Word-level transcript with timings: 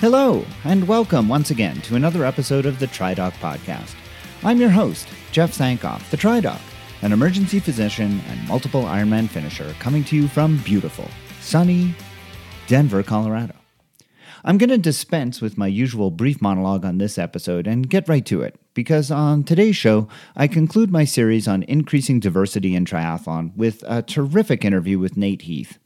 Hello, 0.00 0.44
and 0.64 0.86
welcome 0.86 1.26
once 1.26 1.50
again 1.50 1.80
to 1.80 1.96
another 1.96 2.26
episode 2.26 2.66
of 2.66 2.78
the 2.78 2.86
TriDoc 2.86 3.32
Podcast. 3.38 3.94
I'm 4.44 4.60
your 4.60 4.68
host, 4.68 5.08
Jeff 5.32 5.56
Sankoff, 5.56 6.10
the 6.10 6.18
TriDoc, 6.18 6.60
an 7.00 7.12
emergency 7.12 7.60
physician 7.60 8.20
and 8.28 8.46
multiple 8.46 8.82
Ironman 8.82 9.26
finisher 9.26 9.74
coming 9.78 10.04
to 10.04 10.14
you 10.14 10.28
from 10.28 10.58
beautiful, 10.58 11.08
sunny 11.40 11.94
Denver, 12.66 13.02
Colorado. 13.02 13.54
I'm 14.44 14.58
going 14.58 14.68
to 14.68 14.76
dispense 14.76 15.40
with 15.40 15.56
my 15.56 15.66
usual 15.66 16.10
brief 16.10 16.42
monologue 16.42 16.84
on 16.84 16.98
this 16.98 17.16
episode 17.16 17.66
and 17.66 17.88
get 17.88 18.06
right 18.06 18.26
to 18.26 18.42
it, 18.42 18.60
because 18.74 19.10
on 19.10 19.44
today's 19.44 19.76
show, 19.76 20.08
I 20.36 20.46
conclude 20.46 20.90
my 20.90 21.06
series 21.06 21.48
on 21.48 21.62
increasing 21.62 22.20
diversity 22.20 22.74
in 22.74 22.84
triathlon 22.84 23.56
with 23.56 23.82
a 23.86 24.02
terrific 24.02 24.62
interview 24.62 24.98
with 24.98 25.16
Nate 25.16 25.42
Heath. 25.42 25.78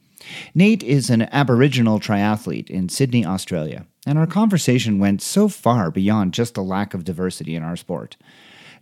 Nate 0.52 0.82
is 0.82 1.10
an 1.10 1.22
Aboriginal 1.32 2.00
triathlete 2.00 2.68
in 2.68 2.88
Sydney, 2.88 3.24
Australia, 3.24 3.86
and 4.06 4.18
our 4.18 4.26
conversation 4.26 4.98
went 4.98 5.22
so 5.22 5.48
far 5.48 5.90
beyond 5.90 6.34
just 6.34 6.54
the 6.54 6.62
lack 6.62 6.94
of 6.94 7.04
diversity 7.04 7.54
in 7.54 7.62
our 7.62 7.76
sport. 7.76 8.16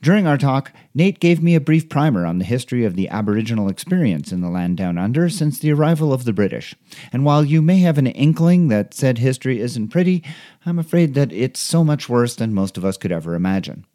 During 0.00 0.28
our 0.28 0.38
talk, 0.38 0.72
Nate 0.94 1.18
gave 1.18 1.42
me 1.42 1.56
a 1.56 1.60
brief 1.60 1.88
primer 1.88 2.24
on 2.24 2.38
the 2.38 2.44
history 2.44 2.84
of 2.84 2.94
the 2.94 3.08
Aboriginal 3.08 3.68
experience 3.68 4.30
in 4.30 4.42
the 4.42 4.48
land 4.48 4.76
down 4.76 4.96
under 4.96 5.28
since 5.28 5.58
the 5.58 5.72
arrival 5.72 6.12
of 6.12 6.24
the 6.24 6.32
British. 6.32 6.74
And 7.12 7.24
while 7.24 7.44
you 7.44 7.60
may 7.60 7.78
have 7.80 7.98
an 7.98 8.06
inkling 8.06 8.68
that 8.68 8.94
said 8.94 9.18
history 9.18 9.60
isn't 9.60 9.88
pretty, 9.88 10.22
I'm 10.64 10.78
afraid 10.78 11.14
that 11.14 11.32
it's 11.32 11.58
so 11.58 11.82
much 11.82 12.08
worse 12.08 12.36
than 12.36 12.54
most 12.54 12.76
of 12.76 12.84
us 12.84 12.96
could 12.96 13.10
ever 13.10 13.34
imagine. 13.34 13.86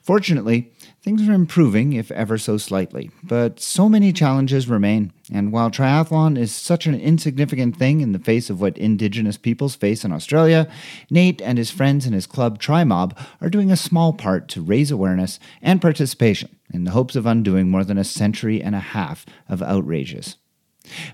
Fortunately, 0.00 0.72
things 1.08 1.26
are 1.26 1.32
improving, 1.32 1.94
if 1.94 2.10
ever 2.10 2.36
so 2.36 2.58
slightly, 2.58 3.10
but 3.22 3.58
so 3.58 3.88
many 3.88 4.12
challenges 4.12 4.68
remain. 4.68 5.10
And 5.32 5.50
while 5.50 5.70
triathlon 5.70 6.36
is 6.36 6.54
such 6.54 6.86
an 6.86 6.94
insignificant 6.94 7.78
thing 7.78 8.02
in 8.02 8.12
the 8.12 8.18
face 8.18 8.50
of 8.50 8.60
what 8.60 8.76
Indigenous 8.76 9.38
peoples 9.38 9.74
face 9.74 10.04
in 10.04 10.12
Australia, 10.12 10.70
Nate 11.08 11.40
and 11.40 11.56
his 11.56 11.70
friends 11.70 12.04
in 12.04 12.12
his 12.12 12.26
club 12.26 12.58
TriMob 12.58 13.18
are 13.40 13.48
doing 13.48 13.70
a 13.70 13.76
small 13.76 14.12
part 14.12 14.48
to 14.48 14.60
raise 14.60 14.90
awareness 14.90 15.40
and 15.62 15.80
participation 15.80 16.54
in 16.74 16.84
the 16.84 16.90
hopes 16.90 17.16
of 17.16 17.24
undoing 17.24 17.70
more 17.70 17.84
than 17.84 17.96
a 17.96 18.04
century 18.04 18.62
and 18.62 18.74
a 18.74 18.80
half 18.80 19.24
of 19.48 19.62
outrages. 19.62 20.36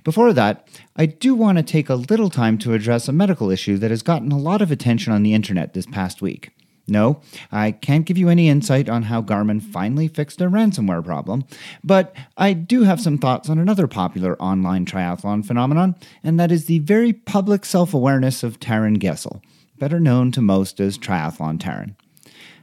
Before 0.02 0.32
that, 0.32 0.66
I 0.96 1.06
do 1.06 1.36
want 1.36 1.58
to 1.58 1.62
take 1.62 1.88
a 1.88 1.94
little 1.94 2.30
time 2.30 2.58
to 2.58 2.74
address 2.74 3.06
a 3.06 3.12
medical 3.12 3.48
issue 3.48 3.78
that 3.78 3.92
has 3.92 4.02
gotten 4.02 4.32
a 4.32 4.38
lot 4.38 4.60
of 4.60 4.72
attention 4.72 5.12
on 5.12 5.22
the 5.22 5.34
internet 5.34 5.72
this 5.72 5.86
past 5.86 6.20
week. 6.20 6.50
No, 6.86 7.20
I 7.50 7.70
can't 7.70 8.04
give 8.04 8.18
you 8.18 8.28
any 8.28 8.48
insight 8.48 8.90
on 8.90 9.04
how 9.04 9.22
Garmin 9.22 9.62
finally 9.62 10.06
fixed 10.06 10.38
their 10.38 10.50
ransomware 10.50 11.02
problem, 11.02 11.44
but 11.82 12.14
I 12.36 12.52
do 12.52 12.82
have 12.82 13.00
some 13.00 13.16
thoughts 13.16 13.48
on 13.48 13.58
another 13.58 13.86
popular 13.86 14.40
online 14.40 14.84
triathlon 14.84 15.46
phenomenon, 15.46 15.94
and 16.22 16.38
that 16.38 16.52
is 16.52 16.66
the 16.66 16.80
very 16.80 17.14
public 17.14 17.64
self 17.64 17.94
awareness 17.94 18.42
of 18.42 18.60
Taren 18.60 18.98
Gesell, 18.98 19.40
better 19.78 19.98
known 19.98 20.30
to 20.32 20.42
most 20.42 20.78
as 20.78 20.98
Triathlon 20.98 21.58
Taren. 21.58 21.94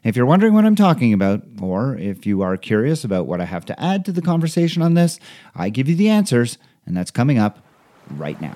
If 0.03 0.15
you're 0.15 0.25
wondering 0.27 0.53
what 0.53 0.65
I'm 0.65 0.75
talking 0.75 1.13
about, 1.13 1.41
or 1.59 1.95
if 1.97 2.25
you 2.27 2.43
are 2.43 2.57
curious 2.57 3.03
about 3.03 3.25
what 3.25 3.41
I 3.41 3.45
have 3.45 3.65
to 3.65 3.79
add 3.83 4.05
to 4.05 4.11
the 4.11 4.21
conversation 4.21 4.83
on 4.83 4.93
this, 4.93 5.19
I 5.55 5.69
give 5.69 5.89
you 5.89 5.95
the 5.95 6.09
answers, 6.09 6.59
and 6.85 6.95
that's 6.95 7.11
coming 7.11 7.39
up 7.39 7.59
right 8.09 8.39
now. 8.39 8.55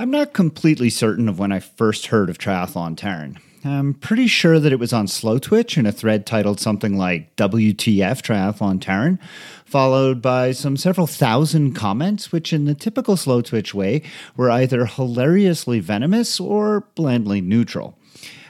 I'm 0.00 0.12
not 0.12 0.32
completely 0.32 0.90
certain 0.90 1.28
of 1.28 1.40
when 1.40 1.50
I 1.50 1.58
first 1.58 2.06
heard 2.06 2.30
of 2.30 2.38
Triathlon 2.38 2.94
Taren. 2.94 3.36
I'm 3.64 3.94
pretty 3.94 4.28
sure 4.28 4.60
that 4.60 4.72
it 4.72 4.78
was 4.78 4.92
on 4.92 5.06
Slowtwitch 5.08 5.76
in 5.76 5.86
a 5.86 5.92
thread 5.92 6.24
titled 6.24 6.60
something 6.60 6.96
like 6.96 7.34
WTF 7.34 8.22
Triathlon 8.22 8.78
Taren, 8.78 9.18
followed 9.64 10.22
by 10.22 10.52
some 10.52 10.76
several 10.76 11.08
thousand 11.08 11.74
comments, 11.74 12.30
which 12.30 12.52
in 12.52 12.64
the 12.64 12.76
typical 12.76 13.16
Slowtwitch 13.16 13.74
way 13.74 14.02
were 14.36 14.52
either 14.52 14.86
hilariously 14.86 15.80
venomous 15.80 16.38
or 16.38 16.82
blandly 16.94 17.40
neutral. 17.40 17.98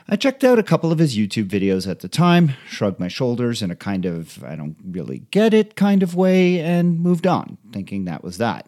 I 0.07 0.17
checked 0.17 0.45
out 0.45 0.59
a 0.59 0.63
couple 0.63 0.93
of 0.93 0.99
his 0.99 1.17
YouTube 1.17 1.49
videos 1.49 1.91
at 1.91 2.01
the 2.01 2.09
time, 2.09 2.53
shrugged 2.69 3.01
my 3.01 3.09
shoulders 3.09 3.63
in 3.63 3.71
a 3.71 3.77
kind 3.77 4.05
of 4.05 4.45
I 4.45 4.55
don't 4.55 4.77
really 4.85 5.23
get 5.31 5.55
it 5.55 5.77
kind 5.77 6.03
of 6.03 6.15
way, 6.15 6.61
and 6.61 7.01
moved 7.01 7.27
on, 7.27 7.57
thinking 7.73 8.05
that 8.05 8.23
was 8.23 8.37
that. 8.37 8.67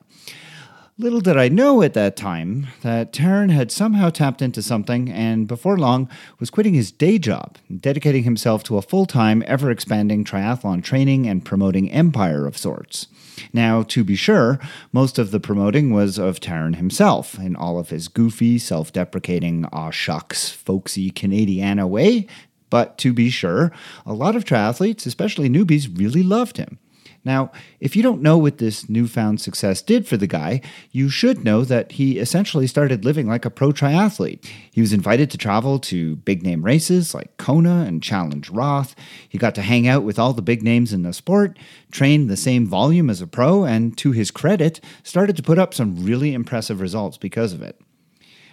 Little 1.01 1.23
did 1.23 1.39
I 1.39 1.49
know 1.49 1.81
at 1.81 1.95
that 1.95 2.15
time 2.15 2.67
that 2.83 3.11
Taren 3.11 3.51
had 3.51 3.73
somehow 3.73 4.11
tapped 4.11 4.43
into 4.43 4.61
something 4.61 5.11
and 5.11 5.49
before 5.49 5.79
long 5.79 6.11
was 6.39 6.51
quitting 6.51 6.75
his 6.75 6.93
day 6.93 7.19
job, 7.19 7.57
dedicating 7.75 8.25
himself 8.25 8.63
to 8.65 8.77
a 8.77 8.83
full 8.83 9.07
time, 9.07 9.43
ever 9.47 9.71
expanding 9.71 10.27
triathlon 10.27 10.85
training 10.85 11.27
and 11.27 11.43
promoting 11.43 11.91
empire 11.91 12.47
of 12.47 12.59
sorts. 12.59 13.07
Now, 13.51 13.83
to 13.85 14.05
be 14.05 14.15
sure, 14.15 14.61
most 14.93 15.19
of 15.19 15.31
the 15.31 15.41
promoting 15.41 15.91
was 15.91 16.19
of 16.19 16.39
Taren 16.39 16.77
himself 16.77 17.39
in 17.39 17.57
all 17.57 17.79
of 17.79 17.89
his 17.89 18.09
goofy, 18.09 18.59
self 18.59 18.93
deprecating, 18.93 19.65
aw 19.73 19.89
shucks, 19.89 20.51
folksy 20.51 21.11
Canadiana 21.11 21.89
way. 21.89 22.27
But 22.69 22.99
to 22.99 23.15
be 23.15 23.31
sure, 23.31 23.73
a 24.05 24.13
lot 24.13 24.37
of 24.37 24.45
triathletes, 24.45 25.07
especially 25.07 25.49
newbies, 25.49 25.99
really 25.99 26.23
loved 26.23 26.59
him. 26.59 26.79
Now, 27.25 27.53
if 27.81 27.95
you 27.95 28.03
don't 28.03 28.23
know 28.23 28.39
what 28.39 28.59
this 28.59 28.89
newfound 28.89 29.41
success 29.41 29.83
did 29.83 30.09
for 30.09 30.17
the 30.17 30.27
guy, 30.27 30.63
you 30.91 31.11
should 31.11 31.45
know 31.45 31.65
that 31.65 31.93
he 31.93 32.19
essentially 32.19 32.67
started 32.67 33.05
living 33.05 33.29
like 33.29 33.45
a 33.45 33.51
pro 33.51 33.73
triathlete. 33.73 34.47
He 34.73 34.81
was 34.81 34.95
invited 34.95 35.31
to 35.31 35.39
travel 35.39 35.79
to 35.81 36.17
big 36.17 36.43
name 36.43 36.65
races 36.65 37.15
like 37.15 37.37
Kona 37.37 37.85
and 37.87 38.03
Challenge 38.03 38.49
Roth. 38.49 38.95
He 39.29 39.37
got 39.37 39.55
to 39.57 39.63
hang 39.63 39.87
out 39.87 40.03
with 40.03 40.19
all 40.19 40.33
the 40.33 40.41
big 40.41 40.63
names 40.63 40.95
in 40.95 41.03
the 41.03 41.13
sport, 41.13 41.59
trained 41.91 42.31
the 42.31 42.39
same 42.39 42.67
volume 42.67 43.11
as 43.11 43.21
a 43.21 43.27
pro, 43.27 43.65
and 43.65 43.97
to 43.99 44.13
his 44.13 44.31
credit, 44.31 44.81
started 45.03 45.37
to 45.37 45.43
put 45.43 45.59
up 45.59 45.75
some 45.75 46.03
really 46.03 46.33
impressive 46.33 46.81
results 46.81 47.19
because 47.19 47.53
of 47.53 47.61
it. 47.61 47.79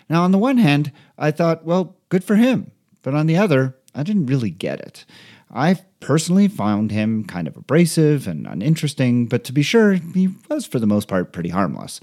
Now, 0.09 0.23
on 0.23 0.31
the 0.31 0.37
one 0.37 0.57
hand, 0.57 0.91
I 1.17 1.31
thought, 1.31 1.63
well, 1.63 1.95
good 2.09 2.23
for 2.23 2.35
him. 2.35 2.71
But 3.01 3.13
on 3.13 3.27
the 3.27 3.37
other, 3.37 3.77
I 3.95 4.03
didn't 4.03 4.25
really 4.25 4.49
get 4.49 4.79
it. 4.81 5.05
I 5.51 5.79
personally 5.99 6.47
found 6.47 6.91
him 6.91 7.23
kind 7.23 7.47
of 7.47 7.55
abrasive 7.55 8.27
and 8.27 8.45
uninteresting, 8.45 9.27
but 9.27 9.43
to 9.45 9.53
be 9.53 9.61
sure, 9.61 9.93
he 9.93 10.29
was 10.49 10.65
for 10.65 10.79
the 10.79 10.87
most 10.87 11.07
part 11.07 11.31
pretty 11.31 11.49
harmless. 11.49 11.99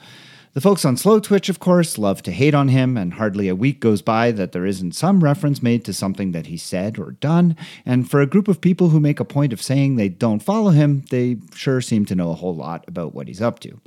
The 0.55 0.61
folks 0.61 0.85
on 0.85 0.95
Slowtwitch, 0.95 1.49
of 1.49 1.59
course, 1.59 1.99
love 1.99 2.23
to 2.23 2.31
hate 2.31 2.55
on 2.55 2.69
him, 2.69 2.97
and 2.97 3.15
hardly 3.15 3.49
a 3.49 3.57
week 3.57 3.81
goes 3.81 4.03
by 4.03 4.31
that 4.31 4.53
there 4.53 4.65
isn't 4.65 4.95
some 4.95 5.25
reference 5.25 5.61
made 5.61 5.85
to 5.85 5.93
something 5.93 6.31
that 6.31 6.47
he 6.47 6.57
said 6.57 6.97
or 6.97 7.11
done. 7.11 7.57
And 7.85 8.09
for 8.09 8.21
a 8.21 8.27
group 8.27 8.47
of 8.47 8.61
people 8.61 8.91
who 8.91 9.01
make 9.01 9.19
a 9.19 9.25
point 9.25 9.53
of 9.53 9.61
saying 9.61 9.97
they 9.97 10.09
don't 10.09 10.45
follow 10.45 10.71
him, 10.71 11.05
they 11.11 11.39
sure 11.55 11.81
seem 11.81 12.07
to 12.07 12.15
know 12.15 12.31
a 12.31 12.37
whole 12.37 12.55
lot 12.55 12.85
about 12.87 13.17
what 13.17 13.27
he's 13.27 13.43
up 13.43 13.59
to. 13.61 13.81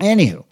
Anywho, 0.00 0.44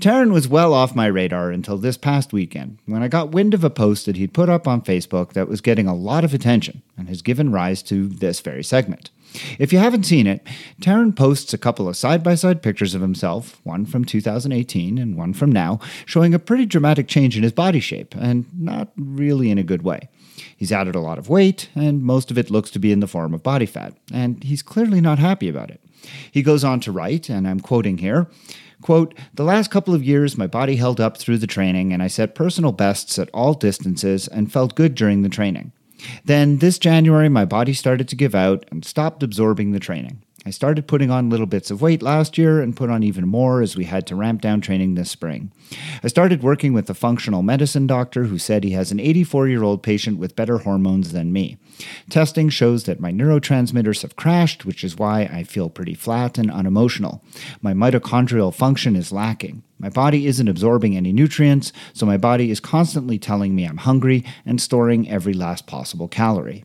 Taren 0.00 0.32
was 0.32 0.48
well 0.48 0.74
off 0.74 0.94
my 0.94 1.06
radar 1.06 1.50
until 1.50 1.78
this 1.78 1.96
past 1.96 2.32
weekend 2.32 2.78
when 2.86 3.02
I 3.02 3.08
got 3.08 3.32
wind 3.32 3.54
of 3.54 3.64
a 3.64 3.70
post 3.70 4.06
that 4.06 4.16
he'd 4.16 4.34
put 4.34 4.48
up 4.48 4.66
on 4.66 4.82
Facebook 4.82 5.32
that 5.32 5.48
was 5.48 5.60
getting 5.60 5.86
a 5.86 5.94
lot 5.94 6.24
of 6.24 6.34
attention 6.34 6.82
and 6.96 7.08
has 7.08 7.22
given 7.22 7.52
rise 7.52 7.82
to 7.84 8.08
this 8.08 8.40
very 8.40 8.64
segment. 8.64 9.10
If 9.58 9.72
you 9.72 9.78
haven't 9.78 10.04
seen 10.04 10.26
it, 10.26 10.46
Taren 10.80 11.14
posts 11.14 11.52
a 11.52 11.58
couple 11.58 11.88
of 11.88 11.96
side 11.96 12.22
by 12.22 12.34
side 12.34 12.62
pictures 12.62 12.94
of 12.94 13.00
himself, 13.00 13.60
one 13.64 13.84
from 13.84 14.04
2018 14.04 14.98
and 14.98 15.16
one 15.16 15.32
from 15.32 15.50
now, 15.50 15.80
showing 16.06 16.34
a 16.34 16.38
pretty 16.38 16.66
dramatic 16.66 17.08
change 17.08 17.36
in 17.36 17.42
his 17.42 17.52
body 17.52 17.80
shape, 17.80 18.14
and 18.14 18.46
not 18.56 18.92
really 18.96 19.50
in 19.50 19.58
a 19.58 19.64
good 19.64 19.82
way. 19.82 20.08
He's 20.56 20.72
added 20.72 20.94
a 20.94 21.00
lot 21.00 21.18
of 21.18 21.28
weight, 21.28 21.68
and 21.74 22.02
most 22.02 22.30
of 22.30 22.38
it 22.38 22.50
looks 22.50 22.70
to 22.70 22.78
be 22.78 22.92
in 22.92 23.00
the 23.00 23.08
form 23.08 23.34
of 23.34 23.42
body 23.42 23.66
fat, 23.66 23.94
and 24.12 24.42
he's 24.44 24.62
clearly 24.62 25.00
not 25.00 25.18
happy 25.18 25.48
about 25.48 25.70
it. 25.70 25.80
He 26.30 26.42
goes 26.42 26.62
on 26.62 26.80
to 26.80 26.92
write, 26.92 27.28
and 27.28 27.48
I'm 27.48 27.60
quoting 27.60 27.98
here 27.98 28.28
Quote, 28.84 29.14
the 29.32 29.44
last 29.44 29.70
couple 29.70 29.94
of 29.94 30.04
years, 30.04 30.36
my 30.36 30.46
body 30.46 30.76
held 30.76 31.00
up 31.00 31.16
through 31.16 31.38
the 31.38 31.46
training, 31.46 31.90
and 31.90 32.02
I 32.02 32.06
set 32.06 32.34
personal 32.34 32.70
bests 32.70 33.18
at 33.18 33.30
all 33.32 33.54
distances 33.54 34.28
and 34.28 34.52
felt 34.52 34.74
good 34.74 34.94
during 34.94 35.22
the 35.22 35.30
training. 35.30 35.72
Then, 36.26 36.58
this 36.58 36.78
January, 36.78 37.30
my 37.30 37.46
body 37.46 37.72
started 37.72 38.08
to 38.08 38.14
give 38.14 38.34
out 38.34 38.66
and 38.70 38.84
stopped 38.84 39.22
absorbing 39.22 39.72
the 39.72 39.80
training. 39.80 40.22
I 40.46 40.50
started 40.50 40.86
putting 40.86 41.10
on 41.10 41.30
little 41.30 41.46
bits 41.46 41.70
of 41.70 41.80
weight 41.80 42.02
last 42.02 42.36
year 42.36 42.60
and 42.60 42.76
put 42.76 42.90
on 42.90 43.02
even 43.02 43.26
more 43.26 43.62
as 43.62 43.76
we 43.76 43.84
had 43.84 44.06
to 44.08 44.16
ramp 44.16 44.42
down 44.42 44.60
training 44.60 44.94
this 44.94 45.10
spring. 45.10 45.50
I 46.02 46.08
started 46.08 46.42
working 46.42 46.74
with 46.74 46.90
a 46.90 46.94
functional 46.94 47.42
medicine 47.42 47.86
doctor 47.86 48.24
who 48.24 48.36
said 48.36 48.62
he 48.62 48.72
has 48.72 48.92
an 48.92 49.00
84 49.00 49.48
year 49.48 49.62
old 49.62 49.82
patient 49.82 50.18
with 50.18 50.36
better 50.36 50.58
hormones 50.58 51.12
than 51.12 51.32
me. 51.32 51.56
Testing 52.10 52.50
shows 52.50 52.84
that 52.84 53.00
my 53.00 53.10
neurotransmitters 53.10 54.02
have 54.02 54.16
crashed, 54.16 54.66
which 54.66 54.84
is 54.84 54.98
why 54.98 55.22
I 55.22 55.44
feel 55.44 55.70
pretty 55.70 55.94
flat 55.94 56.36
and 56.36 56.50
unemotional. 56.50 57.24
My 57.62 57.72
mitochondrial 57.72 58.54
function 58.54 58.96
is 58.96 59.12
lacking. 59.12 59.62
My 59.78 59.88
body 59.88 60.26
isn't 60.26 60.48
absorbing 60.48 60.94
any 60.94 61.12
nutrients, 61.12 61.72
so 61.94 62.04
my 62.04 62.18
body 62.18 62.50
is 62.50 62.60
constantly 62.60 63.18
telling 63.18 63.54
me 63.54 63.64
I'm 63.64 63.78
hungry 63.78 64.24
and 64.44 64.60
storing 64.60 65.08
every 65.08 65.32
last 65.32 65.66
possible 65.66 66.06
calorie. 66.06 66.64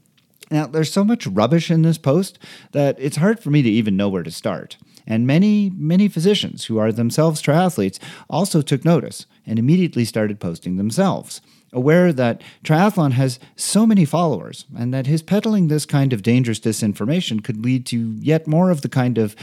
Now, 0.52 0.66
there's 0.68 0.92
so 0.92 1.04
much 1.04 1.28
rubbish 1.28 1.70
in 1.70 1.84
this 1.84 1.98
post 1.98 2.40
that 2.72 2.98
it's 3.00 3.18
hard 3.18 3.40
for 3.40 3.52
me 3.52 3.62
to 3.62 3.70
even 3.70 3.96
know 3.96 4.10
where 4.10 4.24
to 4.24 4.32
start. 4.32 4.78
And 5.06 5.26
many, 5.26 5.72
many 5.76 6.08
physicians 6.08 6.66
who 6.66 6.78
are 6.78 6.92
themselves 6.92 7.42
triathletes 7.42 8.00
also 8.30 8.62
took 8.62 8.86
notice 8.86 9.26
and 9.46 9.58
immediately 9.60 10.06
started 10.06 10.40
posting 10.40 10.78
themselves. 10.78 11.42
aware 11.72 12.12
that 12.12 12.42
triathlon 12.64 13.12
has 13.12 13.40
so 13.56 13.86
many 13.86 14.06
followers 14.06 14.66
and 14.78 14.94
that 14.94 15.08
his 15.08 15.22
peddling 15.22 15.68
this 15.68 15.86
kind 15.86 16.14
of 16.14 16.24
dangerous 16.24 16.60
disinformation 16.60 17.44
could 17.44 17.64
lead 17.64 17.86
to 17.86 18.16
yet 18.20 18.48
more 18.48 18.72
of 18.72 18.82
the 18.82 18.90
kind 18.90 19.18
of 19.18 19.36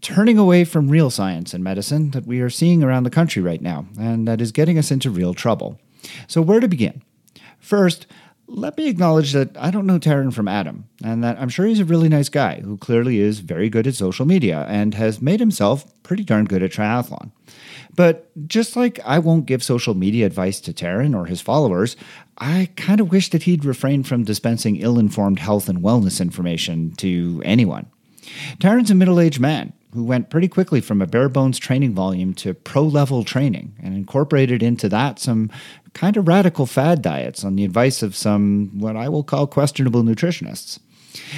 turning 0.00 0.38
away 0.38 0.64
from 0.64 0.88
real 0.88 1.10
science 1.10 1.54
and 1.54 1.64
medicine 1.64 2.10
that 2.10 2.26
we 2.26 2.40
are 2.40 2.50
seeing 2.50 2.82
around 2.82 3.04
the 3.04 3.10
country 3.10 3.40
right 3.42 3.62
now, 3.62 3.86
and 3.98 4.26
that 4.28 4.40
is 4.40 4.52
getting 4.52 4.78
us 4.78 4.90
into 4.90 5.10
real 5.10 5.34
trouble. 5.34 5.80
So, 6.26 6.42
where 6.42 6.60
to 6.60 6.68
begin? 6.68 7.02
First, 7.58 8.06
let 8.50 8.76
me 8.76 8.88
acknowledge 8.88 9.32
that 9.32 9.56
I 9.56 9.70
don't 9.70 9.86
know 9.86 9.98
Taren 9.98 10.32
from 10.34 10.48
Adam, 10.48 10.88
and 11.04 11.22
that 11.22 11.38
I'm 11.40 11.48
sure 11.48 11.66
he's 11.66 11.78
a 11.78 11.84
really 11.84 12.08
nice 12.08 12.28
guy 12.28 12.60
who 12.60 12.76
clearly 12.76 13.20
is 13.20 13.38
very 13.38 13.70
good 13.70 13.86
at 13.86 13.94
social 13.94 14.26
media 14.26 14.66
and 14.68 14.94
has 14.94 15.22
made 15.22 15.38
himself 15.40 15.84
pretty 16.02 16.24
darn 16.24 16.46
good 16.46 16.62
at 16.62 16.72
triathlon. 16.72 17.30
But 17.94 18.30
just 18.48 18.76
like 18.76 18.98
I 19.04 19.18
won't 19.20 19.46
give 19.46 19.62
social 19.62 19.94
media 19.94 20.26
advice 20.26 20.60
to 20.62 20.72
Taren 20.72 21.16
or 21.16 21.26
his 21.26 21.40
followers, 21.40 21.96
I 22.38 22.70
kind 22.76 23.00
of 23.00 23.12
wish 23.12 23.30
that 23.30 23.44
he'd 23.44 23.64
refrain 23.64 24.02
from 24.02 24.24
dispensing 24.24 24.76
ill 24.76 24.98
informed 24.98 25.38
health 25.38 25.68
and 25.68 25.78
wellness 25.82 26.20
information 26.20 26.92
to 26.96 27.40
anyone. 27.44 27.86
Taren's 28.58 28.90
a 28.90 28.94
middle 28.94 29.20
aged 29.20 29.40
man 29.40 29.72
who 29.92 30.04
went 30.04 30.30
pretty 30.30 30.48
quickly 30.48 30.80
from 30.80 31.02
a 31.02 31.06
bare 31.06 31.28
bones 31.28 31.58
training 31.58 31.94
volume 31.94 32.34
to 32.34 32.54
pro 32.54 32.82
level 32.82 33.24
training 33.24 33.74
and 33.82 33.94
incorporated 33.94 34.62
into 34.62 34.88
that 34.88 35.18
some 35.18 35.50
kind 35.94 36.16
of 36.16 36.28
radical 36.28 36.66
fad 36.66 37.02
diets 37.02 37.44
on 37.44 37.56
the 37.56 37.64
advice 37.64 38.02
of 38.02 38.14
some 38.14 38.70
what 38.78 38.96
I 38.96 39.08
will 39.08 39.24
call 39.24 39.46
questionable 39.46 40.02
nutritionists. 40.02 40.78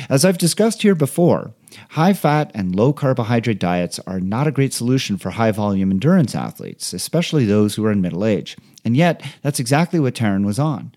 As 0.08 0.24
I've 0.24 0.36
discussed 0.36 0.82
here 0.82 0.94
before, 0.94 1.52
high 1.90 2.12
fat 2.12 2.50
and 2.54 2.76
low 2.76 2.92
carbohydrate 2.92 3.58
diets 3.58 3.98
are 4.06 4.20
not 4.20 4.46
a 4.46 4.52
great 4.52 4.74
solution 4.74 5.16
for 5.16 5.30
high 5.30 5.50
volume 5.50 5.90
endurance 5.90 6.34
athletes, 6.34 6.92
especially 6.92 7.46
those 7.46 7.74
who 7.74 7.84
are 7.86 7.92
in 7.92 8.02
middle 8.02 8.24
age. 8.24 8.56
And 8.84 8.96
yet, 8.96 9.22
that's 9.42 9.60
exactly 9.60 9.98
what 9.98 10.14
Taren 10.14 10.44
was 10.44 10.58
on. 10.58 10.92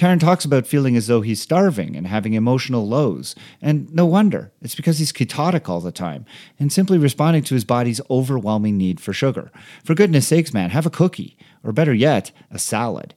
Taren 0.00 0.18
talks 0.18 0.46
about 0.46 0.66
feeling 0.66 0.96
as 0.96 1.08
though 1.08 1.20
he's 1.20 1.42
starving 1.42 1.94
and 1.94 2.06
having 2.06 2.32
emotional 2.32 2.88
lows. 2.88 3.34
And 3.60 3.92
no 3.92 4.06
wonder. 4.06 4.50
It's 4.62 4.74
because 4.74 4.98
he's 4.98 5.12
ketotic 5.12 5.68
all 5.68 5.82
the 5.82 5.92
time 5.92 6.24
and 6.58 6.72
simply 6.72 6.96
responding 6.96 7.42
to 7.42 7.54
his 7.54 7.66
body's 7.66 8.00
overwhelming 8.08 8.78
need 8.78 8.98
for 8.98 9.12
sugar. 9.12 9.52
For 9.84 9.94
goodness 9.94 10.26
sakes, 10.26 10.54
man, 10.54 10.70
have 10.70 10.86
a 10.86 10.90
cookie. 10.90 11.36
Or 11.62 11.72
better 11.72 11.92
yet, 11.92 12.32
a 12.50 12.58
salad. 12.58 13.12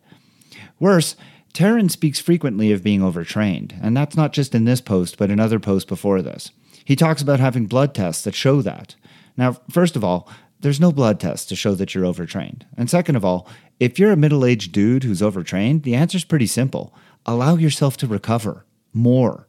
Worse, 0.77 1.15
Taren 1.53 1.89
speaks 1.89 2.19
frequently 2.19 2.73
of 2.73 2.83
being 2.83 3.01
overtrained, 3.01 3.79
and 3.81 3.95
that's 3.95 4.17
not 4.17 4.33
just 4.33 4.53
in 4.53 4.65
this 4.65 4.81
post, 4.81 5.17
but 5.17 5.31
in 5.31 5.39
other 5.39 5.61
posts 5.61 5.87
before 5.87 6.21
this. 6.21 6.51
He 6.83 6.97
talks 6.97 7.21
about 7.21 7.39
having 7.39 7.65
blood 7.65 7.95
tests 7.95 8.25
that 8.25 8.35
show 8.35 8.61
that. 8.61 8.95
Now, 9.37 9.53
first 9.71 9.95
of 9.95 10.03
all, 10.03 10.29
there's 10.63 10.79
no 10.79 10.91
blood 10.91 11.19
test 11.19 11.49
to 11.49 11.55
show 11.55 11.75
that 11.75 11.93
you're 11.93 12.05
overtrained. 12.05 12.65
And 12.77 12.89
second 12.89 13.15
of 13.15 13.23
all, 13.23 13.47
if 13.79 13.99
you're 13.99 14.11
a 14.11 14.17
middle 14.17 14.45
aged 14.45 14.71
dude 14.71 15.03
who's 15.03 15.21
overtrained, 15.21 15.83
the 15.83 15.93
answer's 15.93 16.23
pretty 16.23 16.47
simple 16.47 16.93
allow 17.25 17.55
yourself 17.55 17.95
to 17.97 18.07
recover 18.07 18.65
more. 18.93 19.47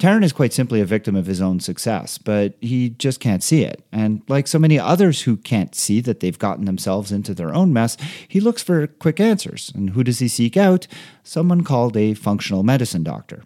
Taren 0.00 0.24
is 0.24 0.32
quite 0.32 0.52
simply 0.52 0.80
a 0.80 0.86
victim 0.86 1.14
of 1.14 1.26
his 1.26 1.40
own 1.40 1.60
success, 1.60 2.18
but 2.18 2.54
he 2.60 2.90
just 2.90 3.20
can't 3.20 3.42
see 3.42 3.62
it. 3.62 3.84
And 3.92 4.22
like 4.26 4.46
so 4.46 4.58
many 4.58 4.78
others 4.78 5.22
who 5.22 5.36
can't 5.36 5.74
see 5.74 6.00
that 6.00 6.20
they've 6.20 6.38
gotten 6.38 6.64
themselves 6.64 7.12
into 7.12 7.32
their 7.32 7.54
own 7.54 7.72
mess, 7.72 7.96
he 8.26 8.40
looks 8.40 8.62
for 8.62 8.86
quick 8.86 9.20
answers. 9.20 9.70
And 9.74 9.90
who 9.90 10.02
does 10.02 10.18
he 10.18 10.28
seek 10.28 10.56
out? 10.56 10.86
Someone 11.22 11.62
called 11.62 11.96
a 11.96 12.14
functional 12.14 12.64
medicine 12.64 13.04
doctor. 13.04 13.44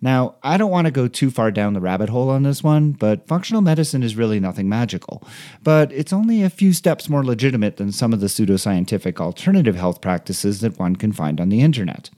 Now, 0.00 0.36
I 0.42 0.56
don't 0.56 0.70
want 0.70 0.86
to 0.86 0.90
go 0.90 1.08
too 1.08 1.30
far 1.30 1.50
down 1.50 1.72
the 1.72 1.80
rabbit 1.80 2.08
hole 2.08 2.30
on 2.30 2.42
this 2.42 2.62
one, 2.62 2.92
but 2.92 3.26
functional 3.26 3.62
medicine 3.62 4.02
is 4.02 4.16
really 4.16 4.40
nothing 4.40 4.68
magical. 4.68 5.26
But 5.62 5.92
it's 5.92 6.12
only 6.12 6.42
a 6.42 6.50
few 6.50 6.72
steps 6.72 7.08
more 7.08 7.24
legitimate 7.24 7.76
than 7.76 7.92
some 7.92 8.12
of 8.12 8.20
the 8.20 8.26
pseudoscientific 8.26 9.20
alternative 9.20 9.76
health 9.76 10.00
practices 10.00 10.60
that 10.60 10.78
one 10.78 10.96
can 10.96 11.12
find 11.12 11.40
on 11.40 11.48
the 11.48 11.60
internet. 11.60 12.10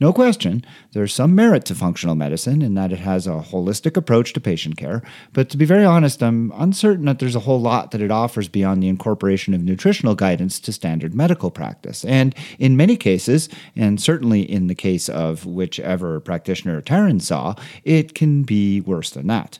No 0.00 0.12
question, 0.12 0.64
there's 0.92 1.14
some 1.14 1.34
merit 1.34 1.64
to 1.66 1.74
functional 1.74 2.14
medicine 2.14 2.62
in 2.62 2.74
that 2.74 2.92
it 2.92 2.98
has 2.98 3.26
a 3.26 3.44
holistic 3.50 3.96
approach 3.96 4.32
to 4.32 4.40
patient 4.40 4.76
care, 4.76 5.02
but 5.32 5.48
to 5.50 5.56
be 5.56 5.64
very 5.64 5.84
honest, 5.84 6.22
I'm 6.22 6.52
uncertain 6.56 7.06
that 7.06 7.18
there's 7.18 7.36
a 7.36 7.40
whole 7.40 7.60
lot 7.60 7.90
that 7.90 8.00
it 8.00 8.10
offers 8.10 8.48
beyond 8.48 8.82
the 8.82 8.88
incorporation 8.88 9.54
of 9.54 9.62
nutritional 9.62 10.14
guidance 10.14 10.60
to 10.60 10.72
standard 10.72 11.14
medical 11.14 11.50
practice. 11.50 12.04
And 12.04 12.34
in 12.58 12.76
many 12.76 12.96
cases, 12.96 13.48
and 13.76 14.00
certainly 14.00 14.42
in 14.42 14.66
the 14.66 14.74
case 14.74 15.08
of 15.08 15.46
whichever 15.46 16.20
practitioner 16.20 16.80
Taren 16.82 17.20
saw, 17.20 17.54
it 17.84 18.14
can 18.14 18.42
be 18.42 18.80
worse 18.80 19.10
than 19.10 19.26
that. 19.28 19.58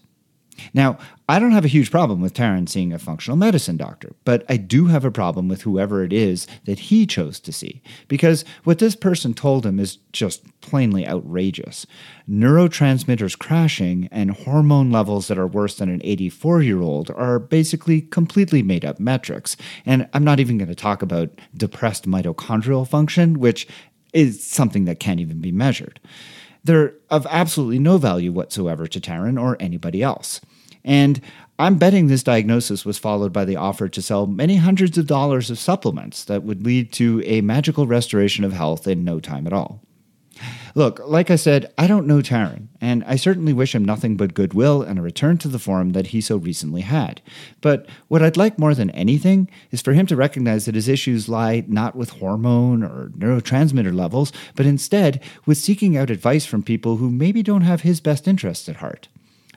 Now, 0.75 0.99
I 1.29 1.39
don't 1.39 1.53
have 1.53 1.65
a 1.65 1.69
huge 1.69 1.91
problem 1.91 2.21
with 2.21 2.35
Taren 2.35 2.69
seeing 2.69 2.93
a 2.93 2.99
functional 2.99 3.37
medicine 3.37 3.77
doctor, 3.77 4.15
but 4.25 4.45
I 4.49 4.57
do 4.57 4.87
have 4.87 5.05
a 5.05 5.11
problem 5.11 5.49
with 5.49 5.63
whoever 5.63 6.05
it 6.05 6.13
is 6.13 6.47
that 6.65 6.79
he 6.79 7.07
chose 7.07 7.41
to 7.41 7.53
see, 7.53 7.83
because 8.09 8.45
what 8.65 8.79
this 8.79 8.95
person 8.95 9.33
told 9.35 9.65
him 9.65 9.79
is 9.79 9.99
just 10.13 10.45
plainly 10.61 11.07
outrageous. 11.07 11.87
Neurotransmitters 12.29 13.39
crashing 13.39 14.09
and 14.13 14.31
hormone 14.31 14.91
levels 14.91 15.29
that 15.29 15.39
are 15.39 15.47
worse 15.47 15.77
than 15.77 15.89
an 15.89 16.01
84 16.05 16.63
year 16.63 16.81
old 16.81 17.11
are 17.11 17.39
basically 17.39 18.03
completely 18.03 18.63
made 18.63 18.85
up 18.85 19.01
metrics. 19.01 19.57
And 19.87 20.09
I'm 20.13 20.25
not 20.25 20.41
even 20.41 20.59
going 20.59 20.69
to 20.69 20.75
talk 20.75 21.03
about 21.03 21.31
depressed 21.57 22.09
mitochondrial 22.09 22.87
function, 22.87 23.41
which 23.41 23.67
is 24.13 24.45
something 24.45 24.85
that 24.85 25.01
can't 25.01 25.21
even 25.21 25.41
be 25.41 25.53
measured. 25.53 26.01
They're 26.65 26.95
of 27.11 27.27
absolutely 27.29 27.79
no 27.79 27.99
value 27.99 28.33
whatsoever 28.33 28.87
to 28.87 29.01
Taren 29.01 29.41
or 29.41 29.57
anybody 29.61 30.03
else. 30.03 30.41
And 30.85 31.21
I'm 31.59 31.77
betting 31.79 32.07
this 32.07 32.23
diagnosis 32.23 32.85
was 32.85 32.99
followed 32.99 33.33
by 33.33 33.45
the 33.45 33.57
offer 33.57 33.89
to 33.89 34.03
sell 34.03 34.27
many 34.27 34.57
hundreds 34.57 34.99
of 34.99 35.07
dollars 35.07 35.51
of 35.51 35.59
supplements 35.59 36.25
that 36.25 36.43
would 36.43 36.65
lead 36.65 36.93
to 36.95 37.23
a 37.25 37.41
magical 37.41 37.87
restoration 37.87 38.45
of 38.45 38.53
health 38.53 38.89
in 38.89 39.05
no 39.05 39.21
time 39.21 39.47
at 39.47 39.53
all. 39.53 39.81
Look, 40.75 41.01
like 41.05 41.31
I 41.31 41.37
said, 41.37 41.73
I 41.77 41.87
don't 41.87 42.07
know 42.07 42.19
Taren, 42.19 42.69
and 42.81 43.05
I 43.05 43.17
certainly 43.17 43.53
wish 43.53 43.75
him 43.75 43.85
nothing 43.85 44.17
but 44.17 44.35
goodwill 44.35 44.83
and 44.83 44.99
a 44.99 45.03
return 45.03 45.39
to 45.39 45.49
the 45.49 45.59
form 45.59 45.93
that 45.93 46.09
he 46.09 46.21
so 46.21 46.37
recently 46.37 46.83
had. 46.83 47.21
But 47.61 47.87
what 48.09 48.23
I'd 48.23 48.37
like 48.37 48.59
more 48.59 48.75
than 48.75 48.91
anything 48.91 49.49
is 49.71 49.83
for 49.83 49.93
him 49.93 50.07
to 50.07 50.17
recognize 50.17 50.65
that 50.65 50.75
his 50.75 50.89
issues 50.89 51.29
lie 51.29 51.65
not 51.69 51.95
with 51.95 52.11
hormone 52.11 52.83
or 52.83 53.11
neurotransmitter 53.17 53.95
levels, 53.95 54.33
but 54.55 54.67
instead 54.67 55.23
with 55.47 55.59
seeking 55.59 55.97
out 55.97 56.11
advice 56.11 56.47
from 56.47 56.63
people 56.63 56.97
who 56.97 57.11
maybe 57.11 57.43
don't 57.43 57.63
have 57.63 57.83
his 57.83 58.01
best 58.01 58.27
interests 58.27 58.69
at 58.69 58.77
heart. 58.77 59.09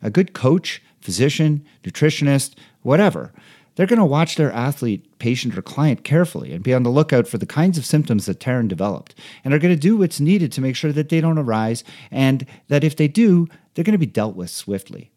A 0.02 0.10
good 0.10 0.34
coach 0.34 0.82
physician, 1.02 1.66
nutritionist, 1.84 2.56
whatever, 2.82 3.32
they're 3.76 3.86
going 3.86 4.00
to 4.00 4.06
watch 4.06 4.36
their 4.36 4.52
athlete, 4.52 5.20
patient, 5.20 5.58
or 5.58 5.62
client 5.62 6.04
carefully 6.04 6.54
and 6.54 6.64
be 6.64 6.74
on 6.74 6.84
the 6.84 6.90
lookout 6.90 7.28
for 7.28 7.38
the 7.38 7.46
kinds 7.46 7.78
of 7.78 7.86
symptoms 7.86 8.26
that 8.26 8.40
Taren 8.40 8.68
developed, 8.68 9.16
and 9.44 9.54
are 9.54 9.60
going 9.60 9.74
to 9.74 9.80
do 9.80 9.98
what's 9.98 10.20
needed 10.20 10.52
to 10.54 10.62
make 10.62 10.76
sure 10.76 10.92
that 10.92 11.10
they 11.10 11.22
don't 11.22 11.38
arise, 11.38 11.84
and 12.12 12.46
that 12.68 12.84
if 12.84 12.96
they 12.96 13.08
do, 13.08 13.48
they're 13.74 13.84
going 13.84 13.92
to 13.94 13.98
be 13.98 14.06
dealt 14.06 14.36
with 14.36 14.50
swiftly. 14.50 15.12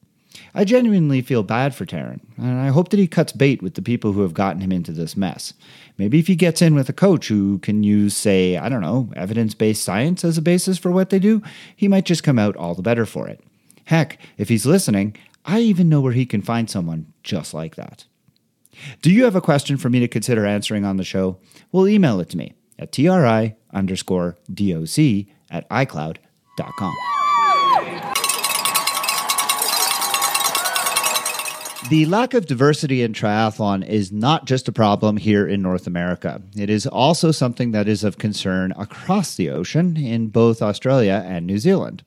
I 0.55 0.65
genuinely 0.65 1.21
feel 1.23 1.43
bad 1.43 1.75
for 1.75 1.85
Taren, 1.85 2.21
and 2.37 2.61
I 2.61 2.69
hope 2.69 2.91
that 2.91 2.99
he 2.99 3.07
cuts 3.07 3.33
bait 3.33 3.63
with 3.63 3.75
the 3.75 3.83
people 3.83 4.13
who 4.13 4.23
have 4.23 4.35
gotten 4.35 4.61
him 4.61 4.73
into 4.73 4.93
this 4.93 5.17
mess. 5.17 5.53
Maybe 5.97 6.19
if 6.19 6.27
he 6.27 6.37
gets 6.37 6.63
in 6.63 6.75
with 6.75 6.89
a 6.89 6.93
coach 6.93 7.29
who 7.29 7.59
can 7.59 7.83
use, 7.83 8.17
say, 8.17 8.57
I 8.57 8.69
don't 8.69 8.81
know, 8.81 9.11
evidence 9.17 9.55
based 9.55 9.83
science 9.83 10.25
as 10.25 10.39
a 10.39 10.43
basis 10.43 10.79
for 10.79 10.91
what 10.91 11.11
they 11.11 11.19
do, 11.19 11.43
he 11.75 11.89
might 11.89 12.05
just 12.05 12.23
come 12.23 12.39
out 12.39 12.57
all 12.57 12.75
the 12.75 12.83
better 12.83 13.07
for 13.07 13.29
it. 13.29 13.41
Heck, 13.85 14.19
if 14.37 14.49
he's 14.49 14.67
listening, 14.67 15.17
I 15.45 15.61
even 15.61 15.89
know 15.89 16.01
where 16.01 16.13
he 16.13 16.27
can 16.27 16.43
find 16.43 16.69
someone 16.69 17.13
just 17.23 17.55
like 17.55 17.77
that. 17.77 18.05
Do 19.03 19.11
you 19.11 19.25
have 19.25 19.37
a 19.37 19.41
question 19.41 19.77
for 19.77 19.89
me 19.89 20.01
to 20.01 20.09
consider 20.09 20.47
answering 20.47 20.85
on 20.85 20.97
the 20.97 21.05
show? 21.05 21.39
Well, 21.73 21.89
email 21.89 22.21
it 22.21 22.31
to 22.31 22.37
me 22.37 22.55
at 22.79 22.93
tri 22.93 23.57
underscore 23.73 24.37
doc 24.53 25.27
at 25.51 25.69
icloud.com. 25.71 26.95
The 31.91 32.05
lack 32.05 32.35
of 32.35 32.45
diversity 32.45 33.03
in 33.03 33.15
triathlon 33.15 33.87
is 33.87 34.13
not 34.13 34.45
just 34.45 34.69
a 34.69 34.73
problem 34.73 35.17
here 35.17 35.49
in 35.49 35.63
North 35.63 35.87
America. 35.87 36.43
It 36.55 36.69
is 36.69 36.87
also 36.87 37.31
something 37.31 37.71
that 37.71 37.89
is 37.89 38.05
of 38.05 38.19
concern 38.19 38.75
across 38.77 39.37
the 39.37 39.49
ocean 39.49 39.97
in 39.97 40.27
both 40.27 40.61
Australia 40.61 41.25
and 41.27 41.47
New 41.47 41.57
Zealand. 41.57 42.05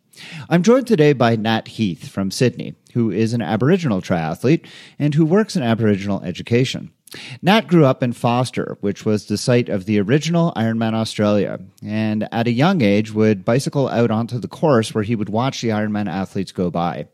I'm 0.49 0.63
joined 0.63 0.87
today 0.87 1.13
by 1.13 1.35
Nat 1.35 1.67
Heath 1.67 2.07
from 2.07 2.31
Sydney, 2.31 2.75
who 2.93 3.11
is 3.11 3.33
an 3.33 3.41
Aboriginal 3.41 4.01
triathlete 4.01 4.65
and 4.99 5.15
who 5.15 5.25
works 5.25 5.55
in 5.55 5.63
Aboriginal 5.63 6.23
education. 6.23 6.91
Nat 7.41 7.67
grew 7.67 7.85
up 7.85 8.01
in 8.01 8.13
Forster, 8.13 8.77
which 8.79 9.05
was 9.05 9.25
the 9.25 9.37
site 9.37 9.67
of 9.67 9.85
the 9.85 9.99
original 9.99 10.53
Ironman 10.55 10.93
Australia, 10.93 11.59
and 11.83 12.27
at 12.31 12.47
a 12.47 12.51
young 12.51 12.81
age 12.81 13.11
would 13.11 13.43
bicycle 13.43 13.89
out 13.89 14.11
onto 14.11 14.39
the 14.39 14.47
course 14.47 14.93
where 14.93 15.03
he 15.03 15.15
would 15.15 15.27
watch 15.27 15.61
the 15.61 15.69
Ironman 15.69 16.09
athletes 16.09 16.53
go 16.53 16.71
by. 16.71 17.07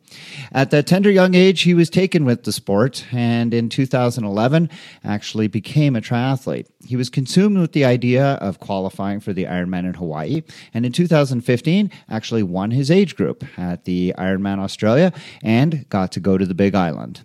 At 0.51 0.69
that 0.71 0.85
tender 0.85 1.09
young 1.09 1.33
age, 1.33 1.61
he 1.61 1.73
was 1.73 1.89
taken 1.89 2.25
with 2.25 2.43
the 2.43 2.51
sport, 2.51 3.05
and 3.11 3.53
in 3.53 3.69
2011 3.69 4.69
actually 5.03 5.47
became 5.47 5.95
a 5.95 6.01
triathlete. 6.01 6.67
He 6.85 6.95
was 6.95 7.09
consumed 7.09 7.57
with 7.57 7.71
the 7.71 7.85
idea 7.85 8.33
of 8.35 8.59
qualifying 8.59 9.19
for 9.19 9.33
the 9.33 9.45
Ironman 9.45 9.85
in 9.85 9.95
Hawaii, 9.95 10.43
and 10.73 10.85
in 10.85 10.91
2015 10.91 11.89
actually 12.09 12.43
won 12.43 12.71
his 12.71 12.91
age 12.91 13.15
group 13.15 13.43
at 13.57 13.85
the 13.85 14.13
Ironman 14.17 14.59
Australia 14.59 15.11
and 15.43 15.89
got 15.89 16.11
to 16.11 16.19
go 16.19 16.37
to 16.37 16.45
the 16.45 16.53
Big 16.53 16.75
Island. 16.75 17.23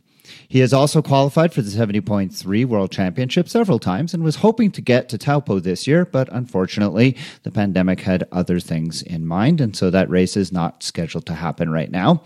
He 0.53 0.59
has 0.59 0.75
also 0.75 1.01
qualified 1.01 1.55
for 1.55 1.63
the 1.63 1.71
70.3 1.71 2.67
World 2.67 2.93
Championship 2.93 3.49
several 3.49 3.79
times 3.79 4.13
and 4.13 4.23
was 4.23 4.37
hoping 4.37 4.71
to 4.73 4.83
get 4.83 5.09
to 5.09 5.17
Taupo 5.17 5.61
this 5.61 5.87
year, 5.87 6.05
but 6.05 6.29
unfortunately, 6.31 7.17
the 7.43 7.51
pandemic 7.51 8.01
had 8.01 8.29
other 8.31 8.61
things 8.61 9.01
in 9.01 9.27
mind, 9.27 9.63
and 9.63 9.75
so 9.75 9.89
that 9.89 10.11
race 10.11 10.37
is 10.37 10.53
not 10.53 10.83
scheduled 10.83 11.25
to 11.25 11.33
happen 11.37 11.71
right 11.71 11.91
now. 11.91 12.23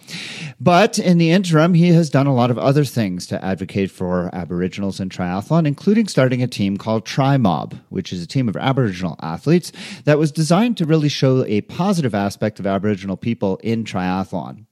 But 0.59 0.99
in 0.99 1.19
the 1.19 1.31
interim, 1.31 1.75
he 1.75 1.91
has 1.91 2.11
done 2.11 2.27
a 2.27 2.35
lot 2.35 2.51
of 2.51 2.59
other 2.59 2.85
things 2.85 3.29
to 3.29 3.45
advocate 3.45 3.93
for 3.93 4.29
Aboriginals 4.35 4.99
in 4.99 5.09
triathlon, 5.09 5.65
including 5.65 6.09
starting 6.09 6.43
a 6.43 6.49
team 6.49 6.79
called 6.79 7.05
TriMob, 7.05 7.79
which 7.91 8.13
is 8.13 8.25
a 8.25 8.27
team 8.27 8.49
of 8.49 8.57
Aboriginal 8.57 9.15
athletes 9.23 9.71
that 10.03 10.19
was 10.19 10.33
designed 10.33 10.77
to 10.79 10.85
really 10.85 11.09
show 11.09 11.45
a 11.45 11.61
positive 11.61 12.13
aspect 12.13 12.59
of 12.59 12.67
Aboriginal 12.67 13.17
people 13.17 13.59
in 13.59 13.85
triathlon. 13.85 14.67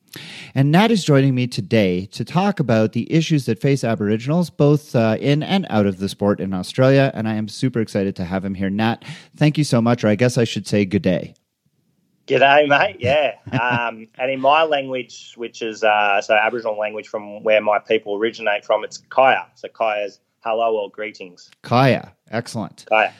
And 0.54 0.70
Nat 0.70 0.90
is 0.90 1.04
joining 1.04 1.34
me 1.34 1.46
today 1.46 2.06
to 2.06 2.24
talk 2.24 2.60
about 2.60 2.92
the 2.92 3.10
issues 3.12 3.46
that 3.46 3.60
face 3.60 3.84
Aboriginals 3.84 4.50
both 4.50 4.94
uh, 4.94 5.16
in 5.20 5.42
and 5.42 5.66
out 5.70 5.86
of 5.86 5.98
the 5.98 6.08
sport 6.08 6.40
in 6.40 6.54
Australia. 6.54 7.10
And 7.14 7.28
I 7.28 7.34
am 7.34 7.48
super 7.48 7.80
excited 7.80 8.16
to 8.16 8.24
have 8.24 8.44
him 8.44 8.54
here. 8.54 8.70
Nat, 8.70 9.04
thank 9.36 9.58
you 9.58 9.64
so 9.64 9.80
much, 9.80 10.04
or 10.04 10.08
I 10.08 10.14
guess 10.14 10.38
I 10.38 10.44
should 10.44 10.66
say 10.66 10.84
good 10.84 11.02
day. 11.02 11.34
G'day, 12.26 12.68
mate. 12.68 12.96
Yeah. 13.00 13.34
Um, 13.54 14.08
and 14.18 14.30
in 14.30 14.40
my 14.40 14.64
language, 14.64 15.34
which 15.36 15.62
is 15.62 15.84
uh, 15.84 16.20
so 16.20 16.34
Aboriginal 16.34 16.78
language 16.78 17.08
from 17.08 17.42
where 17.42 17.60
my 17.60 17.78
people 17.78 18.16
originate 18.16 18.64
from, 18.64 18.82
it's 18.82 18.98
Kaya. 19.10 19.46
So 19.54 19.68
Kaya 19.68 20.06
is 20.06 20.20
hello 20.40 20.76
or 20.76 20.90
greetings. 20.90 21.50
Kaya. 21.62 22.12
Excellent. 22.30 22.84
Kaya. 22.88 23.12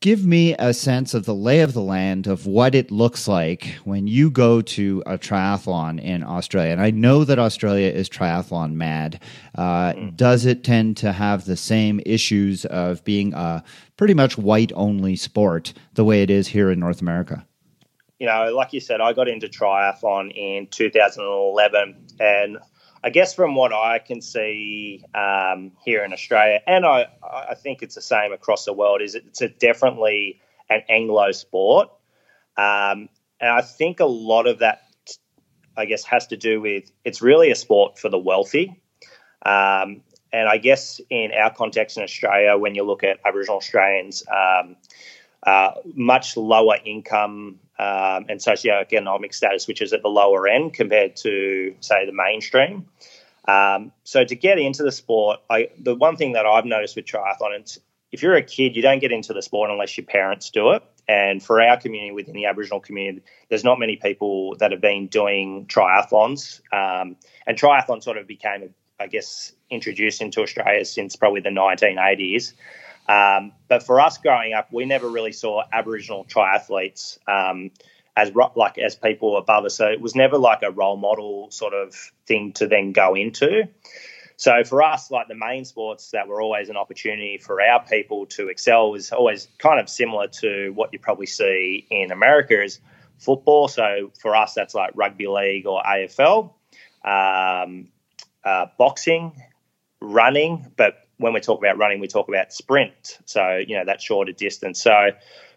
Give 0.00 0.24
me 0.24 0.54
a 0.58 0.72
sense 0.72 1.12
of 1.14 1.24
the 1.24 1.34
lay 1.34 1.60
of 1.60 1.72
the 1.72 1.82
land 1.82 2.26
of 2.26 2.46
what 2.46 2.74
it 2.74 2.90
looks 2.90 3.26
like 3.26 3.66
when 3.84 4.06
you 4.06 4.30
go 4.30 4.60
to 4.62 5.02
a 5.06 5.18
triathlon 5.18 6.00
in 6.00 6.22
Australia. 6.22 6.72
And 6.72 6.80
I 6.80 6.90
know 6.90 7.24
that 7.24 7.38
Australia 7.38 7.88
is 7.88 8.08
triathlon 8.08 8.74
mad. 8.74 9.20
Uh, 9.56 9.92
mm. 9.92 10.16
Does 10.16 10.46
it 10.46 10.62
tend 10.62 10.96
to 10.98 11.12
have 11.12 11.44
the 11.44 11.56
same 11.56 12.00
issues 12.06 12.64
of 12.66 13.02
being 13.04 13.34
a 13.34 13.64
pretty 13.96 14.14
much 14.14 14.38
white 14.38 14.72
only 14.74 15.16
sport 15.16 15.72
the 15.94 16.04
way 16.04 16.22
it 16.22 16.30
is 16.30 16.48
here 16.48 16.70
in 16.70 16.78
North 16.78 17.00
America? 17.00 17.44
You 18.20 18.28
know, 18.28 18.54
like 18.54 18.72
you 18.72 18.80
said, 18.80 19.00
I 19.00 19.12
got 19.12 19.26
into 19.26 19.48
triathlon 19.48 20.30
in 20.32 20.68
2011 20.68 22.06
and 22.20 22.58
I 23.04 23.10
guess 23.10 23.34
from 23.34 23.54
what 23.56 23.72
I 23.72 23.98
can 23.98 24.20
see 24.20 25.04
um, 25.14 25.72
here 25.84 26.04
in 26.04 26.12
Australia, 26.12 26.60
and 26.66 26.86
I, 26.86 27.06
I 27.22 27.54
think 27.54 27.82
it's 27.82 27.96
the 27.96 28.02
same 28.02 28.32
across 28.32 28.64
the 28.64 28.72
world, 28.72 29.02
is 29.02 29.14
it's 29.14 29.42
definitely 29.58 30.40
an 30.70 30.82
Anglo 30.88 31.32
sport, 31.32 31.88
um, 32.56 33.08
and 33.40 33.50
I 33.50 33.62
think 33.62 33.98
a 33.98 34.04
lot 34.06 34.46
of 34.46 34.60
that, 34.60 34.82
I 35.76 35.86
guess, 35.86 36.04
has 36.04 36.28
to 36.28 36.36
do 36.36 36.60
with 36.60 36.92
it's 37.04 37.20
really 37.20 37.50
a 37.50 37.56
sport 37.56 37.98
for 37.98 38.08
the 38.08 38.18
wealthy, 38.18 38.80
um, 39.44 40.02
and 40.32 40.48
I 40.48 40.58
guess 40.58 41.00
in 41.10 41.32
our 41.32 41.52
context 41.52 41.96
in 41.96 42.04
Australia, 42.04 42.56
when 42.56 42.74
you 42.76 42.84
look 42.84 43.02
at 43.02 43.18
Aboriginal 43.24 43.56
Australians, 43.56 44.22
um, 44.30 44.76
uh, 45.44 45.72
much 45.94 46.36
lower 46.36 46.76
income 46.84 47.58
um, 47.78 48.26
and 48.28 48.38
socioeconomic 48.38 49.34
status, 49.34 49.66
which 49.66 49.82
is 49.82 49.92
at 49.92 50.02
the 50.02 50.08
lower 50.08 50.46
end 50.46 50.74
compared 50.74 51.16
to, 51.16 51.74
say, 51.80 52.06
the 52.06 52.12
mainstream. 52.12 52.86
Um, 53.48 53.92
so 54.04 54.24
to 54.24 54.36
get 54.36 54.58
into 54.58 54.82
the 54.84 54.92
sport, 54.92 55.40
I, 55.50 55.70
the 55.78 55.94
one 55.94 56.16
thing 56.16 56.32
that 56.32 56.46
I've 56.46 56.64
noticed 56.64 56.94
with 56.94 57.06
triathlon, 57.06 57.64
is 57.64 57.80
if 58.12 58.22
you're 58.22 58.36
a 58.36 58.42
kid, 58.42 58.76
you 58.76 58.82
don't 58.82 59.00
get 59.00 59.10
into 59.10 59.32
the 59.32 59.42
sport 59.42 59.70
unless 59.70 59.96
your 59.96 60.06
parents 60.06 60.50
do 60.50 60.72
it. 60.72 60.82
And 61.08 61.42
for 61.42 61.60
our 61.60 61.76
community 61.76 62.12
within 62.12 62.34
the 62.34 62.46
Aboriginal 62.46 62.78
community, 62.78 63.24
there's 63.48 63.64
not 63.64 63.80
many 63.80 63.96
people 63.96 64.54
that 64.58 64.70
have 64.70 64.80
been 64.80 65.08
doing 65.08 65.66
triathlons. 65.66 66.60
Um, 66.72 67.16
and 67.46 67.58
triathlon 67.58 68.02
sort 68.02 68.18
of 68.18 68.28
became, 68.28 68.72
I 69.00 69.08
guess, 69.08 69.52
introduced 69.70 70.22
into 70.22 70.42
Australia 70.42 70.84
since 70.84 71.16
probably 71.16 71.40
the 71.40 71.48
1980s. 71.48 72.52
Um, 73.08 73.52
but 73.68 73.82
for 73.82 74.00
us 74.00 74.18
growing 74.18 74.52
up, 74.52 74.72
we 74.72 74.84
never 74.84 75.08
really 75.08 75.32
saw 75.32 75.62
Aboriginal 75.72 76.24
triathletes 76.24 77.18
um, 77.28 77.70
as 78.16 78.32
like 78.56 78.78
as 78.78 78.94
people 78.94 79.36
above 79.36 79.64
us. 79.64 79.76
So 79.76 79.86
it 79.86 80.00
was 80.00 80.14
never 80.14 80.38
like 80.38 80.62
a 80.62 80.70
role 80.70 80.96
model 80.96 81.50
sort 81.50 81.74
of 81.74 81.94
thing 82.26 82.52
to 82.54 82.66
then 82.66 82.92
go 82.92 83.14
into. 83.14 83.68
So 84.36 84.64
for 84.64 84.82
us, 84.82 85.10
like 85.10 85.28
the 85.28 85.36
main 85.36 85.64
sports 85.64 86.10
that 86.10 86.26
were 86.26 86.42
always 86.42 86.68
an 86.68 86.76
opportunity 86.76 87.38
for 87.38 87.60
our 87.60 87.84
people 87.84 88.26
to 88.26 88.48
excel 88.48 88.90
was 88.90 89.12
always 89.12 89.46
kind 89.58 89.80
of 89.80 89.88
similar 89.88 90.28
to 90.40 90.70
what 90.70 90.92
you 90.92 90.98
probably 90.98 91.26
see 91.26 91.86
in 91.90 92.10
America 92.10 92.60
is 92.62 92.80
football. 93.18 93.68
So 93.68 94.10
for 94.20 94.34
us, 94.34 94.54
that's 94.54 94.74
like 94.74 94.92
rugby 94.94 95.28
league 95.28 95.66
or 95.66 95.82
AFL, 95.82 96.52
um, 97.04 97.88
uh, 98.44 98.66
boxing, 98.78 99.40
running, 100.00 100.72
but 100.76 101.01
when 101.22 101.32
we 101.32 101.40
talk 101.40 101.58
about 101.58 101.78
running, 101.78 102.00
we 102.00 102.08
talk 102.08 102.28
about 102.28 102.52
sprint. 102.52 103.18
So, 103.24 103.56
you 103.56 103.76
know, 103.76 103.84
that 103.86 104.02
shorter 104.02 104.32
distance. 104.32 104.82
So, 104.82 105.10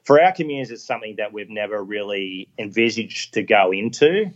for 0.03 0.21
our 0.21 0.31
communities, 0.31 0.71
it's 0.71 0.83
something 0.83 1.15
that 1.17 1.33
we've 1.33 1.49
never 1.49 1.83
really 1.83 2.47
envisaged 2.59 3.33
to 3.33 3.43
go 3.43 3.71
into. 3.71 4.31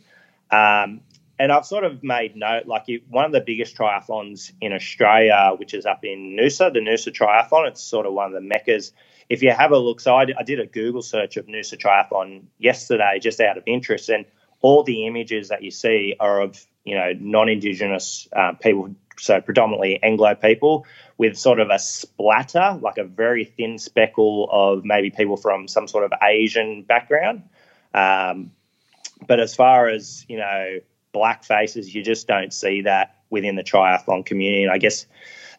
Um, 0.49 1.01
and 1.37 1.51
I've 1.51 1.65
sort 1.65 1.85
of 1.85 2.03
made 2.03 2.35
note, 2.35 2.65
like 2.65 2.87
one 3.07 3.23
of 3.23 3.31
the 3.31 3.39
biggest 3.39 3.77
triathlons 3.77 4.51
in 4.59 4.73
Australia, 4.73 5.53
which 5.55 5.73
is 5.73 5.85
up 5.85 6.03
in 6.03 6.35
Noosa, 6.37 6.73
the 6.73 6.79
Noosa 6.79 7.13
Triathlon. 7.13 7.69
It's 7.69 7.81
sort 7.81 8.05
of 8.05 8.13
one 8.13 8.27
of 8.27 8.33
the 8.33 8.41
meccas. 8.41 8.91
If 9.29 9.43
you 9.43 9.51
have 9.51 9.71
a 9.71 9.77
look, 9.77 10.01
so 10.01 10.15
I, 10.15 10.25
I 10.37 10.43
did 10.43 10.59
a 10.59 10.65
Google 10.65 11.01
search 11.01 11.37
of 11.37 11.45
Noosa 11.45 11.77
Triathlon 11.77 12.43
yesterday, 12.57 13.19
just 13.21 13.39
out 13.39 13.57
of 13.57 13.63
interest, 13.67 14.09
and 14.09 14.25
all 14.61 14.83
the 14.83 15.05
images 15.05 15.49
that 15.49 15.63
you 15.63 15.71
see 15.71 16.15
are 16.19 16.41
of 16.41 16.65
you 16.83 16.95
know 16.95 17.13
non-indigenous 17.17 18.27
uh, 18.33 18.53
people 18.53 18.95
so 19.17 19.39
predominantly 19.41 20.01
Anglo 20.01 20.35
people, 20.35 20.85
with 21.19 21.37
sort 21.37 21.59
of 21.59 21.69
a 21.69 21.77
splatter, 21.77 22.79
like 22.81 22.97
a 22.97 23.03
very 23.03 23.43
thin 23.43 23.77
speckle 23.77 24.47
of 24.51 24.85
maybe 24.85 25.11
people 25.11 25.35
from 25.35 25.67
some 25.67 25.85
sort 25.85 26.05
of 26.05 26.13
Asian 26.23 26.81
background. 26.83 27.43
Um, 27.93 28.51
but 29.27 29.41
as 29.41 29.53
far 29.53 29.89
as, 29.89 30.25
you 30.29 30.37
know, 30.37 30.79
black 31.11 31.43
faces, 31.43 31.93
you 31.93 32.01
just 32.03 32.25
don't 32.25 32.53
see 32.53 32.83
that 32.83 33.17
within 33.29 33.57
the 33.57 33.63
triathlon 33.63 34.25
community. 34.25 34.63
And 34.63 34.71
I 34.71 34.77
guess 34.77 35.05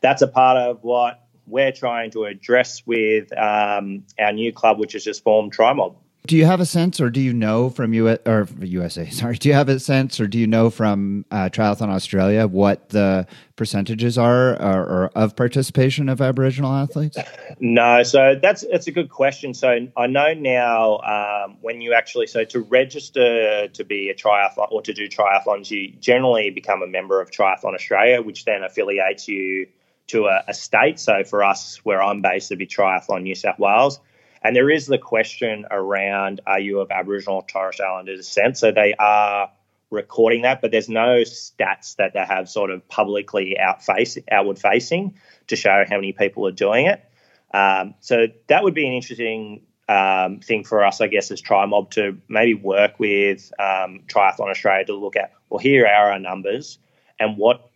that's 0.01 0.23
a 0.23 0.27
part 0.27 0.57
of 0.57 0.83
what 0.83 1.27
we're 1.47 1.73
trying 1.73 2.11
to 2.13 2.25
address 2.25 2.83
with 2.87 3.31
um, 3.37 4.05
our 4.19 4.33
new 4.33 4.55
club, 4.55 4.79
which 4.79 4.95
is 4.95 5.05
just 5.05 5.23
formed 5.23 5.55
TriMob. 5.55 5.95
Do 6.27 6.37
you 6.37 6.45
have 6.45 6.61
a 6.61 6.67
sense, 6.67 7.01
or 7.01 7.09
do 7.09 7.21
you 7.21 7.33
know 7.33 7.71
from 7.71 7.95
U 7.95 8.09
or 8.27 8.47
USA? 8.61 9.09
Sorry, 9.11 9.37
do 9.37 9.49
you 9.49 9.55
have 9.55 9.69
a 9.69 9.81
sense, 9.81 10.21
or 10.21 10.27
do 10.27 10.39
you 10.39 10.47
know 10.47 10.69
from 10.69 11.25
uh, 11.31 11.49
Triathlon 11.49 11.89
Australia 11.89 12.47
what 12.47 12.91
the 12.91 13.27
percentages 13.57 14.19
are 14.19 14.51
or, 14.61 14.81
or, 14.83 15.11
of 15.15 15.35
participation 15.35 16.09
of 16.09 16.21
Aboriginal 16.21 16.73
athletes? 16.73 17.17
No, 17.59 18.03
so 18.03 18.39
that's 18.41 18.63
it's 18.65 18.87
a 18.87 18.93
good 18.93 19.09
question. 19.09 19.55
So 19.55 19.89
I 19.97 20.07
know 20.07 20.35
now 20.35 20.99
um, 20.99 21.57
when 21.63 21.81
you 21.81 21.95
actually 21.95 22.27
so 22.27 22.45
to 22.45 22.61
register 22.61 23.69
to 23.69 23.85
be 23.85 24.11
a 24.11 24.15
triathlon 24.15 24.71
or 24.71 24.83
to 24.83 24.93
do 24.93 25.09
triathlons, 25.09 25.71
you 25.71 25.93
generally 26.01 26.51
become 26.51 26.83
a 26.83 26.87
member 26.87 27.21
of 27.21 27.31
Triathlon 27.31 27.75
Australia, 27.75 28.21
which 28.21 28.45
then 28.45 28.63
affiliates 28.63 29.27
you 29.27 29.69
to 30.09 30.27
a, 30.27 30.45
a 30.49 30.55
state. 30.55 30.99
So 31.01 31.25
for 31.25 31.43
us, 31.43 31.79
where 31.83 32.03
I'm 32.03 32.21
based, 32.21 32.51
it'd 32.51 32.59
be 32.59 32.67
Triathlon 32.67 33.23
New 33.23 33.35
South 33.35 33.59
Wales. 33.59 34.01
And 34.43 34.57
there 34.57 34.71
is 34.71 34.87
the 34.87 34.99
question 34.99 35.67
around 35.71 36.41
are 36.47 36.61
you 36.61 36.81
of 36.81 36.91
Aboriginal 36.91 37.37
or 37.37 37.47
Torres 37.47 37.81
Islander 37.81 38.17
descent? 38.17 38.57
So 38.57 38.73
they 38.73 38.95
are 38.99 39.51
recording 39.91 40.43
that, 40.43 40.61
but 40.61 40.71
there's 40.71 40.89
no 40.89 41.23
stats 41.23 41.97
that 41.97 42.15
they 42.15 42.25
have 42.25 42.49
sort 42.49 42.71
of 42.71 42.87
publicly 42.89 43.57
outward 43.59 44.59
facing 44.59 45.17
to 45.49 45.57
show 45.57 45.85
how 45.89 45.97
many 45.97 46.13
people 46.13 46.47
are 46.47 46.53
doing 46.53 46.87
it. 46.87 47.05
Um, 47.53 47.95
so 48.01 48.29
that 48.47 48.63
would 48.63 48.75
be 48.75 48.87
an 48.87 48.93
interesting 48.93 49.63
um, 49.89 50.39
thing 50.39 50.63
for 50.63 50.85
us, 50.85 51.01
I 51.01 51.09
guess, 51.09 51.31
as 51.33 51.43
TriMob 51.43 51.91
to 51.91 52.19
maybe 52.29 52.55
work 52.55 53.01
with 53.01 53.53
um, 53.59 54.03
Triathlon 54.07 54.51
Australia 54.51 54.85
to 54.87 54.95
look 54.95 55.17
at, 55.17 55.33
well, 55.49 55.59
here 55.59 55.85
are 55.87 56.13
our 56.13 56.19
numbers 56.21 56.79
and 57.19 57.37
what, 57.37 57.69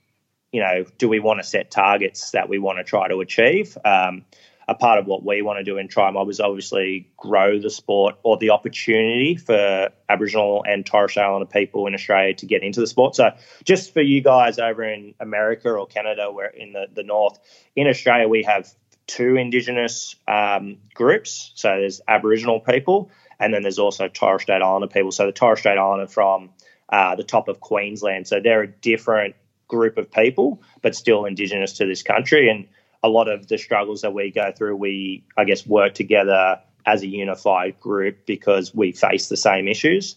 you 0.52 0.60
know, 0.60 0.84
do 0.98 1.08
we 1.08 1.18
want 1.18 1.40
to 1.40 1.46
set 1.46 1.72
targets 1.72 2.30
that 2.30 2.48
we 2.48 2.60
want 2.60 2.78
to 2.78 2.84
try 2.84 3.08
to 3.08 3.20
achieve? 3.20 3.76
Um, 3.84 4.24
a 4.66 4.74
part 4.74 4.98
of 4.98 5.06
what 5.06 5.24
we 5.24 5.42
want 5.42 5.58
to 5.58 5.64
do 5.64 5.76
in 5.78 5.88
TriMob 5.88 6.30
is 6.30 6.40
obviously 6.40 7.10
grow 7.16 7.58
the 7.58 7.70
sport 7.70 8.16
or 8.22 8.38
the 8.38 8.50
opportunity 8.50 9.36
for 9.36 9.90
Aboriginal 10.08 10.64
and 10.66 10.86
Torres 10.86 11.12
Strait 11.12 11.24
Islander 11.24 11.46
people 11.46 11.86
in 11.86 11.94
Australia 11.94 12.34
to 12.34 12.46
get 12.46 12.62
into 12.62 12.80
the 12.80 12.86
sport. 12.86 13.14
So, 13.14 13.30
just 13.64 13.92
for 13.92 14.00
you 14.00 14.22
guys 14.22 14.58
over 14.58 14.82
in 14.82 15.14
America 15.20 15.70
or 15.70 15.86
Canada, 15.86 16.30
where 16.32 16.48
in 16.48 16.72
the, 16.72 16.86
the 16.92 17.02
north, 17.02 17.38
in 17.76 17.88
Australia, 17.88 18.28
we 18.28 18.44
have 18.44 18.68
two 19.06 19.36
Indigenous 19.36 20.16
um, 20.26 20.78
groups. 20.94 21.52
So, 21.54 21.68
there's 21.68 22.00
Aboriginal 22.08 22.60
people, 22.60 23.10
and 23.38 23.52
then 23.52 23.62
there's 23.62 23.78
also 23.78 24.08
Torres 24.08 24.42
Strait 24.42 24.62
Islander 24.62 24.88
people. 24.88 25.12
So, 25.12 25.26
the 25.26 25.32
Torres 25.32 25.58
Strait 25.58 25.78
Islander 25.78 26.06
from 26.06 26.50
uh, 26.88 27.16
the 27.16 27.24
top 27.24 27.48
of 27.48 27.60
Queensland. 27.60 28.26
So, 28.26 28.40
they're 28.40 28.62
a 28.62 28.68
different 28.68 29.36
group 29.68 29.98
of 29.98 30.10
people, 30.10 30.62
but 30.82 30.94
still 30.94 31.24
Indigenous 31.24 31.74
to 31.74 31.86
this 31.86 32.02
country. 32.02 32.48
And 32.48 32.66
a 33.04 33.08
lot 33.08 33.28
of 33.28 33.46
the 33.46 33.58
struggles 33.58 34.00
that 34.00 34.14
we 34.14 34.30
go 34.30 34.50
through, 34.50 34.74
we, 34.76 35.24
I 35.36 35.44
guess, 35.44 35.66
work 35.66 35.92
together 35.92 36.60
as 36.86 37.02
a 37.02 37.06
unified 37.06 37.78
group 37.78 38.24
because 38.24 38.74
we 38.74 38.92
face 38.92 39.28
the 39.28 39.36
same 39.36 39.68
issues. 39.68 40.16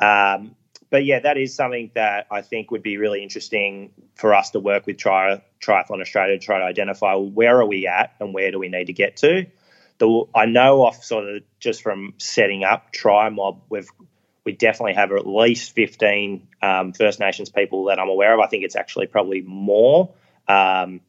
Um, 0.00 0.54
but 0.90 1.06
yeah, 1.06 1.20
that 1.20 1.38
is 1.38 1.54
something 1.54 1.90
that 1.94 2.26
I 2.30 2.42
think 2.42 2.70
would 2.70 2.82
be 2.82 2.98
really 2.98 3.22
interesting 3.22 3.90
for 4.16 4.34
us 4.34 4.50
to 4.50 4.60
work 4.60 4.86
with 4.86 4.98
Tri- 4.98 5.42
Triathlon 5.62 6.02
Australia 6.02 6.38
to 6.38 6.44
try 6.44 6.58
to 6.58 6.64
identify 6.64 7.14
where 7.14 7.58
are 7.58 7.66
we 7.66 7.86
at 7.86 8.14
and 8.20 8.34
where 8.34 8.50
do 8.50 8.58
we 8.58 8.68
need 8.68 8.88
to 8.88 8.92
get 8.92 9.16
to. 9.18 9.46
The, 9.96 10.24
I 10.34 10.44
know 10.44 10.82
off 10.82 11.02
sort 11.02 11.26
of 11.26 11.42
just 11.58 11.82
from 11.82 12.14
setting 12.18 12.64
up 12.64 12.92
Tri-Mob, 12.92 13.62
we've 13.70 13.88
we 14.44 14.52
definitely 14.52 14.94
have 14.94 15.12
at 15.12 15.26
least 15.26 15.74
15 15.74 16.48
um, 16.62 16.92
First 16.92 17.20
Nations 17.20 17.50
people 17.50 17.84
that 17.84 17.98
I'm 17.98 18.08
aware 18.08 18.34
of. 18.34 18.40
I 18.40 18.46
think 18.46 18.64
it's 18.64 18.76
actually 18.76 19.06
probably 19.06 19.42
more. 19.42 20.10
Um, 20.48 21.02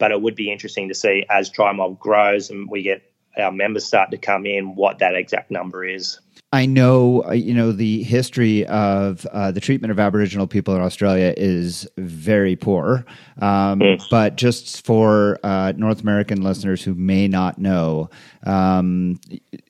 but 0.00 0.10
it 0.10 0.20
would 0.20 0.34
be 0.34 0.50
interesting 0.50 0.88
to 0.88 0.94
see 0.94 1.24
as 1.30 1.48
Tri-Mob 1.50 2.00
grows 2.00 2.50
and 2.50 2.68
we 2.68 2.82
get 2.82 3.02
our 3.38 3.52
members 3.52 3.84
start 3.84 4.10
to 4.10 4.18
come 4.18 4.46
in 4.46 4.74
what 4.74 4.98
that 4.98 5.14
exact 5.14 5.52
number 5.52 5.84
is. 5.84 6.18
I 6.52 6.66
know, 6.66 7.22
uh, 7.26 7.32
you 7.32 7.54
know, 7.54 7.70
the 7.70 8.02
history 8.02 8.66
of 8.66 9.24
uh, 9.26 9.52
the 9.52 9.60
treatment 9.60 9.92
of 9.92 10.00
Aboriginal 10.00 10.48
people 10.48 10.74
in 10.74 10.82
Australia 10.82 11.32
is 11.36 11.86
very 11.96 12.56
poor. 12.56 13.04
Um, 13.40 13.78
mm. 13.78 14.02
But 14.10 14.34
just 14.34 14.84
for 14.84 15.38
uh, 15.44 15.74
North 15.76 16.00
American 16.00 16.42
listeners 16.42 16.82
who 16.82 16.96
may 16.96 17.28
not 17.28 17.58
know, 17.58 18.10
um, 18.44 19.20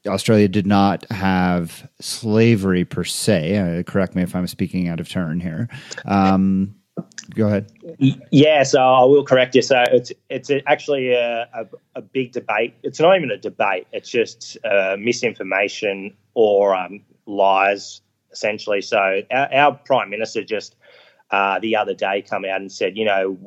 Australia 0.07 0.49
did 0.49 0.67
not 0.67 1.05
have 1.11 1.87
slavery 2.01 2.87
per 2.87 3.05
se. 3.05 3.59
Uh, 3.59 3.83
correct 3.83 4.15
me 4.15 4.23
if 4.23 4.35
I'm 4.35 4.47
speaking 4.47 4.89
out 4.89 5.01
of 5.01 5.09
turn 5.09 5.39
here. 5.39 5.69
Um, 6.07 6.80
go 7.35 7.47
ahead. 7.47 7.73
Yeah, 8.31 8.63
so 8.63 8.81
I 8.81 9.05
will 9.05 9.25
correct 9.25 9.55
you. 9.55 9.63
So 9.63 9.83
it's 9.91 10.13
it's 10.29 10.51
actually 10.67 11.13
a, 11.13 11.49
a, 11.55 11.67
a 11.97 12.03
big 12.03 12.33
debate. 12.33 12.75
It's 12.83 13.01
not 13.01 13.17
even 13.17 13.31
a 13.31 13.37
debate. 13.37 13.87
It's 13.93 14.11
just 14.11 14.59
uh, 14.65 14.97
misinformation 14.99 16.17
or 16.35 16.75
um, 16.75 17.03
lies, 17.27 18.03
essentially. 18.33 18.83
So 18.83 19.23
our, 19.31 19.55
our 19.55 19.75
prime 19.75 20.11
minister 20.11 20.45
just 20.45 20.77
uh, 21.31 21.59
the 21.61 21.77
other 21.77 21.95
day 21.95 22.23
come 22.23 22.45
out 22.45 22.61
and 22.61 22.71
said, 22.71 22.97
you 22.97 23.05
know, 23.05 23.39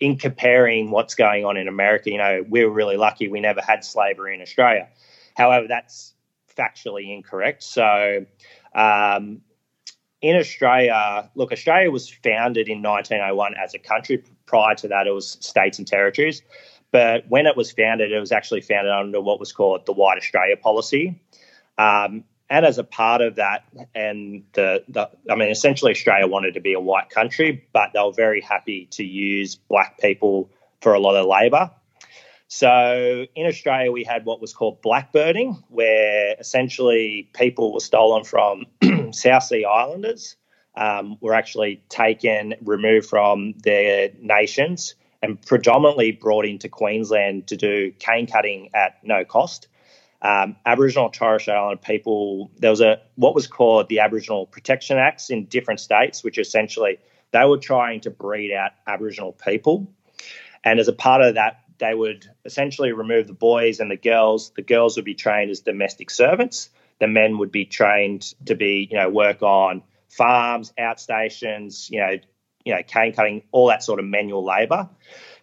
in 0.00 0.16
comparing 0.16 0.90
what's 0.90 1.14
going 1.14 1.44
on 1.44 1.56
in 1.56 1.68
America, 1.68 2.10
you 2.10 2.18
know, 2.18 2.44
we 2.48 2.62
are 2.62 2.70
really 2.70 2.96
lucky 2.96 3.28
we 3.28 3.40
never 3.40 3.60
had 3.60 3.84
slavery 3.84 4.34
in 4.34 4.40
Australia. 4.40 4.88
However, 5.36 5.66
that's 5.68 6.14
factually 6.56 7.14
incorrect. 7.14 7.62
So 7.62 8.26
um, 8.74 9.40
in 10.20 10.36
Australia, 10.36 11.30
look, 11.34 11.52
Australia 11.52 11.90
was 11.90 12.08
founded 12.08 12.68
in 12.68 12.82
1901 12.82 13.54
as 13.56 13.74
a 13.74 13.78
country. 13.78 14.24
Prior 14.46 14.74
to 14.76 14.88
that, 14.88 15.06
it 15.06 15.12
was 15.12 15.38
states 15.40 15.78
and 15.78 15.86
territories. 15.86 16.42
But 16.90 17.28
when 17.28 17.46
it 17.46 17.56
was 17.56 17.70
founded, 17.70 18.12
it 18.12 18.18
was 18.18 18.32
actually 18.32 18.62
founded 18.62 18.92
under 18.92 19.20
what 19.20 19.38
was 19.38 19.52
called 19.52 19.86
the 19.86 19.92
White 19.92 20.18
Australia 20.18 20.56
policy. 20.56 21.20
Um, 21.76 22.24
and 22.50 22.64
as 22.64 22.78
a 22.78 22.84
part 22.84 23.20
of 23.20 23.36
that, 23.36 23.64
and 23.94 24.44
the, 24.54 24.82
the, 24.88 25.10
I 25.30 25.34
mean, 25.34 25.50
essentially, 25.50 25.92
Australia 25.92 26.26
wanted 26.26 26.54
to 26.54 26.60
be 26.60 26.72
a 26.72 26.80
white 26.80 27.10
country, 27.10 27.68
but 27.72 27.90
they 27.92 28.00
were 28.00 28.12
very 28.12 28.40
happy 28.40 28.86
to 28.92 29.04
use 29.04 29.54
black 29.54 29.98
people 30.00 30.50
for 30.80 30.94
a 30.94 30.98
lot 30.98 31.14
of 31.14 31.26
labour. 31.26 31.70
So 32.48 33.26
in 33.34 33.46
Australia, 33.46 33.92
we 33.92 34.04
had 34.04 34.24
what 34.24 34.40
was 34.40 34.54
called 34.54 34.82
blackbirding, 34.82 35.62
where 35.68 36.34
essentially 36.40 37.28
people 37.34 37.74
were 37.74 37.80
stolen 37.80 38.24
from 38.24 38.64
South 39.12 39.44
Sea 39.44 39.64
Islanders, 39.64 40.36
um, 40.76 41.16
were 41.20 41.34
actually 41.34 41.82
taken, 41.88 42.54
removed 42.62 43.08
from 43.08 43.54
their 43.62 44.10
nations, 44.20 44.94
and 45.22 45.40
predominantly 45.42 46.12
brought 46.12 46.46
into 46.46 46.68
Queensland 46.68 47.48
to 47.48 47.56
do 47.56 47.90
cane 47.98 48.26
cutting 48.26 48.70
at 48.74 49.02
no 49.02 49.24
cost. 49.24 49.66
Um, 50.22 50.56
Aboriginal 50.66 51.10
Torres 51.10 51.42
Strait 51.42 51.54
Islander 51.54 51.80
people, 51.80 52.50
there 52.58 52.70
was 52.70 52.80
a 52.80 53.00
what 53.16 53.34
was 53.34 53.46
called 53.46 53.88
the 53.88 54.00
Aboriginal 54.00 54.46
Protection 54.46 54.98
Acts 54.98 55.30
in 55.30 55.46
different 55.46 55.80
states, 55.80 56.22
which 56.22 56.38
essentially 56.38 56.98
they 57.32 57.44
were 57.44 57.58
trying 57.58 58.00
to 58.00 58.10
breed 58.10 58.52
out 58.52 58.72
Aboriginal 58.86 59.32
people. 59.32 59.88
And 60.64 60.80
as 60.80 60.88
a 60.88 60.92
part 60.92 61.22
of 61.22 61.34
that 61.34 61.60
they 61.78 61.94
would 61.94 62.28
essentially 62.44 62.92
remove 62.92 63.26
the 63.26 63.32
boys 63.32 63.80
and 63.80 63.90
the 63.90 63.96
girls. 63.96 64.50
The 64.56 64.62
girls 64.62 64.96
would 64.96 65.04
be 65.04 65.14
trained 65.14 65.50
as 65.50 65.60
domestic 65.60 66.10
servants. 66.10 66.70
The 67.00 67.06
men 67.06 67.38
would 67.38 67.52
be 67.52 67.64
trained 67.64 68.34
to 68.46 68.54
be, 68.54 68.88
you 68.90 68.96
know, 68.96 69.08
work 69.08 69.42
on 69.42 69.82
farms, 70.08 70.72
outstations, 70.78 71.90
you 71.90 72.00
know, 72.00 72.16
you 72.64 72.74
know, 72.74 72.82
cane 72.86 73.12
cutting, 73.12 73.42
all 73.52 73.68
that 73.68 73.82
sort 73.82 74.00
of 74.00 74.06
manual 74.06 74.44
labour. 74.44 74.88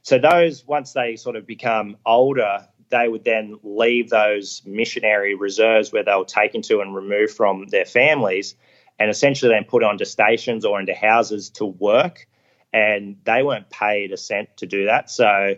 So 0.02 0.20
those, 0.20 0.68
once 0.68 0.94
they 0.94 1.16
sort 1.16 1.36
of 1.36 1.48
become 1.48 1.98
older, 2.06 2.68
they 2.90 3.08
would 3.08 3.24
then 3.24 3.58
leave 3.64 4.10
those 4.10 4.62
missionary 4.66 5.34
reserves 5.34 5.92
where 5.92 6.04
they 6.04 6.14
were 6.14 6.26
taken 6.26 6.62
to 6.64 6.82
and 6.82 6.94
removed 6.96 7.34
from 7.34 7.68
their 7.68 7.86
families, 7.86 8.56
and 9.00 9.10
essentially 9.10 9.52
then 9.52 9.64
put 9.64 9.84
onto 9.84 10.06
stations 10.06 10.66
or 10.66 10.80
into 10.80 10.94
houses 10.94 11.50
to 11.52 11.66
work. 11.66 12.28
And 12.72 13.18
they 13.24 13.42
weren't 13.42 13.70
paid 13.70 14.12
a 14.12 14.18
cent 14.18 14.50
to 14.58 14.68
do 14.68 14.86
that. 14.86 15.10
So 15.10 15.56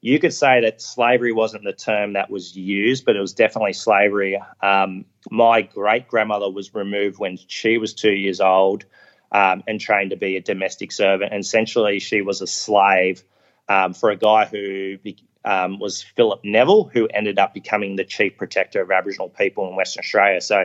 you 0.00 0.20
could 0.20 0.32
say 0.32 0.60
that 0.60 0.80
slavery 0.80 1.32
wasn't 1.32 1.64
the 1.64 1.72
term 1.72 2.12
that 2.12 2.30
was 2.30 2.56
used, 2.56 3.04
but 3.04 3.16
it 3.16 3.20
was 3.20 3.32
definitely 3.32 3.72
slavery. 3.72 4.40
Um, 4.62 5.04
my 5.30 5.62
great 5.62 6.08
grandmother 6.08 6.50
was 6.50 6.74
removed 6.74 7.18
when 7.18 7.38
she 7.46 7.78
was 7.78 7.94
two 7.94 8.12
years 8.12 8.40
old 8.40 8.84
um, 9.32 9.62
and 9.66 9.80
trained 9.80 10.10
to 10.10 10.16
be 10.16 10.36
a 10.36 10.40
domestic 10.40 10.92
servant. 10.92 11.32
And 11.32 11.40
essentially, 11.40 12.00
she 12.00 12.22
was 12.22 12.40
a 12.40 12.46
slave 12.46 13.22
um, 13.68 13.94
for 13.94 14.10
a 14.10 14.16
guy 14.16 14.46
who 14.46 14.96
um, 15.44 15.78
was 15.78 16.02
Philip 16.02 16.40
Neville, 16.44 16.84
who 16.84 17.06
ended 17.06 17.38
up 17.38 17.54
becoming 17.54 17.96
the 17.96 18.04
chief 18.04 18.36
protector 18.36 18.82
of 18.82 18.90
Aboriginal 18.90 19.28
people 19.28 19.68
in 19.68 19.76
Western 19.76 20.00
Australia. 20.00 20.40
So 20.40 20.64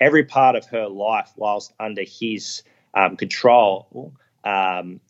every 0.00 0.24
part 0.24 0.56
of 0.56 0.66
her 0.66 0.88
life, 0.88 1.32
whilst 1.36 1.72
under 1.80 2.02
his 2.02 2.62
um, 2.94 3.16
control, 3.16 4.14
um, 4.44 5.00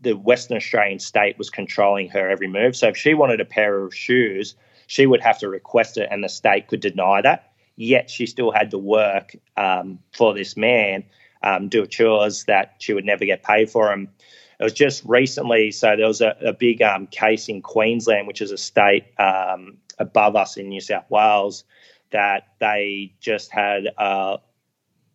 the 0.00 0.14
Western 0.14 0.56
Australian 0.56 0.98
state 0.98 1.38
was 1.38 1.50
controlling 1.50 2.08
her 2.08 2.28
every 2.28 2.48
move. 2.48 2.74
So 2.74 2.88
if 2.88 2.96
she 2.96 3.14
wanted 3.14 3.40
a 3.40 3.44
pair 3.44 3.78
of 3.84 3.94
shoes, 3.94 4.54
she 4.86 5.06
would 5.06 5.20
have 5.20 5.38
to 5.40 5.48
request 5.48 5.98
it, 5.98 6.08
and 6.10 6.24
the 6.24 6.28
state 6.28 6.68
could 6.68 6.80
deny 6.80 7.20
that. 7.22 7.49
Yet 7.80 8.10
she 8.10 8.26
still 8.26 8.50
had 8.50 8.72
to 8.72 8.78
work 8.78 9.34
um, 9.56 10.00
for 10.12 10.34
this 10.34 10.54
man, 10.54 11.02
um, 11.42 11.70
do 11.70 11.86
chores 11.86 12.44
that 12.44 12.74
she 12.78 12.92
would 12.92 13.06
never 13.06 13.24
get 13.24 13.42
paid 13.42 13.70
for 13.70 13.90
him. 13.90 14.10
It 14.58 14.64
was 14.64 14.74
just 14.74 15.02
recently, 15.06 15.70
so 15.70 15.96
there 15.96 16.06
was 16.06 16.20
a, 16.20 16.36
a 16.44 16.52
big 16.52 16.82
um, 16.82 17.06
case 17.06 17.48
in 17.48 17.62
Queensland, 17.62 18.26
which 18.26 18.42
is 18.42 18.50
a 18.50 18.58
state 18.58 19.04
um, 19.18 19.78
above 19.98 20.36
us 20.36 20.58
in 20.58 20.68
New 20.68 20.82
South 20.82 21.06
Wales, 21.08 21.64
that 22.10 22.48
they 22.58 23.14
just 23.18 23.50
had. 23.50 23.88
Uh, 23.96 24.36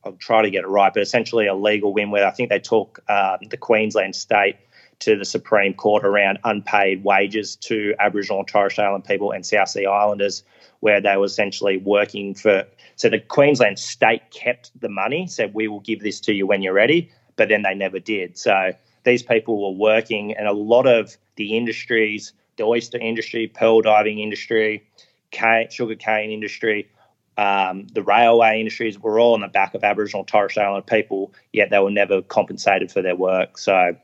I'll 0.04 0.14
try 0.14 0.42
to 0.42 0.50
get 0.50 0.64
it 0.64 0.68
right, 0.68 0.92
but 0.92 1.04
essentially 1.04 1.46
a 1.46 1.54
legal 1.54 1.94
win 1.94 2.10
where 2.10 2.26
I 2.26 2.32
think 2.32 2.50
they 2.50 2.58
took 2.58 3.00
um, 3.08 3.38
the 3.48 3.58
Queensland 3.58 4.16
state 4.16 4.56
to 5.02 5.16
the 5.16 5.26
Supreme 5.26 5.76
Court 5.76 6.04
around 6.04 6.40
unpaid 6.44 7.04
wages 7.04 7.58
to 7.58 7.94
Aboriginal 8.00 8.40
and 8.40 8.48
Torres 8.48 8.74
Strait 8.74 8.86
Island 8.86 9.06
people 9.06 9.32
and 9.32 9.46
South 9.46 9.70
Sea 9.70 9.86
Islanders, 9.86 10.42
where 10.86 11.02
they 11.02 11.18
were 11.18 11.26
essentially 11.26 11.78
working 11.78 12.36
for. 12.36 12.64
So 12.96 13.10
the 13.10 13.20
Queensland 13.20 13.80
state 13.80 14.22
kept 14.30 14.70
the 14.80 14.88
money, 14.88 15.26
said, 15.26 15.56
We 15.56 15.68
will 15.68 15.80
give 15.80 16.02
this 16.02 16.20
to 16.22 16.32
you 16.32 16.46
when 16.46 16.62
you're 16.62 16.76
ready, 16.76 17.10
but 17.38 17.50
then 17.50 17.64
they 17.64 17.74
never 17.74 17.98
did. 17.98 18.38
So 18.38 18.72
these 19.04 19.24
people 19.24 19.60
were 19.60 19.76
working, 19.76 20.38
and 20.38 20.48
a 20.48 20.52
lot 20.52 20.86
of 20.86 21.18
the 21.38 21.58
industries, 21.58 22.34
the 22.58 22.66
oyster 22.66 23.00
industry, 23.00 23.48
pearl 23.48 23.82
diving 23.82 24.20
industry, 24.20 24.88
cane, 25.32 25.72
sugar 25.72 25.96
cane 25.96 26.30
industry, 26.30 26.88
um, 27.36 27.88
the 27.88 28.04
railway 28.04 28.60
industries 28.60 29.00
were 29.00 29.20
all 29.20 29.34
on 29.34 29.42
the 29.42 29.48
back 29.48 29.74
of 29.74 29.84
Aboriginal 29.84 30.24
Torres 30.24 30.52
Strait 30.52 30.66
Islander 30.66 30.86
people, 30.86 31.34
yet 31.52 31.72
they 31.72 31.80
were 31.80 31.90
never 31.90 32.22
compensated 32.22 32.92
for 32.92 33.02
their 33.02 33.16
work. 33.16 33.58
So 33.58 33.98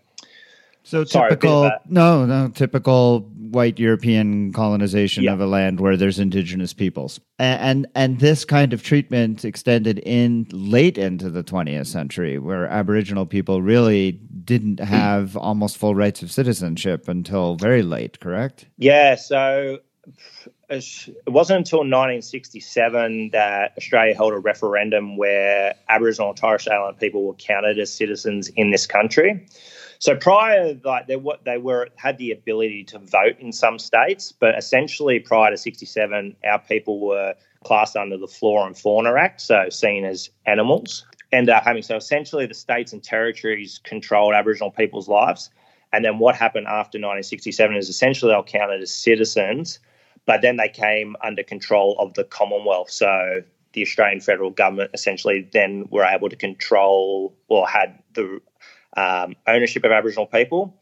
so 0.83 1.03
typical, 1.03 1.71
no, 1.87 2.25
no, 2.25 2.49
typical 2.49 3.21
white 3.51 3.79
European 3.79 4.51
colonization 4.53 5.23
yeah. 5.23 5.33
of 5.33 5.41
a 5.41 5.45
land 5.45 5.79
where 5.79 5.97
there's 5.97 6.19
indigenous 6.19 6.73
peoples, 6.73 7.19
and, 7.37 7.61
and, 7.61 7.87
and 7.95 8.19
this 8.19 8.45
kind 8.45 8.73
of 8.73 8.81
treatment 8.81 9.45
extended 9.45 9.99
in 9.99 10.47
late 10.51 10.97
into 10.97 11.29
the 11.29 11.43
20th 11.43 11.87
century, 11.87 12.39
where 12.39 12.65
Aboriginal 12.67 13.25
people 13.25 13.61
really 13.61 14.13
didn't 14.43 14.79
hmm. 14.79 14.85
have 14.85 15.37
almost 15.37 15.77
full 15.77 15.95
rights 15.95 16.21
of 16.21 16.31
citizenship 16.31 17.07
until 17.07 17.55
very 17.55 17.83
late. 17.83 18.19
Correct? 18.19 18.65
Yeah. 18.77 19.15
So 19.15 19.79
it 20.71 21.15
wasn't 21.27 21.57
until 21.57 21.79
1967 21.79 23.31
that 23.31 23.73
Australia 23.77 24.15
held 24.15 24.33
a 24.33 24.39
referendum 24.39 25.17
where 25.17 25.75
Aboriginal 25.89 26.29
and 26.29 26.37
Torres 26.37 26.61
Strait 26.61 26.75
Islander 26.75 26.97
people 26.97 27.25
were 27.25 27.33
counted 27.33 27.77
as 27.77 27.93
citizens 27.93 28.47
in 28.49 28.71
this 28.71 28.87
country. 28.87 29.45
So 30.01 30.15
prior, 30.15 30.75
like 30.83 31.05
they 31.05 31.15
what 31.15 31.45
they 31.45 31.59
were 31.59 31.89
had 31.95 32.17
the 32.17 32.31
ability 32.31 32.85
to 32.85 32.97
vote 32.97 33.35
in 33.39 33.51
some 33.51 33.77
states, 33.77 34.31
but 34.31 34.57
essentially 34.57 35.19
prior 35.19 35.51
to 35.51 35.57
'67, 35.57 36.35
our 36.43 36.57
people 36.57 36.99
were 36.99 37.35
classed 37.63 37.95
under 37.95 38.17
the 38.17 38.27
Flora 38.27 38.65
and 38.65 38.77
Fauna 38.77 39.13
Act, 39.13 39.41
so 39.41 39.69
seen 39.69 40.03
as 40.03 40.31
animals. 40.47 41.05
End 41.31 41.51
up 41.51 41.61
uh, 41.61 41.65
having 41.65 41.83
so 41.83 41.95
essentially 41.95 42.47
the 42.47 42.55
states 42.55 42.93
and 42.93 43.03
territories 43.03 43.79
controlled 43.83 44.33
Aboriginal 44.33 44.71
people's 44.71 45.07
lives. 45.07 45.51
And 45.93 46.03
then 46.03 46.17
what 46.17 46.35
happened 46.35 46.65
after 46.65 46.97
1967 46.97 47.75
is 47.75 47.87
essentially 47.87 48.31
they 48.31 48.37
were 48.37 48.43
counted 48.43 48.81
as 48.81 48.91
citizens, 48.91 49.79
but 50.25 50.41
then 50.41 50.57
they 50.57 50.69
came 50.69 51.15
under 51.23 51.43
control 51.43 51.95
of 51.99 52.15
the 52.15 52.23
Commonwealth. 52.23 52.89
So 52.89 53.43
the 53.73 53.83
Australian 53.83 54.19
federal 54.19 54.49
government 54.49 54.91
essentially 54.95 55.47
then 55.53 55.85
were 55.91 56.05
able 56.05 56.29
to 56.29 56.35
control 56.35 57.35
or 57.49 57.67
had 57.67 57.99
the 58.13 58.41
um, 58.95 59.35
ownership 59.47 59.83
of 59.83 59.91
Aboriginal 59.91 60.25
people. 60.25 60.79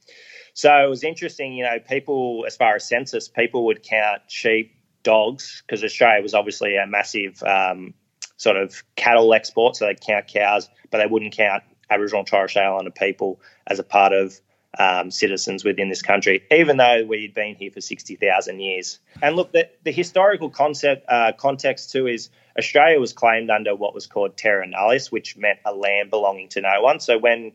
So 0.54 0.74
it 0.86 0.89
was 0.89 1.04
interesting, 1.04 1.54
you 1.54 1.63
know, 1.63 1.80
people, 1.80 2.43
as 2.48 2.58
far 2.58 2.76
as 2.76 2.88
census, 2.88 3.28
people 3.28 3.65
would 3.65 3.84
count 3.84 4.24
sheep, 4.28 4.76
dogs, 5.04 5.63
because 5.65 5.84
Australia 5.84 6.22
was 6.22 6.34
obviously 6.34 6.76
a 6.76 6.86
massive 6.86 7.41
um, 7.43 7.93
sort 8.38 8.58
of 8.58 8.84
cattle 8.95 9.34
export, 9.34 9.76
so 9.76 9.86
they'd 9.86 10.02
count 10.02 10.28
cows, 10.28 10.69
but 10.91 10.98
they 10.98 11.08
wouldn't 11.08 11.36
count 11.36 11.63
Aboriginal 11.89 12.19
and 12.19 12.28
Torres 12.28 12.52
Strait 12.52 12.65
Islander 12.65 12.91
people 12.91 13.39
as 13.65 13.80
a 13.80 13.84
part 13.84 14.13
of 14.13 14.39
um, 14.78 15.10
citizens 15.10 15.63
within 15.63 15.89
this 15.89 16.02
country, 16.02 16.43
even 16.52 16.78
though 16.78 17.04
we'd 17.06 17.34
been 17.34 17.56
here 17.56 17.72
for 17.72 17.82
60,000 17.82 18.60
years. 18.60 19.00
And 19.22 19.36
look, 19.36 19.52
the, 19.52 19.69
the 19.84 19.91
historical 19.91 20.50
concept 20.50 21.06
uh, 21.10 21.32
context 21.38 21.91
too 21.91 22.08
is 22.08 22.30
Australia 22.58 23.00
was 23.00 23.13
claimed 23.13 23.50
under 23.50 23.76
what 23.76 23.93
was 23.93 24.06
called 24.08 24.38
terra 24.38 24.67
nullius, 24.67 25.12
which 25.12 25.38
meant 25.38 25.60
a 25.65 25.74
land 25.74 26.10
belonging 26.10 26.50
to 26.50 26.62
no 26.62 26.82
one. 26.82 27.00
So 27.00 27.17
when 27.17 27.54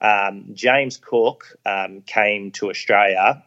um, 0.00 0.50
James 0.54 0.96
Cook 0.98 1.56
um, 1.64 2.02
came 2.02 2.50
to 2.52 2.70
Australia 2.70 3.42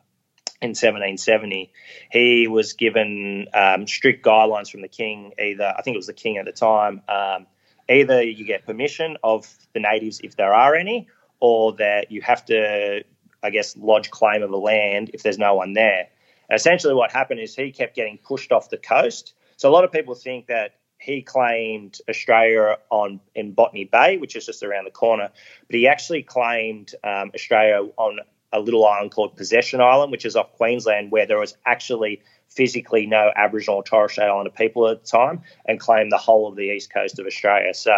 in 0.61 0.69
1770, 0.69 1.71
he 2.11 2.47
was 2.47 2.73
given 2.73 3.47
um, 3.53 3.87
strict 3.87 4.25
guidelines 4.25 4.69
from 4.69 4.81
the 4.81 4.89
king. 4.89 5.31
Either 5.39 5.73
I 5.77 5.81
think 5.81 5.95
it 5.95 5.97
was 5.97 6.07
the 6.07 6.13
king 6.13 6.37
at 6.37 6.45
the 6.45 6.51
time. 6.51 7.01
Um, 7.07 7.47
either 7.89 8.21
you 8.21 8.45
get 8.45 8.65
permission 8.65 9.17
of 9.23 9.47
the 9.73 9.79
natives 9.79 10.19
if 10.21 10.35
there 10.35 10.53
are 10.53 10.75
any, 10.75 11.07
or 11.39 11.73
that 11.77 12.11
you 12.11 12.21
have 12.21 12.43
to, 12.45 13.03
I 13.41 13.49
guess, 13.51 13.77
lodge 13.77 14.11
claim 14.11 14.43
of 14.43 14.51
the 14.51 14.57
land 14.57 15.11
if 15.13 15.23
there's 15.23 15.37
no 15.37 15.55
one 15.55 15.73
there. 15.73 16.09
And 16.49 16.57
essentially, 16.57 16.93
what 16.93 17.11
happened 17.11 17.39
is 17.39 17.55
he 17.55 17.71
kept 17.71 17.95
getting 17.95 18.17
pushed 18.17 18.51
off 18.51 18.69
the 18.69 18.77
coast. 18.77 19.33
So 19.55 19.69
a 19.69 19.71
lot 19.71 19.85
of 19.85 19.93
people 19.93 20.13
think 20.13 20.47
that 20.47 20.75
he 20.99 21.21
claimed 21.21 21.97
Australia 22.09 22.77
on 22.89 23.19
in 23.33 23.53
Botany 23.53 23.85
Bay, 23.85 24.17
which 24.17 24.35
is 24.35 24.45
just 24.45 24.63
around 24.63 24.85
the 24.85 24.91
corner, 24.91 25.29
but 25.67 25.75
he 25.75 25.87
actually 25.87 26.23
claimed 26.23 26.93
um, 27.03 27.31
Australia 27.33 27.89
on 27.97 28.19
a 28.51 28.59
little 28.59 28.85
island 28.85 29.11
called 29.11 29.35
Possession 29.35 29.79
Island, 29.79 30.11
which 30.11 30.25
is 30.25 30.35
off 30.35 30.51
Queensland, 30.53 31.11
where 31.11 31.25
there 31.25 31.39
was 31.39 31.55
actually 31.65 32.21
physically 32.49 33.05
no 33.05 33.31
Aboriginal 33.35 33.77
or 33.77 33.83
Torres 33.83 34.11
Strait 34.11 34.25
Islander 34.25 34.49
people 34.49 34.87
at 34.87 35.03
the 35.03 35.09
time, 35.09 35.41
and 35.65 35.79
claimed 35.79 36.11
the 36.11 36.17
whole 36.17 36.47
of 36.47 36.55
the 36.55 36.63
east 36.63 36.91
coast 36.91 37.19
of 37.19 37.25
Australia. 37.25 37.73
So 37.73 37.95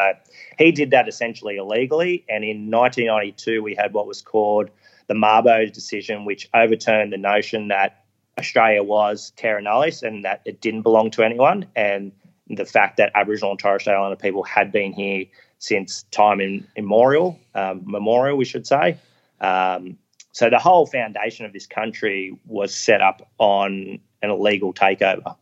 he 0.58 0.72
did 0.72 0.92
that 0.92 1.08
essentially 1.08 1.58
illegally. 1.58 2.26
And 2.30 2.44
in 2.44 2.70
1992, 2.70 3.64
we 3.64 3.76
had 3.76 3.94
what 3.94 4.08
was 4.08 4.22
called 4.22 4.70
the 5.08 5.14
Mabo 5.14 5.72
decision, 5.72 6.26
which 6.26 6.50
overturned 6.54 7.14
the 7.14 7.18
notion 7.18 7.70
that 7.70 8.04
Australia 8.38 8.84
was 8.84 9.32
terra 9.36 9.62
nullius 9.62 10.04
and 10.04 10.26
that 10.26 10.42
it 10.46 10.62
didn't 10.62 10.84
belong 10.84 11.12
to 11.12 11.24
anyone. 11.24 11.66
And 11.76 12.12
the 12.56 12.66
fact 12.66 12.98
that 12.98 13.12
Aboriginal 13.16 13.52
and 13.52 13.60
Torres 13.60 13.82
Strait 13.82 13.96
Islander 13.96 14.16
people 14.16 14.44
had 14.44 14.72
been 14.72 14.94
here 14.94 15.26
since 15.60 16.04
time 16.12 16.42
in, 16.42 16.68
immemorial, 16.76 17.40
um, 17.54 17.84
memorial, 17.86 18.38
we 18.38 18.46
should 18.46 18.66
say. 18.66 18.98
Um, 19.40 19.98
so 20.32 20.50
the 20.50 20.60
whole 20.60 20.86
foundation 20.86 21.46
of 21.46 21.54
this 21.54 21.68
country 21.68 22.38
was 22.46 22.74
set 22.74 23.02
up 23.02 23.30
on 23.38 24.00
an 24.22 24.30
illegal 24.30 24.74
takeover. 24.74 25.36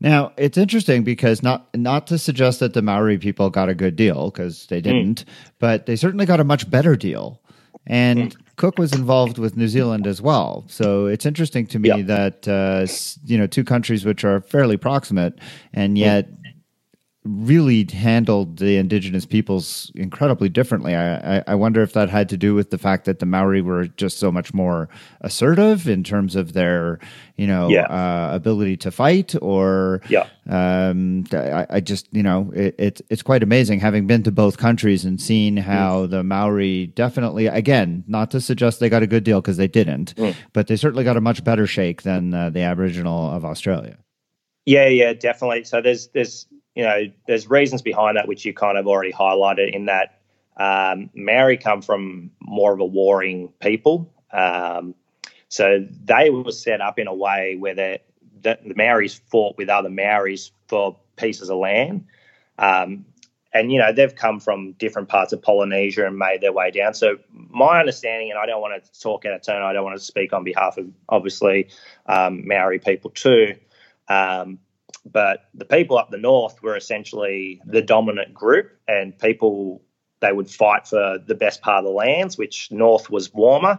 Now 0.00 0.32
it's 0.36 0.56
interesting 0.56 1.02
because 1.02 1.42
not 1.42 1.68
not 1.74 2.06
to 2.08 2.18
suggest 2.18 2.60
that 2.60 2.72
the 2.72 2.82
Maori 2.82 3.18
people 3.18 3.50
got 3.50 3.68
a 3.68 3.74
good 3.74 3.96
deal 3.96 4.30
because 4.30 4.66
they 4.66 4.78
hmm. 4.78 4.84
didn't, 4.84 5.24
mm. 5.24 5.28
but 5.58 5.86
they 5.86 5.96
certainly 5.96 6.24
got 6.24 6.40
a 6.40 6.44
much 6.44 6.70
better 6.70 6.94
deal. 6.94 7.40
And 7.86 8.36
mm. 8.36 8.40
Cook 8.58 8.76
was 8.76 8.92
involved 8.92 9.38
with 9.38 9.56
New 9.56 9.68
Zealand 9.68 10.06
as 10.06 10.20
well, 10.20 10.64
so 10.66 11.06
it's 11.06 11.24
interesting 11.24 11.64
to 11.68 11.78
me 11.78 12.02
that 12.02 12.46
uh, 12.48 12.86
you 13.24 13.38
know 13.38 13.46
two 13.46 13.64
countries 13.64 14.04
which 14.04 14.24
are 14.24 14.40
fairly 14.40 14.76
proximate, 14.76 15.38
and 15.72 15.96
yet 15.96 16.37
really 17.28 17.86
handled 17.92 18.56
the 18.56 18.76
indigenous 18.76 19.26
peoples 19.26 19.92
incredibly 19.94 20.48
differently. 20.48 20.96
I, 20.96 21.42
I, 21.46 21.54
wonder 21.54 21.82
if 21.82 21.92
that 21.92 22.08
had 22.08 22.28
to 22.30 22.36
do 22.36 22.54
with 22.54 22.70
the 22.70 22.78
fact 22.78 23.04
that 23.04 23.18
the 23.18 23.26
Maori 23.26 23.60
were 23.60 23.86
just 23.86 24.18
so 24.18 24.32
much 24.32 24.54
more 24.54 24.88
assertive 25.20 25.86
in 25.88 26.02
terms 26.02 26.36
of 26.36 26.54
their, 26.54 26.98
you 27.36 27.46
know, 27.46 27.68
yeah. 27.68 27.82
uh, 27.82 28.34
ability 28.34 28.78
to 28.78 28.90
fight, 28.90 29.34
or 29.42 30.00
yeah. 30.08 30.26
Um, 30.48 31.24
I, 31.32 31.66
I, 31.68 31.80
just, 31.80 32.08
you 32.10 32.22
know, 32.22 32.50
it, 32.54 32.74
it, 32.78 33.00
it's 33.10 33.22
quite 33.22 33.42
amazing 33.42 33.80
having 33.80 34.06
been 34.06 34.22
to 34.22 34.32
both 34.32 34.56
countries 34.56 35.04
and 35.04 35.20
seen 35.20 35.56
mm. 35.56 35.62
how 35.62 36.06
mm. 36.06 36.10
the 36.10 36.24
Maori 36.24 36.86
definitely, 36.86 37.46
again, 37.46 38.04
not 38.06 38.30
to 38.30 38.40
suggest 38.40 38.80
they 38.80 38.88
got 38.88 39.02
a 39.02 39.06
good 39.06 39.24
deal 39.24 39.42
because 39.42 39.58
they 39.58 39.68
didn't, 39.68 40.14
mm. 40.16 40.34
but 40.54 40.66
they 40.66 40.76
certainly 40.76 41.04
got 41.04 41.18
a 41.18 41.20
much 41.20 41.44
better 41.44 41.66
shake 41.66 42.02
than 42.02 42.32
uh, 42.32 42.48
the 42.48 42.62
Aboriginal 42.62 43.30
of 43.30 43.44
Australia. 43.44 43.98
Yeah, 44.64 44.88
yeah, 44.88 45.14
definitely. 45.14 45.64
So 45.64 45.80
there's 45.80 46.08
there's 46.08 46.46
you 46.78 46.84
know, 46.84 47.06
there's 47.26 47.50
reasons 47.50 47.82
behind 47.82 48.16
that 48.16 48.28
which 48.28 48.44
you 48.44 48.54
kind 48.54 48.78
of 48.78 48.86
already 48.86 49.12
highlighted 49.12 49.74
in 49.74 49.86
that 49.86 50.20
um, 50.56 51.10
Maori 51.12 51.56
come 51.56 51.82
from 51.82 52.30
more 52.40 52.72
of 52.72 52.78
a 52.78 52.84
warring 52.84 53.52
people. 53.60 54.14
Um, 54.32 54.94
so 55.48 55.84
they 56.04 56.30
were 56.30 56.52
set 56.52 56.80
up 56.80 57.00
in 57.00 57.08
a 57.08 57.14
way 57.14 57.56
where 57.58 57.74
the, 57.74 58.00
the, 58.42 58.60
Maoris 58.76 59.20
fought 59.26 59.56
with 59.58 59.68
other 59.68 59.90
Maoris 59.90 60.52
for 60.68 60.96
pieces 61.16 61.50
of 61.50 61.58
land. 61.58 62.06
Um, 62.60 63.06
and, 63.52 63.72
you 63.72 63.80
know, 63.80 63.92
they've 63.92 64.14
come 64.14 64.38
from 64.38 64.74
different 64.74 65.08
parts 65.08 65.32
of 65.32 65.42
Polynesia 65.42 66.06
and 66.06 66.16
made 66.16 66.42
their 66.42 66.52
way 66.52 66.70
down. 66.70 66.94
So 66.94 67.16
my 67.32 67.80
understanding, 67.80 68.30
and 68.30 68.38
I 68.38 68.46
don't 68.46 68.60
want 68.60 68.84
to 68.84 69.00
talk 69.00 69.24
out 69.24 69.32
of 69.32 69.42
turn, 69.42 69.62
I 69.62 69.72
don't 69.72 69.82
want 69.82 69.98
to 69.98 70.04
speak 70.04 70.32
on 70.32 70.44
behalf 70.44 70.78
of, 70.78 70.86
obviously, 71.08 71.70
um, 72.06 72.46
Maori 72.46 72.78
people 72.78 73.10
too. 73.10 73.56
But 75.04 75.44
the 75.54 75.64
people 75.64 75.98
up 75.98 76.10
the 76.10 76.18
north 76.18 76.62
were 76.62 76.76
essentially 76.76 77.60
the 77.64 77.82
dominant 77.82 78.34
group, 78.34 78.70
and 78.86 79.18
people 79.18 79.82
they 80.20 80.32
would 80.32 80.50
fight 80.50 80.88
for 80.88 81.18
the 81.24 81.34
best 81.34 81.62
part 81.62 81.78
of 81.78 81.84
the 81.84 81.90
lands, 81.90 82.36
which 82.36 82.72
north 82.72 83.08
was 83.08 83.32
warmer. 83.32 83.78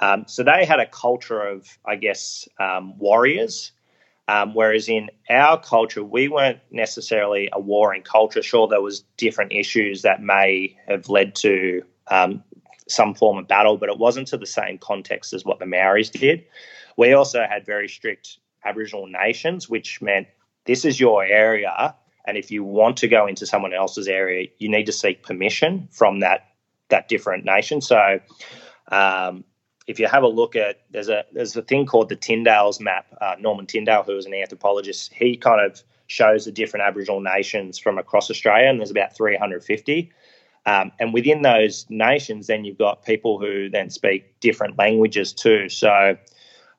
Um, 0.00 0.24
so 0.26 0.42
they 0.42 0.64
had 0.64 0.80
a 0.80 0.86
culture 0.86 1.40
of, 1.40 1.78
I 1.84 1.96
guess, 1.96 2.48
um, 2.58 2.98
warriors. 2.98 3.72
Um, 4.28 4.54
whereas 4.54 4.88
in 4.88 5.08
our 5.30 5.60
culture, 5.60 6.02
we 6.02 6.26
weren't 6.26 6.58
necessarily 6.72 7.48
a 7.52 7.60
warring 7.60 8.02
culture. 8.02 8.42
Sure, 8.42 8.66
there 8.66 8.82
was 8.82 9.04
different 9.16 9.52
issues 9.52 10.02
that 10.02 10.20
may 10.20 10.76
have 10.88 11.08
led 11.08 11.36
to 11.36 11.82
um, 12.08 12.42
some 12.88 13.14
form 13.14 13.38
of 13.38 13.46
battle, 13.46 13.76
but 13.76 13.88
it 13.88 13.98
wasn't 13.98 14.26
to 14.28 14.36
the 14.36 14.46
same 14.46 14.78
context 14.78 15.32
as 15.32 15.44
what 15.44 15.60
the 15.60 15.66
Maoris 15.66 16.10
did. 16.10 16.44
We 16.96 17.12
also 17.12 17.44
had 17.48 17.64
very 17.64 17.88
strict 17.88 18.38
Aboriginal 18.64 19.06
nations, 19.06 19.68
which 19.68 20.02
meant 20.02 20.26
this 20.66 20.84
is 20.84 21.00
your 21.00 21.24
area. 21.24 21.94
And 22.26 22.36
if 22.36 22.50
you 22.50 22.64
want 22.64 22.96
to 22.98 23.08
go 23.08 23.26
into 23.26 23.46
someone 23.46 23.72
else's 23.72 24.08
area, 24.08 24.48
you 24.58 24.68
need 24.68 24.86
to 24.86 24.92
seek 24.92 25.22
permission 25.22 25.88
from 25.92 26.20
that 26.20 26.48
that 26.88 27.08
different 27.08 27.44
nation. 27.44 27.80
So, 27.80 28.20
um, 28.88 29.44
if 29.86 30.00
you 30.00 30.08
have 30.08 30.22
a 30.22 30.28
look 30.28 30.56
at 30.56 30.80
there's 30.90 31.08
a 31.08 31.24
there's 31.32 31.56
a 31.56 31.62
thing 31.62 31.86
called 31.86 32.08
the 32.08 32.16
Tindale's 32.16 32.80
map. 32.80 33.06
Uh, 33.20 33.36
Norman 33.38 33.66
Tindale, 33.66 34.04
who 34.04 34.14
was 34.14 34.26
an 34.26 34.34
anthropologist, 34.34 35.12
he 35.12 35.36
kind 35.36 35.64
of 35.64 35.82
shows 36.08 36.44
the 36.44 36.52
different 36.52 36.84
Aboriginal 36.84 37.20
nations 37.20 37.78
from 37.78 37.98
across 37.98 38.30
Australia, 38.30 38.68
and 38.68 38.80
there's 38.80 38.90
about 38.90 39.16
350. 39.16 40.12
Um, 40.64 40.90
and 40.98 41.14
within 41.14 41.42
those 41.42 41.86
nations, 41.88 42.48
then 42.48 42.64
you've 42.64 42.78
got 42.78 43.04
people 43.04 43.38
who 43.38 43.70
then 43.70 43.88
speak 43.88 44.40
different 44.40 44.76
languages 44.76 45.32
too. 45.32 45.68
So, 45.68 46.16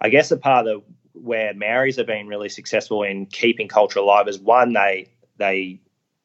I 0.02 0.10
guess 0.10 0.30
a 0.32 0.38
part 0.38 0.68
of 0.68 0.82
the 0.82 0.94
where 1.22 1.54
Maoris 1.54 1.98
have 1.98 2.08
been 2.08 2.28
really 2.28 2.50
successful 2.50 3.04
in 3.04 3.26
keeping 3.28 3.68
culture 3.68 4.00
alive 4.00 4.28
is 4.28 4.40
one 4.40 4.74
they 4.74 5.10
they 5.38 5.80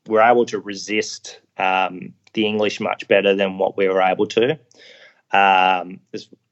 were 0.06 0.22
able 0.22 0.46
to 0.46 0.58
resist 0.58 1.40
um, 1.58 2.14
the 2.34 2.46
English 2.46 2.80
much 2.80 3.06
better 3.08 3.34
than 3.34 3.58
what 3.58 3.76
we 3.76 3.88
were 3.88 4.02
able 4.02 4.26
to. 4.26 4.58
Um, 5.32 6.00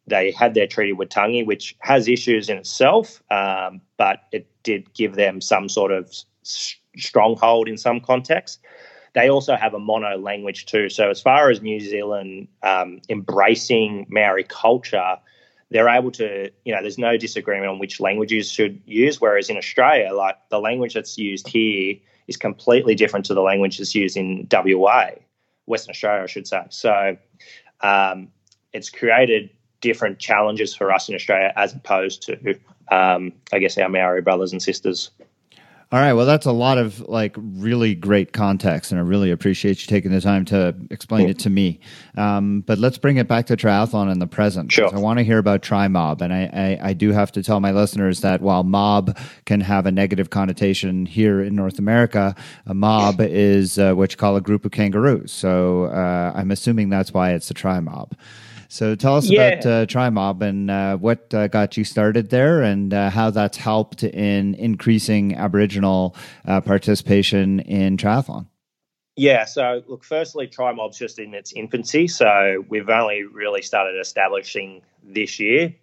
they 0.06 0.30
had 0.30 0.54
their 0.54 0.66
treaty 0.66 0.92
with 0.92 1.08
Tangi, 1.08 1.44
which 1.44 1.76
has 1.80 2.08
issues 2.08 2.48
in 2.48 2.58
itself, 2.58 3.22
um, 3.30 3.80
but 3.96 4.20
it 4.32 4.48
did 4.62 4.92
give 4.94 5.14
them 5.14 5.40
some 5.40 5.68
sort 5.68 5.92
of 5.92 6.12
stronghold 6.42 7.68
in 7.68 7.78
some 7.78 8.00
contexts. 8.00 8.58
They 9.14 9.28
also 9.28 9.56
have 9.56 9.74
a 9.74 9.78
mono 9.78 10.16
language 10.18 10.66
too. 10.66 10.88
So, 10.88 11.10
as 11.10 11.20
far 11.20 11.50
as 11.50 11.62
New 11.62 11.80
Zealand 11.80 12.48
um, 12.62 13.00
embracing 13.08 14.06
Maori 14.08 14.44
culture, 14.44 15.16
they're 15.70 15.88
able 15.88 16.10
to, 16.12 16.50
you 16.64 16.74
know, 16.74 16.82
there's 16.82 16.98
no 16.98 17.16
disagreement 17.16 17.70
on 17.70 17.78
which 17.78 18.00
languages 18.00 18.50
should 18.50 18.80
use. 18.86 19.20
Whereas 19.20 19.48
in 19.50 19.56
Australia, 19.56 20.12
like 20.12 20.36
the 20.50 20.58
language 20.58 20.94
that's 20.94 21.16
used 21.16 21.46
here 21.48 21.96
is 22.26 22.36
completely 22.36 22.94
different 22.94 23.24
to 23.26 23.34
the 23.34 23.40
language 23.40 23.78
that's 23.78 23.94
used 23.94 24.16
in 24.16 24.48
WA, 24.50 25.10
Western 25.66 25.90
Australia, 25.90 26.24
I 26.24 26.26
should 26.26 26.46
say. 26.46 26.62
So 26.70 27.16
um, 27.80 28.28
it's 28.72 28.90
created 28.90 29.50
different 29.80 30.18
challenges 30.18 30.74
for 30.74 30.92
us 30.92 31.08
in 31.08 31.14
Australia 31.14 31.52
as 31.56 31.72
opposed 31.72 32.22
to, 32.22 32.54
um, 32.90 33.32
I 33.52 33.58
guess, 33.60 33.78
our 33.78 33.88
Maori 33.88 34.22
brothers 34.22 34.52
and 34.52 34.62
sisters. 34.62 35.10
All 35.92 35.98
right. 35.98 36.12
Well, 36.12 36.24
that's 36.24 36.46
a 36.46 36.52
lot 36.52 36.78
of 36.78 37.00
like 37.08 37.34
really 37.36 37.96
great 37.96 38.32
context, 38.32 38.92
and 38.92 39.00
I 39.00 39.02
really 39.02 39.32
appreciate 39.32 39.80
you 39.80 39.88
taking 39.88 40.12
the 40.12 40.20
time 40.20 40.44
to 40.46 40.72
explain 40.88 41.22
cool. 41.22 41.30
it 41.30 41.40
to 41.40 41.50
me. 41.50 41.80
Um, 42.16 42.60
but 42.60 42.78
let's 42.78 42.96
bring 42.96 43.16
it 43.16 43.26
back 43.26 43.46
to 43.46 43.56
triathlon 43.56 44.10
in 44.12 44.20
the 44.20 44.28
present. 44.28 44.70
Sure. 44.70 44.88
I 44.94 44.98
want 44.98 45.18
to 45.18 45.24
hear 45.24 45.38
about 45.38 45.62
Tri 45.62 45.88
Mob, 45.88 46.22
and 46.22 46.32
I, 46.32 46.78
I, 46.80 46.90
I, 46.90 46.92
do 46.92 47.10
have 47.10 47.32
to 47.32 47.42
tell 47.42 47.58
my 47.58 47.72
listeners 47.72 48.20
that 48.20 48.40
while 48.40 48.62
mob 48.62 49.18
can 49.46 49.60
have 49.62 49.84
a 49.84 49.90
negative 49.90 50.30
connotation 50.30 51.06
here 51.06 51.42
in 51.42 51.56
North 51.56 51.80
America, 51.80 52.36
a 52.66 52.74
mob 52.74 53.20
is 53.20 53.76
uh, 53.76 53.92
what 53.94 54.12
you 54.12 54.16
call 54.16 54.36
a 54.36 54.40
group 54.40 54.64
of 54.64 54.70
kangaroos. 54.70 55.32
So 55.32 55.86
uh, 55.86 56.32
I'm 56.36 56.52
assuming 56.52 56.90
that's 56.90 57.12
why 57.12 57.32
it's 57.32 57.50
a 57.50 57.54
Tri 57.54 57.80
Mob. 57.80 58.14
So 58.70 58.94
tell 58.94 59.16
us 59.16 59.28
yeah. 59.28 59.48
about 59.48 59.66
uh, 59.66 59.86
TriMob 59.86 60.42
and 60.42 60.70
uh, 60.70 60.96
what 60.96 61.34
uh, 61.34 61.48
got 61.48 61.76
you 61.76 61.82
started 61.82 62.30
there 62.30 62.62
and 62.62 62.94
uh, 62.94 63.10
how 63.10 63.30
that's 63.30 63.56
helped 63.56 64.04
in 64.04 64.54
increasing 64.54 65.34
Aboriginal 65.34 66.14
uh, 66.46 66.60
participation 66.60 67.58
in 67.60 67.96
triathlon. 67.96 68.46
Yeah, 69.16 69.44
so 69.44 69.82
look, 69.88 70.04
firstly, 70.04 70.46
TriMob's 70.46 70.96
just 70.96 71.18
in 71.18 71.34
its 71.34 71.52
infancy, 71.52 72.06
so 72.06 72.64
we've 72.68 72.88
only 72.88 73.24
really 73.24 73.60
started 73.60 73.98
establishing 73.98 74.82
this 75.02 75.40
year. 75.40 75.74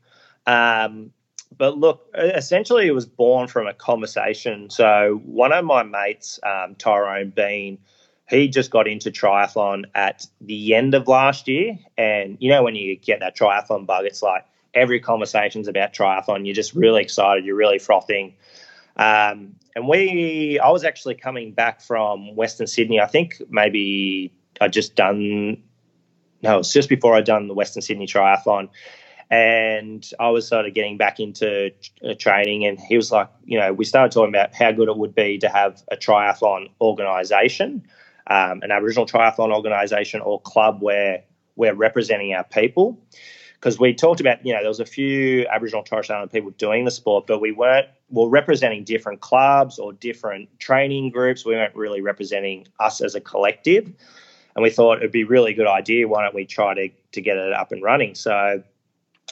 Um, 0.45 1.11
but 1.57 1.77
look, 1.77 2.09
essentially, 2.15 2.87
it 2.87 2.91
was 2.91 3.05
born 3.05 3.49
from 3.49 3.67
a 3.67 3.73
conversation. 3.73 4.69
So 4.69 5.21
one 5.25 5.51
of 5.51 5.65
my 5.65 5.83
mates, 5.83 6.39
um, 6.41 6.75
Tyrone 6.75 7.31
Bean, 7.31 7.79
he 8.29 8.47
just 8.47 8.71
got 8.71 8.87
into 8.87 9.09
triathlon 9.09 9.85
at 9.95 10.27
the 10.41 10.75
end 10.75 10.93
of 10.93 11.07
last 11.07 11.47
year. 11.47 11.77
And 11.97 12.37
you 12.39 12.49
know, 12.49 12.63
when 12.63 12.75
you 12.75 12.95
get 12.97 13.21
that 13.21 13.37
triathlon 13.37 13.85
bug, 13.85 14.05
it's 14.05 14.21
like 14.21 14.45
every 14.73 14.99
conversation's 14.99 15.67
about 15.67 15.93
triathlon. 15.93 16.45
You're 16.45 16.55
just 16.55 16.73
really 16.73 17.01
excited. 17.01 17.45
You're 17.45 17.55
really 17.55 17.79
frothing. 17.79 18.33
Um, 18.97 19.55
and 19.75 19.87
we, 19.87 20.59
I 20.59 20.69
was 20.69 20.83
actually 20.83 21.15
coming 21.15 21.51
back 21.51 21.81
from 21.81 22.35
Western 22.35 22.67
Sydney. 22.67 22.99
I 22.99 23.05
think 23.05 23.41
maybe 23.49 24.33
I 24.59 24.67
just 24.67 24.95
done, 24.95 25.61
no, 26.41 26.59
it's 26.59 26.73
just 26.73 26.89
before 26.89 27.15
I'd 27.15 27.25
done 27.25 27.47
the 27.47 27.53
Western 27.53 27.81
Sydney 27.81 28.07
triathlon. 28.07 28.69
And 29.29 30.09
I 30.19 30.29
was 30.29 30.47
sort 30.47 30.65
of 30.65 30.73
getting 30.73 30.97
back 30.97 31.19
into 31.19 31.71
uh, 32.01 32.13
training, 32.17 32.65
and 32.65 32.79
he 32.79 32.95
was 32.95 33.11
like, 33.11 33.29
you 33.43 33.59
know, 33.59 33.73
we 33.73 33.83
started 33.83 34.13
talking 34.13 34.33
about 34.33 34.55
how 34.55 34.71
good 34.71 34.87
it 34.87 34.97
would 34.97 35.13
be 35.13 35.37
to 35.39 35.49
have 35.49 35.83
a 35.91 35.97
triathlon 35.97 36.69
organisation 36.79 37.85
um, 38.29 38.61
an 38.61 38.71
Aboriginal 38.71 39.05
triathlon 39.05 39.53
organisation 39.53 40.21
or 40.21 40.41
club 40.41 40.81
where 40.81 41.23
we're 41.55 41.73
representing 41.73 42.33
our 42.33 42.43
people. 42.43 42.99
Because 43.55 43.79
we 43.79 43.93
talked 43.93 44.21
about, 44.21 44.45
you 44.45 44.53
know, 44.53 44.59
there 44.59 44.69
was 44.69 44.79
a 44.79 44.85
few 44.85 45.47
Aboriginal 45.47 45.83
Torres 45.83 46.05
Strait 46.05 46.31
people 46.31 46.51
doing 46.51 46.85
the 46.85 46.91
sport, 46.91 47.25
but 47.25 47.41
we 47.41 47.51
weren't, 47.51 47.87
we 48.09 48.23
are 48.23 48.29
representing 48.29 48.83
different 48.83 49.21
clubs 49.21 49.79
or 49.79 49.93
different 49.93 50.47
training 50.59 51.09
groups. 51.09 51.43
We 51.43 51.55
weren't 51.55 51.75
really 51.75 52.01
representing 52.01 52.67
us 52.79 53.01
as 53.01 53.15
a 53.15 53.21
collective. 53.21 53.91
And 54.55 54.63
we 54.63 54.69
thought 54.69 54.97
it'd 54.97 55.11
be 55.11 55.23
a 55.23 55.27
really 55.27 55.53
good 55.55 55.67
idea. 55.67 56.07
Why 56.07 56.23
don't 56.23 56.35
we 56.35 56.45
try 56.45 56.75
to, 56.75 56.89
to 57.13 57.21
get 57.21 57.37
it 57.37 57.53
up 57.53 57.71
and 57.71 57.81
running? 57.81 58.13
So 58.13 58.61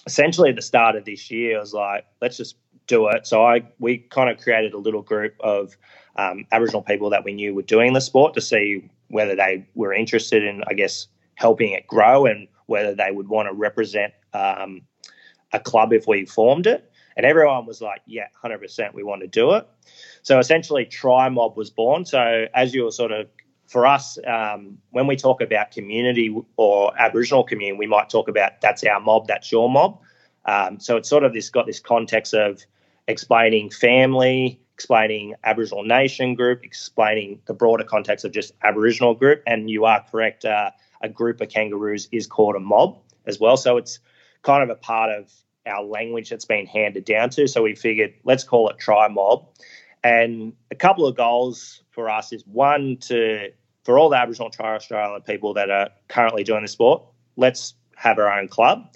essentially 0.08 0.50
at 0.50 0.56
the 0.56 0.62
start 0.62 0.96
of 0.96 1.06
this 1.06 1.30
year, 1.30 1.58
I 1.58 1.60
was 1.60 1.74
like, 1.74 2.06
let's 2.22 2.38
just 2.38 2.56
do 2.88 3.08
it. 3.10 3.28
So 3.28 3.46
I 3.46 3.64
we 3.80 3.98
kind 3.98 4.30
of 4.30 4.38
created 4.38 4.74
a 4.74 4.78
little 4.78 5.02
group 5.02 5.36
of 5.40 5.76
um, 6.18 6.46
Aboriginal 6.52 6.82
people 6.82 7.10
that 7.10 7.24
we 7.24 7.34
knew 7.34 7.54
were 7.54 7.62
doing 7.62 7.94
the 7.94 8.02
sport 8.02 8.34
to 8.36 8.42
see 8.42 8.90
whether 9.10 9.36
they 9.36 9.66
were 9.76 9.94
interested 9.94 10.44
in, 10.44 10.64
I 10.68 10.74
guess, 10.74 11.08
helping 11.36 11.74
it 11.74 11.86
grow 11.88 12.26
and 12.26 12.48
whether 12.68 12.96
they 12.96 13.12
would 13.12 13.28
want 13.28 13.48
to 13.48 13.54
represent 13.54 14.14
um, 14.34 14.82
a 15.54 15.60
club 15.60 15.94
if 15.94 16.08
we 16.08 16.26
formed 16.26 16.68
it. 16.68 16.92
And 17.18 17.26
everyone 17.26 17.66
was 17.66 17.82
like, 17.82 18.02
yeah, 18.06 18.28
100%, 18.44 18.94
we 18.94 19.04
want 19.04 19.22
to 19.22 19.28
do 19.28 19.54
it. 19.54 19.68
So 20.22 20.40
essentially, 20.40 20.86
Tri 20.86 21.30
Mob 21.30 21.56
was 21.56 21.70
born. 21.70 22.06
So, 22.06 22.48
as 22.54 22.74
you 22.74 22.84
were 22.84 22.92
sort 22.92 23.12
of, 23.12 23.28
for 23.68 23.86
us, 23.86 24.18
um, 24.28 24.78
when 24.92 25.08
we 25.08 25.16
talk 25.16 25.42
about 25.42 25.72
community 25.72 26.36
or 26.58 26.92
Aboriginal 27.00 27.44
community, 27.44 27.78
we 27.78 27.88
might 27.88 28.10
talk 28.10 28.28
about 28.28 28.60
that's 28.62 28.84
our 28.84 29.00
mob, 29.00 29.28
that's 29.28 29.52
your 29.52 29.70
mob. 29.70 30.00
Um, 30.46 30.80
so, 30.80 30.98
it's 30.98 31.08
sort 31.08 31.24
of 31.24 31.34
this 31.34 31.50
got 31.50 31.66
this 31.66 31.80
context 31.80 32.34
of 32.34 32.66
explaining 33.08 33.70
family, 33.70 34.60
explaining 34.76 35.34
Aboriginal 35.46 35.86
nation 35.86 36.36
group, 36.36 36.64
explaining 36.64 37.40
the 37.46 37.54
broader 37.54 37.86
context 37.86 38.26
of 38.26 38.32
just 38.34 38.54
Aboriginal 38.62 39.16
group. 39.16 39.42
And 39.48 39.70
you 39.70 39.86
are 39.86 40.04
correct, 40.12 40.44
uh, 40.44 40.72
a 41.02 41.08
group 41.08 41.40
of 41.40 41.48
kangaroos 41.50 42.10
is 42.12 42.28
called 42.28 42.56
a 42.56 42.60
mob 42.60 43.00
as 43.26 43.40
well. 43.40 43.56
So 43.56 43.78
it's 43.78 44.00
kind 44.42 44.64
of 44.64 44.70
a 44.70 44.76
part 44.76 45.12
of 45.12 45.32
our 45.66 45.82
language 45.82 46.30
that's 46.30 46.46
been 46.46 46.66
handed 46.66 47.06
down 47.06 47.30
to. 47.32 47.48
So 47.48 47.64
we 47.64 47.74
figured 47.74 48.14
let's 48.26 48.44
call 48.44 48.70
it 48.70 48.78
Tri 48.78 49.08
Mob. 49.08 49.48
And 50.04 50.54
a 50.70 50.76
couple 50.76 51.08
of 51.08 51.16
goals 51.16 51.82
for 51.92 52.10
us 52.10 52.34
is 52.34 52.44
one 52.46 52.98
to 53.02 53.52
for 53.84 53.98
all 53.98 54.10
the 54.10 54.18
Aboriginal 54.18 54.50
Torres 54.50 54.84
Strait 54.84 55.00
Islander 55.00 55.24
people 55.24 55.54
that 55.54 55.70
are 55.70 55.90
currently 56.10 56.44
doing 56.44 56.64
the 56.64 56.68
sport, 56.68 57.04
let's 57.38 57.76
have 57.96 58.18
our 58.20 58.40
own 58.40 58.48
club. 58.50 58.94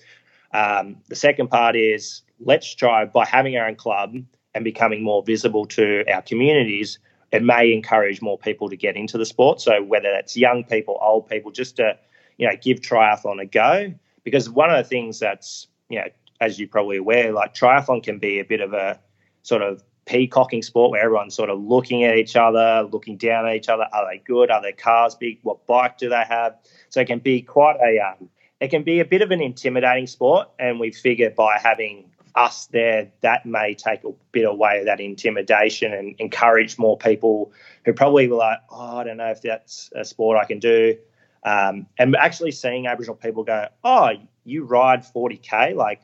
Um, 0.53 0.97
the 1.07 1.15
second 1.15 1.49
part 1.49 1.75
is 1.75 2.23
let's 2.39 2.73
try 2.75 3.05
by 3.05 3.25
having 3.25 3.55
our 3.55 3.67
own 3.67 3.75
club 3.75 4.15
and 4.55 4.63
becoming 4.63 5.03
more 5.03 5.23
visible 5.23 5.65
to 5.65 6.03
our 6.11 6.21
communities, 6.21 6.99
it 7.31 7.43
may 7.43 7.71
encourage 7.71 8.21
more 8.21 8.37
people 8.37 8.69
to 8.69 8.75
get 8.75 8.95
into 8.95 9.17
the 9.17 9.25
sport. 9.25 9.61
So 9.61 9.83
whether 9.83 10.11
that's 10.11 10.35
young 10.35 10.63
people, 10.63 10.97
old 11.01 11.27
people, 11.29 11.51
just 11.51 11.75
to 11.77 11.97
you 12.37 12.47
know 12.47 12.55
give 12.61 12.81
triathlon 12.81 13.41
a 13.41 13.45
go. 13.45 13.93
Because 14.23 14.49
one 14.49 14.69
of 14.69 14.77
the 14.77 14.87
things 14.87 15.19
that's 15.19 15.67
you 15.89 15.99
know 15.99 16.07
as 16.41 16.59
you're 16.59 16.69
probably 16.69 16.97
aware, 16.97 17.31
like 17.33 17.53
triathlon 17.53 18.01
can 18.01 18.17
be 18.17 18.39
a 18.39 18.45
bit 18.45 18.61
of 18.61 18.73
a 18.73 18.99
sort 19.43 19.61
of 19.61 19.83
peacocking 20.05 20.63
sport 20.63 20.89
where 20.89 21.03
everyone's 21.03 21.35
sort 21.35 21.49
of 21.49 21.61
looking 21.61 22.03
at 22.03 22.17
each 22.17 22.35
other, 22.35 22.87
looking 22.91 23.15
down 23.17 23.45
at 23.45 23.55
each 23.55 23.69
other. 23.69 23.85
Are 23.93 24.07
they 24.09 24.17
good? 24.17 24.49
Are 24.49 24.61
their 24.61 24.71
cars 24.71 25.15
big? 25.15 25.39
What 25.43 25.67
bike 25.67 25.97
do 25.97 26.09
they 26.09 26.23
have? 26.27 26.55
So 26.89 27.01
it 27.01 27.07
can 27.07 27.19
be 27.19 27.41
quite 27.41 27.75
a 27.77 27.99
um, 27.99 28.29
it 28.59 28.69
can 28.69 28.83
be 28.83 28.99
a 28.99 29.05
bit 29.05 29.21
of 29.21 29.31
an 29.31 29.41
intimidating 29.41 30.07
sport. 30.07 30.49
And 30.57 30.79
we 30.79 30.91
figure 30.91 31.29
by 31.29 31.59
having 31.61 32.09
us 32.35 32.67
there, 32.67 33.11
that 33.21 33.45
may 33.45 33.73
take 33.73 34.03
a 34.03 34.11
bit 34.31 34.45
away 34.45 34.79
of 34.79 34.85
that 34.85 34.99
intimidation 34.99 35.93
and 35.93 36.15
encourage 36.19 36.77
more 36.77 36.97
people 36.97 37.51
who 37.85 37.93
probably 37.93 38.27
were 38.27 38.37
like, 38.37 38.59
oh, 38.69 38.97
I 38.97 39.03
don't 39.03 39.17
know 39.17 39.31
if 39.31 39.41
that's 39.41 39.89
a 39.95 40.05
sport 40.05 40.37
I 40.41 40.45
can 40.45 40.59
do. 40.59 40.97
Um, 41.43 41.87
and 41.97 42.15
actually 42.15 42.51
seeing 42.51 42.87
Aboriginal 42.87 43.15
people 43.15 43.43
go, 43.43 43.67
oh, 43.83 44.11
you 44.43 44.65
ride 44.65 45.03
40K? 45.03 45.75
Like, 45.75 46.01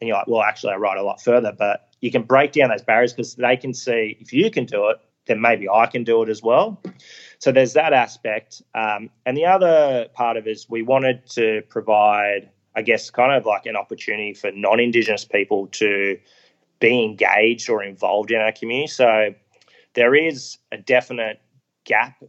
and 0.00 0.08
you're 0.08 0.16
like, 0.16 0.26
well, 0.26 0.42
actually, 0.42 0.74
I 0.74 0.76
ride 0.76 0.98
a 0.98 1.02
lot 1.02 1.20
further. 1.22 1.52
But 1.56 1.88
you 2.00 2.10
can 2.10 2.22
break 2.22 2.52
down 2.52 2.70
those 2.70 2.82
barriers 2.82 3.12
because 3.12 3.34
they 3.34 3.56
can 3.56 3.74
see 3.74 4.16
if 4.20 4.32
you 4.32 4.50
can 4.50 4.64
do 4.64 4.88
it, 4.88 4.98
then 5.26 5.40
maybe 5.40 5.68
I 5.68 5.86
can 5.86 6.04
do 6.04 6.22
it 6.22 6.28
as 6.28 6.42
well. 6.42 6.80
So 7.38 7.52
there's 7.52 7.74
that 7.74 7.92
aspect. 7.92 8.62
Um, 8.74 9.10
and 9.26 9.36
the 9.36 9.46
other 9.46 10.08
part 10.14 10.36
of 10.36 10.46
it 10.46 10.50
is 10.50 10.70
we 10.70 10.82
wanted 10.82 11.28
to 11.30 11.62
provide– 11.68 12.50
I 12.76 12.82
guess, 12.82 13.10
kind 13.10 13.32
of 13.32 13.46
like 13.46 13.66
an 13.66 13.76
opportunity 13.76 14.34
for 14.34 14.50
non 14.52 14.80
Indigenous 14.80 15.24
people 15.24 15.66
to 15.68 16.18
be 16.78 17.04
engaged 17.04 17.68
or 17.68 17.82
involved 17.82 18.30
in 18.30 18.40
our 18.40 18.52
community. 18.52 18.86
So 18.88 19.34
there 19.94 20.14
is 20.14 20.58
a 20.72 20.78
definite 20.78 21.40
gap 21.84 22.22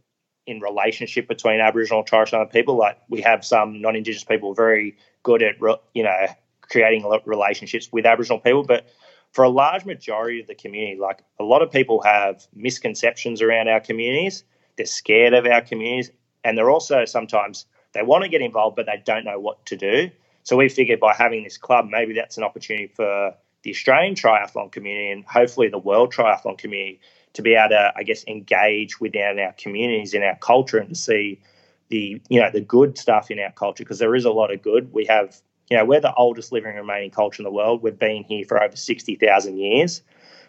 in 0.46 0.60
relationship 0.60 1.28
between 1.28 1.60
Aboriginal 1.60 2.00
and 2.00 2.06
Torres 2.06 2.28
Strait 2.28 2.38
Islander 2.38 2.52
people. 2.52 2.76
Like 2.76 2.98
we 3.08 3.20
have 3.20 3.44
some 3.44 3.80
non 3.80 3.96
Indigenous 3.96 4.24
people 4.24 4.54
very 4.54 4.96
good 5.22 5.42
at, 5.42 5.56
you 5.94 6.02
know, 6.02 6.26
creating 6.62 7.08
relationships 7.24 7.88
with 7.92 8.06
Aboriginal 8.06 8.40
people, 8.40 8.64
but 8.64 8.86
for 9.32 9.44
a 9.44 9.48
large 9.48 9.84
majority 9.84 10.40
of 10.40 10.46
the 10.46 10.54
community, 10.54 10.98
like 11.00 11.22
a 11.38 11.44
lot 11.44 11.62
of 11.62 11.70
people 11.70 12.02
have 12.02 12.46
misconceptions 12.54 13.40
around 13.40 13.68
our 13.68 13.80
communities. 13.80 14.44
They're 14.76 14.86
scared 14.86 15.34
of 15.34 15.46
our 15.46 15.60
communities, 15.60 16.10
and 16.44 16.56
they're 16.56 16.70
also 16.70 17.04
sometimes 17.04 17.66
they 17.92 18.02
want 18.02 18.24
to 18.24 18.28
get 18.28 18.42
involved, 18.42 18.76
but 18.76 18.86
they 18.86 19.02
don't 19.04 19.24
know 19.24 19.38
what 19.38 19.64
to 19.66 19.76
do. 19.76 20.10
So 20.42 20.56
we 20.56 20.68
figured 20.68 21.00
by 21.00 21.14
having 21.14 21.44
this 21.44 21.56
club, 21.56 21.86
maybe 21.88 22.14
that's 22.14 22.36
an 22.36 22.44
opportunity 22.44 22.88
for 22.88 23.34
the 23.62 23.70
Australian 23.70 24.14
triathlon 24.14 24.72
community 24.72 25.10
and 25.10 25.24
hopefully 25.24 25.68
the 25.68 25.78
world 25.78 26.12
triathlon 26.12 26.58
community 26.58 27.00
to 27.34 27.42
be 27.42 27.54
able 27.54 27.70
to, 27.70 27.92
I 27.96 28.02
guess, 28.02 28.24
engage 28.26 29.00
within 29.00 29.38
our 29.38 29.52
communities, 29.52 30.14
in 30.14 30.22
our 30.22 30.36
culture, 30.36 30.78
and 30.78 30.90
to 30.90 30.94
see 30.94 31.40
the 31.88 32.20
you 32.28 32.40
know 32.40 32.50
the 32.50 32.60
good 32.60 32.98
stuff 32.98 33.30
in 33.30 33.38
our 33.38 33.52
culture 33.52 33.84
because 33.84 33.98
there 33.98 34.14
is 34.14 34.24
a 34.24 34.30
lot 34.30 34.52
of 34.52 34.62
good. 34.62 34.92
We 34.92 35.06
have 35.06 35.40
you 35.70 35.76
know 35.76 35.84
we're 35.84 36.00
the 36.00 36.14
oldest 36.14 36.50
living 36.50 36.74
remaining 36.74 37.10
culture 37.10 37.42
in 37.42 37.44
the 37.44 37.52
world. 37.52 37.82
We've 37.82 37.98
been 37.98 38.24
here 38.24 38.44
for 38.46 38.62
over 38.62 38.76
sixty 38.76 39.14
thousand 39.14 39.58
years, 39.58 40.02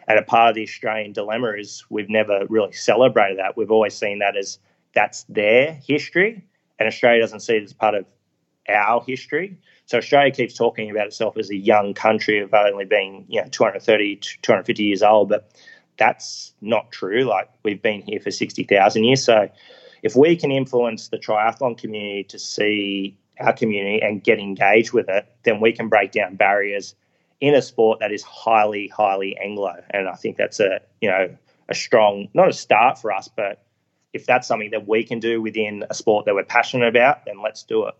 and 0.07 0.17
a 0.17 0.23
part 0.23 0.49
of 0.49 0.55
the 0.55 0.63
Australian 0.63 1.13
dilemma 1.13 1.51
is 1.59 1.83
we've 1.89 2.09
never 2.09 2.45
really 2.49 2.71
celebrated 2.71 3.37
that. 3.39 3.55
We've 3.55 3.71
always 3.71 3.93
seen 3.93 4.19
that 4.19 4.35
as 4.35 4.57
that's 4.95 5.23
their 5.25 5.73
history, 5.73 6.43
and 6.79 6.87
Australia 6.87 7.21
doesn't 7.21 7.41
see 7.41 7.57
it 7.57 7.63
as 7.63 7.73
part 7.73 7.95
of 7.95 8.05
our 8.69 9.03
history. 9.05 9.57
So 9.85 9.97
Australia 9.97 10.31
keeps 10.31 10.53
talking 10.53 10.89
about 10.89 11.07
itself 11.07 11.37
as 11.37 11.49
a 11.49 11.55
young 11.55 11.93
country 11.93 12.39
of 12.39 12.53
only 12.53 12.85
being, 12.85 13.25
you 13.27 13.41
know, 13.41 13.47
230, 13.49 14.15
250 14.41 14.83
years 14.83 15.03
old, 15.03 15.29
but 15.29 15.51
that's 15.97 16.53
not 16.61 16.91
true. 16.91 17.23
Like 17.23 17.49
we've 17.63 17.81
been 17.81 18.01
here 18.01 18.19
for 18.19 18.31
60,000 18.31 19.03
years. 19.03 19.23
So 19.23 19.49
if 20.01 20.15
we 20.15 20.35
can 20.35 20.51
influence 20.51 21.09
the 21.09 21.17
triathlon 21.17 21.77
community 21.77 22.23
to 22.25 22.39
see 22.39 23.17
our 23.39 23.53
community 23.53 24.01
and 24.01 24.23
get 24.23 24.39
engaged 24.39 24.93
with 24.93 25.09
it, 25.09 25.27
then 25.43 25.59
we 25.59 25.73
can 25.73 25.89
break 25.89 26.11
down 26.11 26.35
barriers 26.35 26.95
in 27.41 27.53
a 27.53 27.61
sport 27.61 27.99
that 27.99 28.11
is 28.11 28.23
highly, 28.23 28.87
highly 28.87 29.37
Anglo. 29.37 29.75
And 29.89 30.07
I 30.07 30.15
think 30.15 30.37
that's 30.37 30.59
a, 30.59 30.79
you 31.01 31.09
know, 31.09 31.35
a 31.67 31.75
strong, 31.75 32.29
not 32.33 32.49
a 32.49 32.53
start 32.53 32.99
for 32.99 33.11
us, 33.11 33.27
but 33.27 33.65
if 34.13 34.25
that's 34.25 34.47
something 34.47 34.71
that 34.71 34.87
we 34.87 35.03
can 35.03 35.19
do 35.19 35.41
within 35.41 35.83
a 35.89 35.93
sport 35.93 36.25
that 36.25 36.35
we're 36.35 36.43
passionate 36.43 36.87
about, 36.87 37.25
then 37.25 37.41
let's 37.41 37.63
do 37.63 37.87
it. 37.87 37.95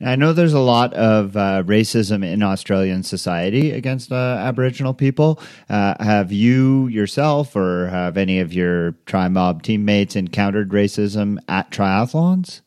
I 0.00 0.16
know 0.16 0.32
there's 0.32 0.52
a 0.52 0.60
lot 0.60 0.92
of 0.94 1.36
uh, 1.36 1.62
racism 1.64 2.24
in 2.24 2.42
Australian 2.42 3.02
society 3.02 3.70
against 3.70 4.12
uh, 4.12 4.14
Aboriginal 4.40 4.94
people. 4.94 5.40
Uh, 5.68 5.94
have 6.02 6.32
you 6.32 6.88
yourself 6.88 7.56
or 7.56 7.88
have 7.88 8.16
any 8.16 8.40
of 8.40 8.52
your 8.52 8.92
Tri 9.06 9.28
Mob 9.28 9.62
teammates 9.62 10.16
encountered 10.16 10.70
racism 10.70 11.38
at 11.48 11.70
triathlons? 11.70 12.60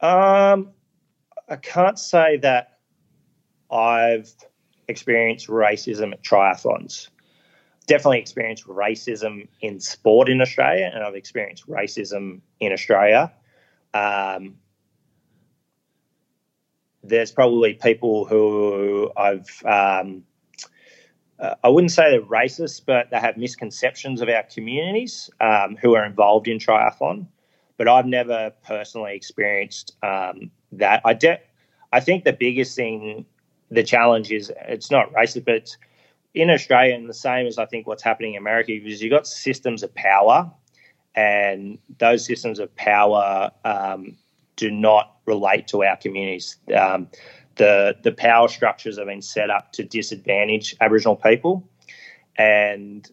Um, 0.00 0.70
I 1.48 1.56
can't 1.56 1.98
say 1.98 2.36
that 2.38 2.78
I've 3.70 4.30
experienced 4.88 5.48
racism 5.48 6.12
at 6.12 6.22
triathlons. 6.22 7.08
Definitely 7.86 8.20
experienced 8.20 8.66
racism 8.66 9.48
in 9.60 9.80
sport 9.80 10.28
in 10.28 10.40
Australia, 10.40 10.90
and 10.92 11.02
I've 11.02 11.14
experienced 11.14 11.66
racism 11.68 12.40
in 12.60 12.72
Australia. 12.72 13.32
Um, 13.92 14.56
there's 17.06 17.30
probably 17.30 17.74
people 17.74 18.24
who 18.24 19.10
I've 19.16 19.62
um, 19.64 20.24
uh, 21.38 21.54
I 21.62 21.68
wouldn't 21.68 21.90
say 21.90 22.10
they're 22.10 22.22
racist, 22.22 22.82
but 22.86 23.10
they 23.10 23.18
have 23.18 23.36
misconceptions 23.36 24.20
of 24.20 24.28
our 24.28 24.44
communities 24.44 25.30
um, 25.40 25.76
who 25.76 25.94
are 25.94 26.04
involved 26.04 26.48
in 26.48 26.58
triathlon. 26.58 27.26
But 27.76 27.88
I've 27.88 28.06
never 28.06 28.52
personally 28.64 29.16
experienced 29.16 29.96
um, 30.02 30.50
that. 30.72 31.02
I 31.04 31.12
de- 31.12 31.40
I 31.92 32.00
think 32.00 32.24
the 32.24 32.32
biggest 32.32 32.76
thing, 32.76 33.26
the 33.70 33.82
challenge 33.82 34.30
is 34.30 34.52
it's 34.68 34.90
not 34.90 35.12
racist, 35.12 35.44
but 35.44 35.76
in 36.34 36.50
Australia, 36.50 36.94
and 36.94 37.08
the 37.08 37.14
same 37.14 37.46
as 37.46 37.58
I 37.58 37.66
think 37.66 37.86
what's 37.86 38.02
happening 38.02 38.34
in 38.34 38.38
America, 38.38 38.72
is 38.72 39.02
you've 39.02 39.10
got 39.10 39.26
systems 39.26 39.82
of 39.82 39.94
power, 39.94 40.50
and 41.16 41.78
those 41.98 42.24
systems 42.24 42.60
of 42.60 42.74
power 42.76 43.50
um, 43.64 44.16
do 44.56 44.70
not 44.70 45.16
relate 45.26 45.68
to 45.68 45.84
our 45.84 45.96
communities. 45.96 46.56
Um, 46.76 47.08
the 47.56 47.96
the 48.02 48.12
power 48.12 48.48
structures 48.48 48.98
have 48.98 49.06
been 49.06 49.22
set 49.22 49.50
up 49.50 49.72
to 49.72 49.84
disadvantage 49.84 50.74
Aboriginal 50.80 51.16
people, 51.16 51.68
and 52.36 53.08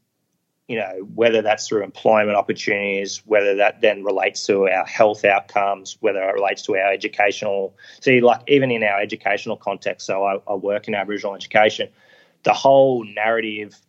you 0.68 0.78
know 0.78 1.08
whether 1.14 1.42
that's 1.42 1.68
through 1.68 1.84
employment 1.84 2.38
opportunities, 2.38 3.22
whether 3.26 3.56
that 3.56 3.82
then 3.82 4.04
relates 4.04 4.46
to 4.48 4.68
our 4.68 4.86
health 4.86 5.24
outcomes, 5.26 5.98
whether 6.00 6.22
it 6.22 6.34
relates 6.34 6.64
to 6.64 6.76
our 6.76 6.92
educational. 6.92 7.76
See, 8.00 8.22
like 8.22 8.42
even 8.48 8.72
in 8.72 8.84
our 8.84 9.00
educational 9.00 9.58
context, 9.58 10.08
so 10.08 10.24
I, 10.24 10.38
I 10.48 10.56
work 10.56 10.88
in 10.88 10.96
Aboriginal 10.96 11.36
education. 11.36 11.90
The 12.44 12.54
whole 12.54 13.04
narrative 13.04 13.80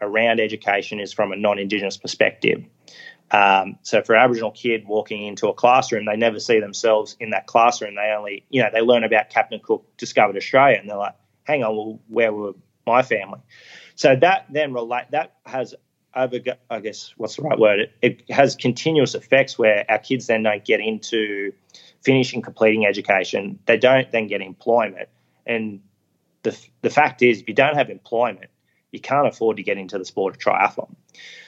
around 0.00 0.40
education 0.40 1.00
is 1.00 1.12
from 1.12 1.32
a 1.32 1.36
non-Indigenous 1.36 1.96
perspective. 1.96 2.64
Um, 3.30 3.78
so 3.82 4.02
for 4.02 4.14
an 4.14 4.22
Aboriginal 4.22 4.50
kid 4.50 4.86
walking 4.86 5.26
into 5.26 5.48
a 5.48 5.54
classroom, 5.54 6.06
they 6.06 6.16
never 6.16 6.40
see 6.40 6.60
themselves 6.60 7.16
in 7.20 7.30
that 7.30 7.46
classroom. 7.46 7.94
They 7.94 8.14
only, 8.16 8.44
you 8.48 8.62
know, 8.62 8.70
they 8.72 8.80
learn 8.80 9.04
about 9.04 9.30
Captain 9.30 9.60
Cook 9.62 9.84
discovered 9.96 10.36
Australia, 10.36 10.78
and 10.80 10.88
they're 10.88 10.96
like, 10.96 11.14
"Hang 11.44 11.62
on, 11.62 11.76
well, 11.76 12.00
where 12.08 12.32
were 12.32 12.52
my 12.86 13.02
family?" 13.02 13.40
So 13.96 14.16
that 14.16 14.46
then 14.50 14.72
relate 14.72 15.06
that 15.10 15.34
has 15.44 15.74
over, 16.16 16.38
I 16.70 16.80
guess, 16.80 17.12
what's 17.16 17.36
the 17.36 17.42
right 17.42 17.58
word? 17.58 17.90
It, 18.00 18.22
it 18.26 18.32
has 18.32 18.56
continuous 18.56 19.14
effects 19.14 19.58
where 19.58 19.84
our 19.88 19.98
kids 19.98 20.26
then 20.26 20.42
don't 20.42 20.64
get 20.64 20.80
into 20.80 21.52
finishing, 22.02 22.42
completing 22.42 22.86
education. 22.86 23.58
They 23.66 23.76
don't 23.76 24.10
then 24.10 24.26
get 24.26 24.40
employment, 24.40 25.08
and 25.46 25.80
the 26.42 26.58
the 26.80 26.90
fact 26.90 27.22
is, 27.22 27.40
if 27.40 27.48
you 27.48 27.54
don't 27.54 27.76
have 27.76 27.90
employment, 27.90 28.50
you 28.90 29.00
can't 29.00 29.26
afford 29.26 29.58
to 29.58 29.62
get 29.62 29.76
into 29.76 29.98
the 29.98 30.04
sport 30.04 30.34
of 30.34 30.40
triathlon. 30.40 30.94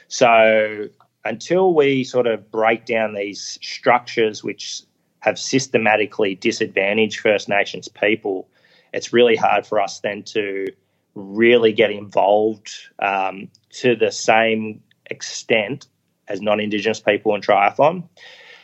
So 0.08 0.88
until 1.24 1.74
we 1.74 2.04
sort 2.04 2.26
of 2.26 2.50
break 2.50 2.86
down 2.86 3.14
these 3.14 3.58
structures 3.62 4.42
which 4.42 4.82
have 5.20 5.38
systematically 5.38 6.34
disadvantaged 6.34 7.20
First 7.20 7.48
Nations 7.48 7.88
people, 7.88 8.48
it's 8.92 9.12
really 9.12 9.36
hard 9.36 9.66
for 9.66 9.80
us 9.80 10.00
then 10.00 10.22
to 10.24 10.66
really 11.14 11.72
get 11.72 11.90
involved 11.90 12.72
um, 13.00 13.48
to 13.70 13.94
the 13.96 14.10
same 14.10 14.82
extent 15.06 15.86
as 16.28 16.40
non 16.40 16.60
Indigenous 16.60 17.00
people 17.00 17.34
in 17.34 17.40
triathlon. 17.40 18.08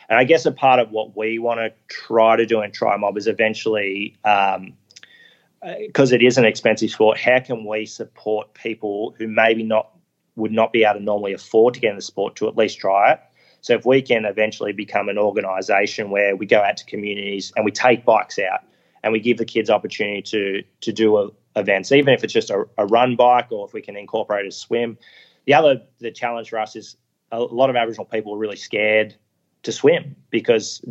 And 0.09 0.17
I 0.17 0.23
guess 0.23 0.45
a 0.45 0.51
part 0.51 0.79
of 0.79 0.91
what 0.91 1.17
we 1.17 1.37
want 1.37 1.59
to 1.59 1.73
try 1.89 2.37
to 2.37 2.45
do 2.45 2.61
in 2.61 2.71
TriMob 2.71 3.17
is 3.17 3.27
eventually, 3.27 4.15
because 4.23 6.11
um, 6.11 6.15
it 6.15 6.23
is 6.23 6.37
an 6.37 6.45
expensive 6.45 6.89
sport, 6.91 7.17
how 7.17 7.39
can 7.39 7.65
we 7.65 7.85
support 7.85 8.53
people 8.53 9.13
who 9.17 9.27
maybe 9.27 9.63
not 9.63 9.91
would 10.37 10.51
not 10.51 10.71
be 10.71 10.83
able 10.83 10.99
to 10.99 11.03
normally 11.03 11.33
afford 11.33 11.73
to 11.73 11.79
get 11.79 11.89
in 11.89 11.95
the 11.95 12.01
sport 12.01 12.35
to 12.37 12.47
at 12.47 12.55
least 12.55 12.79
try 12.79 13.11
it. 13.11 13.19
So 13.61 13.73
if 13.73 13.85
we 13.85 14.01
can 14.01 14.23
eventually 14.23 14.71
become 14.71 15.09
an 15.09 15.17
organisation 15.17 16.09
where 16.09 16.35
we 16.35 16.45
go 16.45 16.61
out 16.61 16.77
to 16.77 16.85
communities 16.85 17.51
and 17.55 17.65
we 17.65 17.71
take 17.71 18.05
bikes 18.05 18.39
out 18.39 18.61
and 19.03 19.11
we 19.11 19.19
give 19.19 19.37
the 19.37 19.45
kids 19.45 19.69
opportunity 19.69 20.21
to 20.21 20.63
to 20.81 20.93
do 20.93 21.17
a, 21.17 21.29
events, 21.57 21.91
even 21.91 22.13
if 22.13 22.23
it's 22.23 22.33
just 22.33 22.49
a, 22.49 22.65
a, 22.77 22.85
run 22.85 23.15
bike 23.15 23.51
or 23.51 23.65
if 23.65 23.73
we 23.73 23.81
can 23.81 23.97
incorporate 23.97 24.45
a 24.45 24.51
swim. 24.51 24.97
The 25.45 25.53
other 25.55 25.81
the 25.99 26.11
challenge 26.11 26.49
for 26.49 26.59
us 26.59 26.75
is 26.75 26.95
a 27.31 27.39
lot 27.39 27.69
of 27.69 27.75
Aboriginal 27.75 28.05
people 28.05 28.35
are 28.35 28.37
really 28.37 28.55
scared 28.55 29.15
to 29.63 29.71
swim 29.71 30.15
because, 30.29 30.81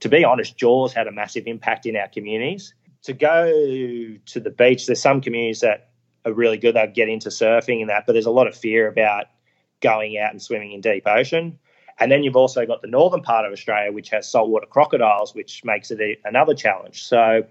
to 0.00 0.08
be 0.08 0.24
honest, 0.24 0.56
Jaws 0.56 0.92
had 0.92 1.06
a 1.06 1.12
massive 1.12 1.46
impact 1.46 1.86
in 1.86 1.96
our 1.96 2.08
communities. 2.08 2.74
To 3.04 3.12
go 3.12 3.46
to 4.26 4.40
the 4.40 4.50
beach, 4.50 4.86
there's 4.86 5.00
some 5.00 5.20
communities 5.20 5.60
that 5.60 5.87
are 6.28 6.34
really 6.34 6.58
good. 6.58 6.74
They 6.74 6.86
get 6.86 7.08
into 7.08 7.28
surfing 7.28 7.80
and 7.80 7.90
that, 7.90 8.04
but 8.06 8.12
there's 8.12 8.26
a 8.26 8.30
lot 8.30 8.46
of 8.46 8.56
fear 8.56 8.88
about 8.88 9.26
going 9.80 10.18
out 10.18 10.30
and 10.30 10.42
swimming 10.42 10.72
in 10.72 10.80
deep 10.80 11.06
ocean. 11.06 11.58
And 12.00 12.12
then 12.12 12.22
you've 12.22 12.36
also 12.36 12.64
got 12.64 12.80
the 12.82 12.88
northern 12.88 13.22
part 13.22 13.44
of 13.44 13.52
Australia, 13.52 13.92
which 13.92 14.10
has 14.10 14.30
saltwater 14.30 14.66
crocodiles, 14.66 15.34
which 15.34 15.64
makes 15.64 15.90
it 15.90 16.00
a, 16.00 16.16
another 16.24 16.54
challenge. 16.54 17.02
So, 17.02 17.44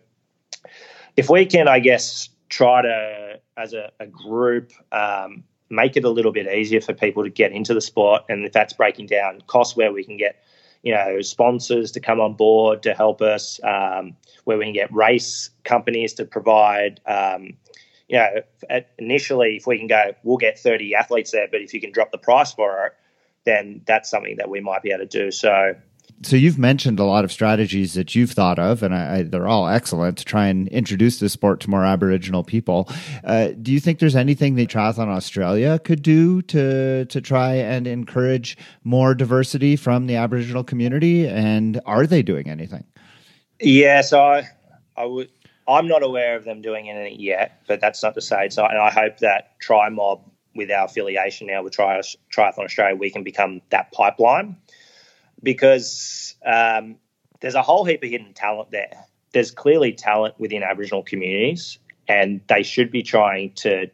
if 1.17 1.29
we 1.29 1.45
can, 1.45 1.67
I 1.67 1.79
guess, 1.79 2.29
try 2.49 2.81
to, 2.81 3.39
as 3.57 3.73
a, 3.73 3.91
a 3.99 4.07
group, 4.07 4.71
um, 4.91 5.43
make 5.69 5.97
it 5.97 6.05
a 6.05 6.09
little 6.09 6.31
bit 6.31 6.47
easier 6.47 6.79
for 6.79 6.93
people 6.93 7.23
to 7.23 7.29
get 7.29 7.51
into 7.51 7.73
the 7.73 7.81
sport, 7.81 8.23
and 8.29 8.45
if 8.45 8.53
that's 8.53 8.73
breaking 8.73 9.07
down 9.07 9.41
costs, 9.47 9.75
where 9.75 9.91
we 9.91 10.03
can 10.03 10.15
get, 10.15 10.41
you 10.83 10.93
know, 10.93 11.19
sponsors 11.21 11.91
to 11.91 11.99
come 11.99 12.21
on 12.21 12.33
board 12.33 12.83
to 12.83 12.93
help 12.93 13.21
us, 13.21 13.59
um, 13.63 14.15
where 14.45 14.57
we 14.57 14.63
can 14.63 14.73
get 14.73 14.93
race 14.93 15.49
companies 15.65 16.13
to 16.13 16.23
provide 16.23 17.01
um, 17.05 17.57
you 18.07 18.17
know, 18.17 18.81
initially, 18.97 19.57
if 19.57 19.67
we 19.67 19.77
can 19.77 19.87
go, 19.87 20.13
we'll 20.23 20.37
get 20.37 20.59
30 20.59 20.95
athletes 20.95 21.31
there, 21.31 21.47
but 21.51 21.61
if 21.61 21.73
you 21.73 21.81
can 21.81 21.91
drop 21.91 22.11
the 22.11 22.17
price 22.17 22.53
for 22.53 22.87
it, 22.87 22.93
then 23.45 23.81
that's 23.85 24.09
something 24.09 24.37
that 24.37 24.49
we 24.49 24.59
might 24.61 24.81
be 24.81 24.91
able 24.91 25.05
to 25.05 25.25
do. 25.25 25.31
So, 25.31 25.75
so 26.23 26.35
you've 26.35 26.57
mentioned 26.57 26.99
a 26.99 27.03
lot 27.03 27.23
of 27.23 27.31
strategies 27.31 27.93
that 27.93 28.15
you've 28.15 28.31
thought 28.31 28.59
of, 28.59 28.81
and 28.81 28.95
I, 28.95 29.17
I, 29.17 29.23
they're 29.23 29.47
all 29.47 29.67
excellent 29.67 30.17
to 30.19 30.25
try 30.25 30.47
and 30.47 30.67
introduce 30.69 31.19
the 31.19 31.29
sport 31.29 31.59
to 31.61 31.69
more 31.69 31.85
Aboriginal 31.85 32.43
people. 32.43 32.89
Uh, 33.23 33.49
do 33.61 33.71
you 33.71 33.79
think 33.79 33.99
there's 33.99 34.15
anything 34.15 34.55
that 34.55 34.69
Triathlon 34.69 35.09
Australia 35.09 35.77
could 35.79 36.01
do 36.01 36.41
to 36.43 37.05
to 37.05 37.21
try 37.21 37.55
and 37.55 37.85
encourage 37.87 38.57
more 38.83 39.13
diversity 39.13 39.75
from 39.75 40.07
the 40.07 40.15
Aboriginal 40.15 40.63
community? 40.63 41.27
And 41.27 41.79
are 41.85 42.07
they 42.07 42.23
doing 42.23 42.49
anything? 42.49 42.85
Yeah, 43.59 44.01
so 44.01 44.21
I, 44.21 44.47
I 44.95 45.05
would 45.05 45.29
I'm 45.67 45.87
not 45.87 46.03
aware 46.03 46.35
of 46.35 46.45
them 46.45 46.61
doing 46.61 46.89
anything 46.89 47.19
yet, 47.19 47.61
but 47.67 47.81
that's 47.81 48.01
not 48.01 48.13
to 48.15 48.21
say. 48.21 48.49
So, 48.49 48.65
and 48.65 48.79
I 48.79 48.89
hope 48.89 49.19
that 49.19 49.59
Tri 49.59 49.89
Mob, 49.89 50.21
with 50.55 50.71
our 50.71 50.85
affiliation 50.85 51.47
now 51.47 51.61
with 51.61 51.73
Tri- 51.73 52.01
Triathlon 52.33 52.65
Australia, 52.65 52.95
we 52.95 53.11
can 53.11 53.23
become 53.23 53.61
that 53.69 53.91
pipeline 53.91 54.57
because 55.43 56.35
um, 56.45 56.95
there's 57.41 57.55
a 57.55 57.61
whole 57.61 57.85
heap 57.85 58.03
of 58.03 58.09
hidden 58.09 58.33
talent 58.33 58.71
there. 58.71 59.05
There's 59.33 59.51
clearly 59.51 59.91
talent 59.93 60.39
within 60.39 60.63
Aboriginal 60.63 61.03
communities, 61.03 61.79
and 62.07 62.41
they 62.47 62.63
should 62.63 62.91
be 62.91 63.03
trying 63.03 63.53
to 63.55 63.87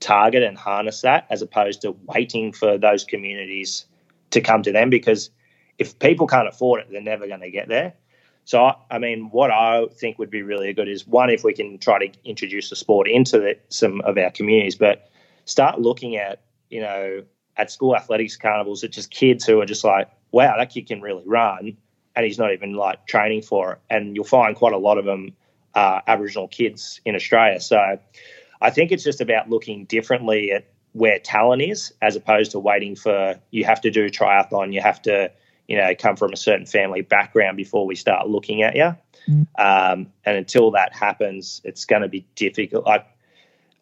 target 0.00 0.42
and 0.42 0.56
harness 0.56 1.00
that 1.00 1.26
as 1.30 1.42
opposed 1.42 1.82
to 1.82 1.96
waiting 2.06 2.52
for 2.52 2.78
those 2.78 3.04
communities 3.04 3.86
to 4.30 4.40
come 4.40 4.62
to 4.62 4.72
them 4.72 4.90
because 4.90 5.30
if 5.78 5.98
people 5.98 6.26
can't 6.26 6.48
afford 6.48 6.80
it, 6.80 6.88
they're 6.90 7.00
never 7.00 7.26
going 7.26 7.40
to 7.40 7.50
get 7.50 7.68
there. 7.68 7.94
So, 8.46 8.70
I 8.92 8.98
mean, 8.98 9.28
what 9.32 9.50
I 9.50 9.86
think 9.86 10.20
would 10.20 10.30
be 10.30 10.42
really 10.42 10.72
good 10.72 10.88
is 10.88 11.04
one, 11.04 11.30
if 11.30 11.42
we 11.42 11.52
can 11.52 11.78
try 11.78 12.06
to 12.06 12.12
introduce 12.24 12.70
the 12.70 12.76
sport 12.76 13.08
into 13.08 13.40
the, 13.40 13.58
some 13.70 14.00
of 14.02 14.16
our 14.16 14.30
communities, 14.30 14.76
but 14.76 15.10
start 15.46 15.80
looking 15.80 16.16
at, 16.16 16.42
you 16.70 16.80
know, 16.80 17.24
at 17.56 17.72
school 17.72 17.96
athletics 17.96 18.36
carnivals, 18.36 18.84
it's 18.84 18.94
just 18.94 19.10
kids 19.10 19.44
who 19.44 19.60
are 19.60 19.66
just 19.66 19.82
like, 19.82 20.08
wow, 20.30 20.54
that 20.56 20.70
kid 20.70 20.86
can 20.86 21.00
really 21.00 21.24
run, 21.26 21.76
and 22.14 22.24
he's 22.24 22.38
not 22.38 22.52
even 22.52 22.74
like 22.74 23.04
training 23.08 23.42
for 23.42 23.72
it. 23.72 23.78
And 23.90 24.14
you'll 24.14 24.24
find 24.24 24.54
quite 24.54 24.72
a 24.72 24.78
lot 24.78 24.96
of 24.96 25.04
them 25.04 25.32
are 25.74 25.98
uh, 25.98 26.02
Aboriginal 26.06 26.46
kids 26.46 27.00
in 27.04 27.16
Australia. 27.16 27.60
So, 27.60 27.98
I 28.60 28.70
think 28.70 28.92
it's 28.92 29.02
just 29.02 29.20
about 29.20 29.50
looking 29.50 29.86
differently 29.86 30.52
at 30.52 30.68
where 30.92 31.18
talent 31.18 31.62
is, 31.62 31.92
as 32.00 32.14
opposed 32.14 32.52
to 32.52 32.60
waiting 32.60 32.94
for 32.94 33.40
you 33.50 33.64
have 33.64 33.80
to 33.80 33.90
do 33.90 34.08
triathlon, 34.08 34.72
you 34.72 34.80
have 34.80 35.02
to 35.02 35.32
you 35.68 35.76
know, 35.76 35.94
come 35.98 36.16
from 36.16 36.32
a 36.32 36.36
certain 36.36 36.66
family 36.66 37.02
background 37.02 37.56
before 37.56 37.86
we 37.86 37.94
start 37.94 38.28
looking 38.28 38.62
at 38.62 38.76
you. 38.76 38.96
Mm. 39.28 39.46
Um, 39.58 40.12
and 40.24 40.36
until 40.36 40.70
that 40.72 40.94
happens, 40.94 41.60
it's 41.64 41.84
going 41.84 42.02
to 42.02 42.08
be 42.08 42.26
difficult. 42.34 42.86
Like 42.86 43.06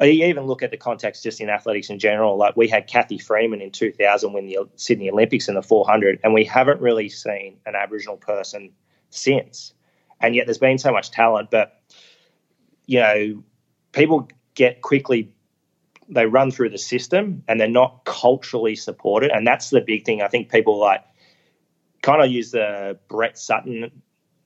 you 0.01 0.27
even 0.27 0.45
look 0.45 0.63
at 0.63 0.71
the 0.71 0.77
context 0.77 1.23
just 1.23 1.41
in 1.41 1.51
athletics 1.51 1.91
in 1.91 1.99
general. 1.99 2.37
Like 2.37 2.57
we 2.57 2.69
had 2.69 2.87
Cathy 2.87 3.19
Freeman 3.19 3.61
in 3.61 3.71
2000 3.71 4.33
win 4.33 4.47
the 4.47 4.59
Sydney 4.77 5.11
Olympics 5.11 5.49
in 5.49 5.55
the 5.55 5.63
400, 5.63 6.21
and 6.25 6.35
we 6.35 6.45
haven't 6.45 6.81
really 6.81 7.09
seen 7.09 7.59
an 7.67 7.75
Aboriginal 7.75 8.17
person 8.17 8.71
since. 9.11 9.73
And 10.21 10.35
yet 10.35 10.47
there's 10.47 10.59
been 10.59 10.79
so 10.79 10.93
much 10.93 11.11
talent, 11.11 11.51
but 11.51 11.81
you 12.87 13.01
know, 13.01 13.43
people 13.93 14.29
get 14.55 14.83
quickly 14.83 15.31
they 16.07 16.27
run 16.27 16.51
through 16.51 16.69
the 16.69 16.77
system 16.77 17.43
and 17.49 17.59
they're 17.59 17.69
not 17.69 18.05
culturally 18.05 18.77
supported, 18.77 19.31
and 19.31 19.47
that's 19.47 19.71
the 19.71 19.81
big 19.81 20.05
thing. 20.05 20.23
I 20.23 20.29
think 20.29 20.51
people 20.51 20.79
like 20.79 21.03
kind 22.05 22.23
of 22.23 22.31
use 22.31 22.51
the 22.51 22.99
Brett 23.09 23.39
Sutton 23.39 23.91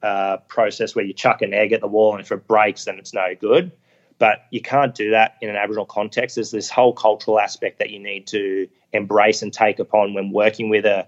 uh, 0.02 0.38
process 0.48 0.94
where 0.94 1.04
you 1.04 1.12
chuck 1.12 1.42
an 1.42 1.52
egg 1.52 1.72
at 1.72 1.80
the 1.80 1.88
wall, 1.88 2.12
and 2.12 2.20
if 2.20 2.32
it 2.32 2.46
breaks, 2.46 2.84
then 2.84 2.98
it's 2.98 3.12
no 3.12 3.34
good 3.38 3.72
but 4.18 4.46
you 4.50 4.60
can't 4.60 4.94
do 4.94 5.10
that 5.12 5.36
in 5.40 5.48
an 5.48 5.56
Aboriginal 5.56 5.86
context. 5.86 6.34
There's 6.36 6.50
this 6.50 6.68
whole 6.68 6.92
cultural 6.92 7.38
aspect 7.38 7.78
that 7.78 7.90
you 7.90 8.00
need 8.00 8.26
to 8.28 8.68
embrace 8.92 9.42
and 9.42 9.52
take 9.52 9.78
upon 9.78 10.14
when 10.14 10.32
working 10.32 10.68
with 10.68 10.84
a 10.84 11.06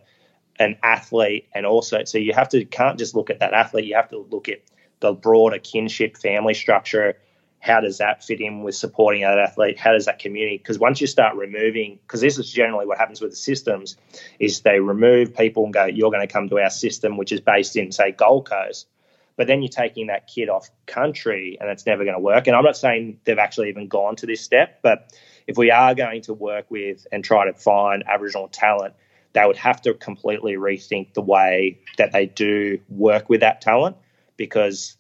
an 0.59 0.77
athlete, 0.83 1.49
and 1.55 1.65
also 1.65 2.05
so 2.05 2.19
you 2.19 2.35
have 2.35 2.51
to 2.51 2.65
can't 2.65 2.99
just 2.99 3.15
look 3.15 3.31
at 3.31 3.41
that 3.41 3.55
athlete. 3.55 3.87
You 3.87 3.97
have 3.97 4.11
to 4.11 4.19
look 4.19 4.49
at 4.49 4.61
the 5.01 5.13
broader 5.13 5.59
kinship 5.59 6.17
family 6.17 6.55
structure. 6.55 7.17
How 7.61 7.81
does 7.81 7.99
that 7.99 8.25
fit 8.25 8.41
in 8.41 8.63
with 8.63 8.75
supporting 8.75 9.23
that 9.23 9.39
athlete? 9.39 9.79
How 9.79 9.93
does 9.93 10.07
that 10.07 10.19
community? 10.19 10.57
Because 10.57 10.79
once 10.79 11.01
you 11.01 11.07
start 11.07 11.37
removing, 11.37 11.99
because 12.03 12.23
this 12.23 12.39
is 12.39 12.51
generally 12.51 12.87
what 12.87 12.99
happens 12.99 13.21
with 13.21 13.31
the 13.31 13.37
systems, 13.37 13.97
is 14.39 14.61
they 14.61 14.81
remove 14.81 15.37
people 15.37 15.65
and 15.65 15.73
go, 15.73 15.85
"You're 15.85 16.11
going 16.11 16.27
to 16.27 16.33
come 16.33 16.49
to 16.49 16.59
our 16.59 16.71
system, 16.71 17.19
which 17.19 17.33
is 17.33 17.41
based 17.41 17.77
in 17.77 17.93
say 17.93 18.13
Gold 18.13 18.49
Coast." 18.49 18.89
But 19.37 19.47
then 19.47 19.63
you're 19.63 19.71
taking 19.71 20.09
that 20.09 20.27
kid 20.27 20.49
off 20.49 20.69
country 20.87 21.57
and 21.61 21.71
it's 21.71 21.87
never 21.87 22.05
going 22.05 22.17
to 22.17 22.21
work. 22.21 22.47
And 22.47 22.55
I'm 22.55 22.65
not 22.65 22.77
saying 22.77 23.21
they've 23.25 23.39
actually 23.39 23.71
even 23.71 23.89
gone 23.89 24.17
to 24.17 24.27
this 24.27 24.43
step, 24.43 24.81
but 24.83 25.15
if 25.47 25.57
we 25.57 25.71
are 25.71 25.95
going 25.95 26.23
to 26.23 26.35
work 26.35 26.71
with 26.71 27.07
and 27.11 27.25
try 27.25 27.47
to 27.47 27.55
find 27.55 28.05
Aboriginal 28.07 28.49
talent, 28.49 28.95
they 29.33 29.47
would 29.47 29.57
have 29.57 29.81
to 29.83 29.95
completely 29.95 30.57
rethink 30.57 31.15
the 31.15 31.23
way 31.23 31.79
that 31.97 32.13
they 32.13 32.27
do 32.27 32.81
work 32.89 33.29
with 33.29 33.41
that 33.41 33.61
talent 33.61 33.97
because 34.37 34.97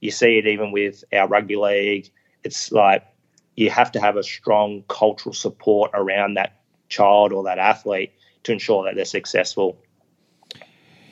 you 0.00 0.10
see 0.10 0.38
it 0.38 0.46
even 0.46 0.72
with 0.72 1.04
our 1.12 1.28
rugby 1.28 1.56
league. 1.56 2.10
It's 2.42 2.72
like 2.72 3.04
you 3.56 3.70
have 3.70 3.92
to 3.92 4.00
have 4.00 4.16
a 4.16 4.22
strong 4.22 4.84
cultural 4.88 5.34
support 5.34 5.90
around 5.94 6.34
that 6.34 6.60
child 6.88 7.32
or 7.32 7.44
that 7.44 7.58
athlete 7.58 8.12
to 8.44 8.52
ensure 8.52 8.84
that 8.84 8.94
they're 8.94 9.04
successful. 9.04 9.78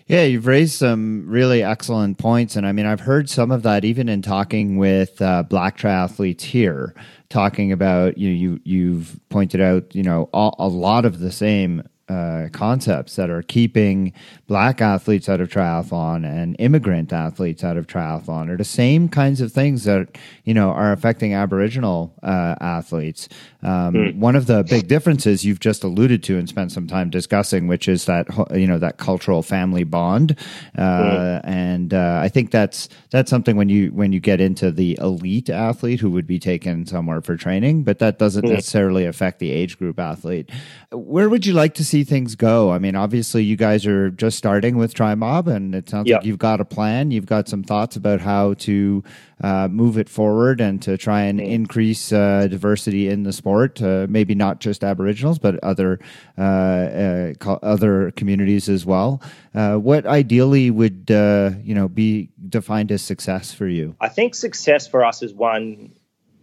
Yeah, 0.07 0.23
you've 0.23 0.47
raised 0.47 0.73
some 0.73 1.29
really 1.29 1.63
excellent 1.63 2.17
points. 2.17 2.57
And 2.57 2.67
I 2.67 2.73
mean, 2.73 2.87
I've 2.87 3.01
heard 3.01 3.29
some 3.29 3.51
of 3.51 3.63
that 3.65 3.85
even 3.85 4.09
in 4.09 4.23
talking 4.23 4.79
with 4.79 5.21
uh, 5.21 5.43
black 5.43 5.77
triathletes 5.77 6.41
here, 6.41 6.95
talking 7.29 7.73
about, 7.73 8.17
you 8.17 8.31
know, 8.31 8.35
you, 8.35 8.61
you've 8.65 9.21
pointed 9.29 9.61
out, 9.61 9.95
you 9.95 10.03
know, 10.03 10.31
a, 10.33 10.51
a 10.61 10.69
lot 10.69 11.05
of 11.05 11.19
the 11.19 11.31
same 11.31 11.87
uh, 12.09 12.49
concepts 12.53 13.17
that 13.17 13.31
are 13.31 13.43
keeping 13.43 14.13
black 14.47 14.81
athletes 14.81 15.29
out 15.29 15.41
of 15.41 15.49
triathlon 15.49 16.25
and 16.25 16.57
immigrant 16.59 17.13
athletes 17.13 17.63
out 17.63 17.77
of 17.77 17.87
triathlon 17.87 18.49
are 18.49 18.57
the 18.57 18.65
same 18.65 19.09
kinds 19.09 19.41
of 19.41 19.53
things 19.53 19.85
that 19.85 20.17
you 20.45 20.55
know 20.55 20.71
are 20.71 20.93
affecting 20.93 21.35
Aboriginal 21.35 22.15
uh, 22.23 22.55
athletes. 22.61 23.29
Um, 23.63 23.95
mm. 23.95 24.17
One 24.17 24.37
of 24.37 24.47
the 24.47 24.65
big 24.65 24.89
differences 24.89 25.45
you've 25.45 25.61
just 25.61 25.85
alluded 25.85 26.23
to 26.25 26.39
and 26.39 26.49
spent 26.49 26.73
some 26.73 26.87
time 26.87 27.11
discussing, 27.11 27.69
which 27.69 27.89
is 27.89 28.07
that 28.07 28.27
you 28.55 28.67
know 28.67 28.79
that 28.79 28.97
cultural 28.97 29.43
family 29.43 29.85
bond, 29.85 30.37
uh, 30.77 30.81
mm. 30.81 31.41
and 31.45 31.93
uh, 31.93 32.21
I 32.23 32.29
think 32.29 32.51
that's 32.51 32.89
that's 33.11 33.31
something 33.31 33.57
when 33.57 33.69
you 33.69 33.89
when 33.89 34.13
you 34.13 34.21
get 34.21 34.41
into 34.41 34.71
the 34.71 34.99
elite 35.01 35.51
athlete 35.51 36.01
who 36.01 36.11
would 36.11 36.27
be 36.27 36.39
taken 36.39 36.87
somewhere 36.87 37.21
for 37.21 37.37
training, 37.37 37.83
but 37.83 37.99
that 37.99 38.19
doesn't 38.19 38.45
mm. 38.45 38.51
necessarily 38.51 39.05
affect 39.05 39.41
the 39.41 39.51
age 39.51 39.79
group 39.79 39.99
athlete. 39.99 40.51
Where 40.91 41.29
would 41.29 41.45
you 41.45 41.53
like 41.53 41.75
to 41.75 41.85
see 41.85 41.98
things 42.05 42.35
go? 42.35 42.71
I 42.73 42.79
mean, 42.79 42.97
obviously 42.97 43.45
you 43.45 43.57
guys 43.57 43.87
are 43.87 44.11
just 44.11 44.39
starting 44.39 44.77
with 44.77 44.95
TriMob, 44.95 45.47
and 45.47 45.75
it 45.75 45.89
sounds 45.89 46.09
yep. 46.09 46.19
like 46.19 46.27
you've 46.27 46.39
got 46.39 46.61
a 46.61 46.65
plan. 46.65 47.11
You've 47.11 47.27
got 47.27 47.49
some 47.49 47.63
thoughts 47.63 47.97
about 47.97 48.21
how 48.21 48.55
to 48.55 49.03
uh, 49.43 49.69
move 49.69 49.99
it 49.99 50.09
forward 50.09 50.61
and 50.61 50.83
to 50.83 50.97
try 50.97 51.23
and 51.23 51.39
mm. 51.41 51.49
increase 51.49 52.13
uh, 52.13 52.47
diversity 52.49 53.09
in 53.09 53.23
the 53.23 53.33
sport. 53.33 53.81
Uh, 53.81 54.07
maybe 54.09 54.35
not 54.35 54.61
just 54.61 54.83
Aboriginals, 54.83 55.39
but 55.39 55.63
other 55.63 56.01
uh, 56.37 56.43
uh, 56.43 57.35
co- 57.35 57.61
other 57.63 58.11
communities 58.13 58.69
as 58.69 58.85
well. 58.85 59.23
Uh, 59.55 59.77
what 59.77 60.07
ideally 60.07 60.71
would 60.71 61.05
you 61.09 61.75
know 61.75 61.89
be 61.89 62.31
defined 62.49 62.93
as 62.93 63.03
success 63.03 63.53
for 63.53 63.69
you? 63.69 63.97
I 64.01 64.09
think 64.09 64.35
success 64.35 64.87
for 64.87 65.05
us 65.05 65.23
is 65.23 65.33
one 65.33 65.93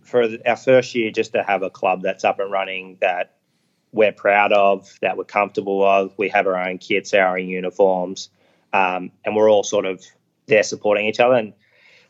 for 0.02 0.28
our 0.46 0.56
first 0.56 0.96
year 0.96 1.12
just 1.12 1.34
to 1.34 1.44
have 1.44 1.64
a 1.64 1.70
club 1.70 2.02
that's 2.02 2.24
up 2.24 2.40
and 2.40 2.52
running 2.52 2.98
that 3.02 3.36
we're 3.96 4.12
proud 4.12 4.52
of, 4.52 5.00
that 5.02 5.18
we're 5.18 5.24
comfortable 5.24 5.82
of. 5.84 6.14
We 6.18 6.28
have 6.30 6.46
our 6.48 6.58
own 6.58 6.78
kits, 6.80 7.14
our 7.14 7.38
own 7.38 7.48
uniforms, 7.48 8.30
um, 8.74 9.12
and 9.24 9.36
we're 9.36 9.50
all 9.50 9.64
sort 9.64 9.86
of 9.86 10.04
there 10.48 10.64
supporting 10.64 11.06
each 11.06 11.22
other. 11.22 11.36
And 11.36 11.54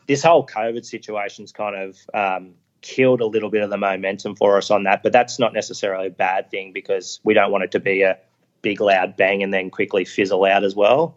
this 0.08 0.22
whole 0.22 0.44
COVID 0.44 0.84
situation's 0.84 1.52
kind 1.52 1.76
of 1.76 1.96
um, 2.12 2.54
killed 2.82 3.20
a 3.20 3.26
little 3.26 3.50
bit 3.50 3.62
of 3.62 3.70
the 3.70 3.76
momentum 3.76 4.34
for 4.34 4.58
us 4.58 4.72
on 4.72 4.82
that, 4.82 5.04
but 5.04 5.12
that's 5.12 5.38
not 5.38 5.52
necessarily 5.52 6.08
a 6.08 6.10
bad 6.10 6.50
thing 6.50 6.72
because 6.72 7.20
we 7.22 7.34
don't 7.34 7.52
want 7.52 7.62
it 7.62 7.70
to 7.70 7.80
be 7.80 8.02
a 8.02 8.18
big 8.62 8.80
loud 8.80 9.16
bang 9.16 9.44
and 9.44 9.54
then 9.54 9.70
quickly 9.70 10.04
fizzle 10.04 10.44
out 10.44 10.64
as 10.64 10.74
well. 10.74 11.16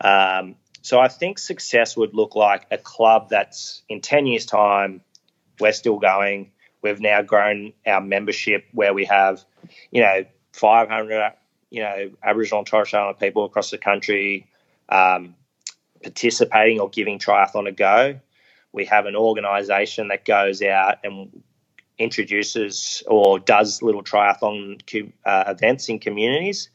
Um, 0.00 0.56
so 0.82 0.98
I 0.98 1.06
think 1.06 1.38
success 1.38 1.96
would 1.96 2.14
look 2.14 2.34
like 2.34 2.66
a 2.72 2.78
club 2.78 3.28
that's 3.28 3.82
in 3.88 4.00
10 4.00 4.26
years' 4.26 4.44
time, 4.44 5.02
we're 5.60 5.72
still 5.72 6.00
going. 6.00 6.50
We've 6.82 7.00
now 7.00 7.22
grown 7.22 7.72
our 7.86 8.00
membership 8.00 8.66
where 8.72 8.94
we 8.94 9.04
have, 9.06 9.44
you 9.90 10.02
know, 10.02 10.24
500, 10.52 11.32
you 11.70 11.82
know, 11.82 12.10
Aboriginal 12.22 12.60
and 12.60 12.66
Torres 12.66 12.88
Strait 12.88 13.00
Islander 13.00 13.18
people 13.18 13.44
across 13.44 13.70
the 13.70 13.78
country 13.78 14.46
um, 14.88 15.34
participating 16.02 16.80
or 16.80 16.88
giving 16.88 17.18
triathlon 17.18 17.68
a 17.68 17.72
go. 17.72 18.20
We 18.72 18.86
have 18.86 19.06
an 19.06 19.16
organisation 19.16 20.08
that 20.08 20.24
goes 20.24 20.62
out 20.62 20.98
and 21.04 21.42
introduces 21.98 23.02
or 23.06 23.38
does 23.38 23.82
little 23.82 24.02
triathlon 24.02 24.80
uh, 25.24 25.44
events 25.48 25.88
in 25.88 25.98
communities 25.98 26.70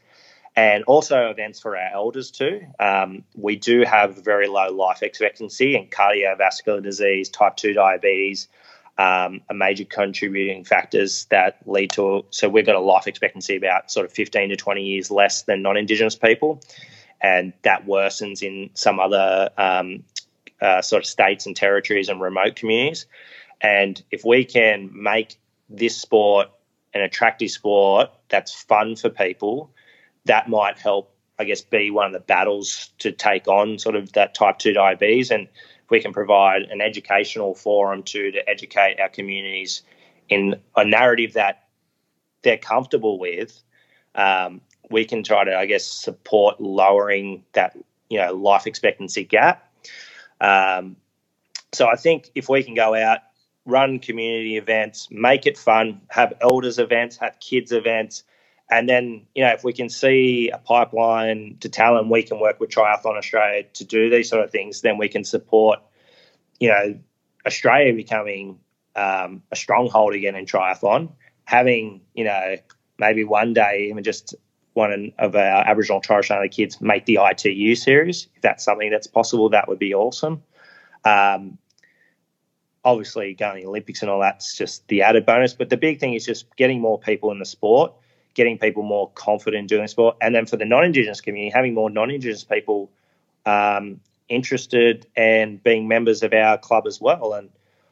and 0.55 0.83
also 0.85 1.29
events 1.29 1.59
for 1.59 1.75
our 1.75 1.91
elders 1.93 2.31
too. 2.31 2.61
Um, 2.79 3.23
we 3.35 3.55
do 3.57 3.81
have 3.81 4.23
very 4.23 4.47
low 4.47 4.71
life 4.71 5.03
expectancy 5.03 5.75
and 5.75 5.91
cardiovascular 5.91 6.81
disease, 6.81 7.29
type 7.29 7.57
2 7.57 7.73
diabetes, 7.73 8.47
um, 8.97 9.41
are 9.49 9.55
major 9.55 9.85
contributing 9.85 10.63
factors 10.63 11.25
that 11.29 11.59
lead 11.65 11.91
to. 11.91 12.25
So 12.29 12.47
we've 12.47 12.65
got 12.65 12.75
a 12.75 12.79
life 12.79 13.07
expectancy 13.07 13.55
about 13.55 13.91
sort 13.91 14.05
of 14.05 14.13
15 14.13 14.49
to 14.49 14.55
20 14.55 14.83
years 14.83 15.11
less 15.11 15.43
than 15.43 15.61
non-Indigenous 15.61 16.15
people, 16.15 16.61
and 17.21 17.53
that 17.63 17.85
worsens 17.85 18.41
in 18.41 18.69
some 18.73 18.99
other 18.99 19.49
um, 19.57 20.03
uh, 20.61 20.81
sort 20.81 21.03
of 21.03 21.07
states 21.07 21.45
and 21.45 21.55
territories 21.55 22.09
and 22.09 22.21
remote 22.21 22.55
communities. 22.55 23.05
And 23.61 24.01
if 24.11 24.23
we 24.23 24.45
can 24.45 24.89
make 24.93 25.37
this 25.69 25.97
sport 25.97 26.49
an 26.93 27.01
attractive 27.01 27.51
sport 27.51 28.09
that's 28.29 28.53
fun 28.53 28.95
for 28.95 29.09
people, 29.09 29.71
that 30.25 30.49
might 30.49 30.77
help, 30.79 31.11
I 31.37 31.43
guess, 31.43 31.61
be 31.61 31.91
one 31.91 32.07
of 32.07 32.13
the 32.13 32.19
battles 32.19 32.91
to 32.99 33.11
take 33.11 33.47
on 33.47 33.79
sort 33.79 33.95
of 33.95 34.13
that 34.13 34.33
type 34.33 34.59
2 34.59 34.73
diabetes. 34.73 35.31
And 35.31 35.47
we 35.89 36.01
can 36.01 36.13
provide 36.13 36.63
an 36.63 36.81
educational 36.81 37.55
forum 37.55 38.03
to 38.03 38.31
to 38.31 38.49
educate 38.49 38.99
our 38.99 39.09
communities 39.09 39.83
in 40.29 40.55
a 40.75 40.85
narrative 40.85 41.33
that 41.33 41.67
they're 42.41 42.57
comfortable 42.57 43.19
with, 43.19 43.61
um, 44.15 44.61
we 44.89 45.05
can 45.05 45.23
try 45.23 45.43
to, 45.43 45.55
I 45.55 45.65
guess, 45.65 45.85
support 45.85 46.59
lowering 46.61 47.43
that 47.53 47.75
you 48.09 48.19
know 48.19 48.33
life 48.33 48.67
expectancy 48.67 49.23
gap. 49.23 49.71
Um, 50.39 50.95
so 51.73 51.87
I 51.87 51.95
think 51.95 52.29
if 52.35 52.47
we 52.47 52.63
can 52.63 52.75
go 52.75 52.95
out, 52.95 53.19
run 53.65 53.99
community 53.99 54.57
events, 54.57 55.09
make 55.11 55.45
it 55.45 55.57
fun, 55.57 56.01
have 56.09 56.33
elders 56.39 56.79
events, 56.79 57.17
have 57.17 57.39
kids 57.39 57.71
events, 57.71 58.23
and 58.69 58.89
then, 58.89 59.27
you 59.35 59.43
know, 59.43 59.51
if 59.51 59.63
we 59.63 59.73
can 59.73 59.89
see 59.89 60.49
a 60.49 60.57
pipeline 60.57 61.57
to 61.59 61.69
talent, 61.69 62.09
we 62.09 62.23
can 62.23 62.39
work 62.39 62.59
with 62.59 62.71
Triathlon 62.71 63.17
Australia 63.17 63.63
to 63.73 63.83
do 63.83 64.09
these 64.09 64.29
sort 64.29 64.43
of 64.43 64.51
things, 64.51 64.81
then 64.81 64.97
we 64.97 65.07
can 65.07 65.23
support, 65.23 65.79
you 66.59 66.69
know, 66.69 66.99
Australia 67.45 67.93
becoming 67.93 68.59
um, 68.95 69.43
a 69.51 69.55
stronghold 69.55 70.13
again 70.13 70.35
in 70.35 70.45
triathlon, 70.45 71.11
having, 71.43 72.01
you 72.15 72.23
know, 72.23 72.55
maybe 72.97 73.23
one 73.23 73.53
day 73.53 73.87
even 73.89 74.03
just 74.03 74.33
one 74.73 75.13
of 75.19 75.35
our 75.35 75.67
Aboriginal 75.67 76.01
Torres 76.01 76.25
Strait 76.25 76.51
kids 76.51 76.81
make 76.81 77.05
the 77.05 77.19
ITU 77.21 77.75
series. 77.75 78.27
If 78.35 78.41
that's 78.41 78.63
something 78.63 78.89
that's 78.89 79.07
possible, 79.07 79.49
that 79.49 79.67
would 79.67 79.79
be 79.79 79.93
awesome. 79.93 80.43
Um, 81.03 81.59
obviously, 82.83 83.35
going 83.35 83.57
to 83.57 83.61
the 83.61 83.67
Olympics 83.67 84.01
and 84.01 84.09
all 84.09 84.19
that's 84.19 84.57
just 84.57 84.87
the 84.87 85.03
added 85.03 85.25
bonus. 85.25 85.53
But 85.53 85.69
the 85.69 85.77
big 85.77 85.99
thing 85.99 86.13
is 86.13 86.25
just 86.25 86.53
getting 86.55 86.81
more 86.81 86.99
people 86.99 87.31
in 87.31 87.39
the 87.39 87.45
sport 87.45 87.93
getting 88.35 88.59
people 88.59 88.83
more 88.83 89.09
confident 89.15 89.61
in 89.61 89.67
doing 89.67 89.87
sport. 89.87 90.17
And 90.21 90.35
then 90.35 90.45
for 90.45 90.57
the 90.57 90.65
non-Indigenous 90.65 91.21
community, 91.21 91.51
having 91.53 91.73
more 91.73 91.89
non-Indigenous 91.89 92.43
people 92.43 92.91
um, 93.45 93.99
interested 94.29 95.07
and 95.15 95.63
being 95.63 95.87
members 95.87 96.21
of 96.21 96.33
our 96.33 96.57
club 96.57 96.85
as 96.85 97.01
well. 97.01 97.33
And 97.33 97.49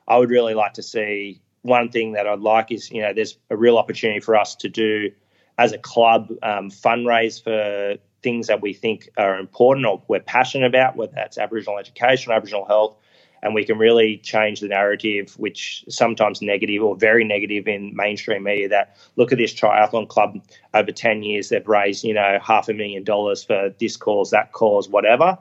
I 0.07 0.17
would 0.17 0.29
really 0.29 0.53
like 0.53 0.73
to 0.73 0.83
see 0.83 1.41
one 1.61 1.89
thing 1.89 2.11
that 2.13 2.27
I'd 2.27 2.39
like 2.39 2.71
is, 2.71 2.91
you 2.91 3.01
know, 3.01 3.13
there's 3.13 3.37
a 3.49 3.55
real 3.55 3.77
opportunity 3.77 4.19
for 4.19 4.35
us 4.35 4.55
to 4.57 4.69
do 4.69 5.11
as 5.57 5.71
a 5.71 5.77
club 5.77 6.29
um, 6.43 6.69
fundraise 6.69 7.41
for 7.41 7.95
things 8.21 8.47
that 8.47 8.61
we 8.61 8.73
think 8.73 9.09
are 9.17 9.37
important 9.39 9.85
or 9.85 10.01
we're 10.07 10.19
passionate 10.19 10.67
about, 10.67 10.95
whether 10.95 11.13
that's 11.15 11.37
Aboriginal 11.37 11.77
education, 11.77 12.31
Aboriginal 12.31 12.65
health, 12.65 12.97
and 13.43 13.53
we 13.53 13.65
can 13.65 13.77
really 13.77 14.17
change 14.17 14.61
the 14.61 14.69
narrative, 14.69 15.33
which 15.37 15.83
sometimes 15.89 16.41
negative 16.41 16.81
or 16.81 16.95
very 16.95 17.25
negative 17.25 17.67
in 17.67 17.93
mainstream 17.93 18.43
media. 18.43 18.69
That 18.69 18.95
look 19.17 19.31
at 19.31 19.37
this 19.37 19.53
triathlon 19.53 20.07
club 20.07 20.41
over 20.73 20.91
ten 20.91 21.21
years, 21.21 21.49
they've 21.49 21.67
raised 21.67 22.03
you 22.03 22.13
know 22.13 22.39
half 22.41 22.69
a 22.69 22.73
million 22.73 23.03
dollars 23.03 23.43
for 23.43 23.73
this 23.79 23.97
cause, 23.97 24.31
that 24.31 24.53
cause, 24.53 24.89
whatever. 24.89 25.37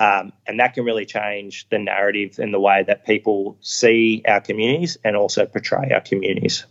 Um, 0.00 0.32
and 0.46 0.60
that 0.60 0.74
can 0.74 0.84
really 0.84 1.06
change 1.06 1.68
the 1.70 1.78
narrative 1.78 2.38
and 2.38 2.54
the 2.54 2.60
way 2.60 2.84
that 2.86 3.04
people 3.04 3.56
see 3.60 4.22
our 4.28 4.40
communities 4.40 4.96
and 5.02 5.16
also 5.16 5.44
portray 5.44 5.90
our 5.92 6.00
communities. 6.00 6.66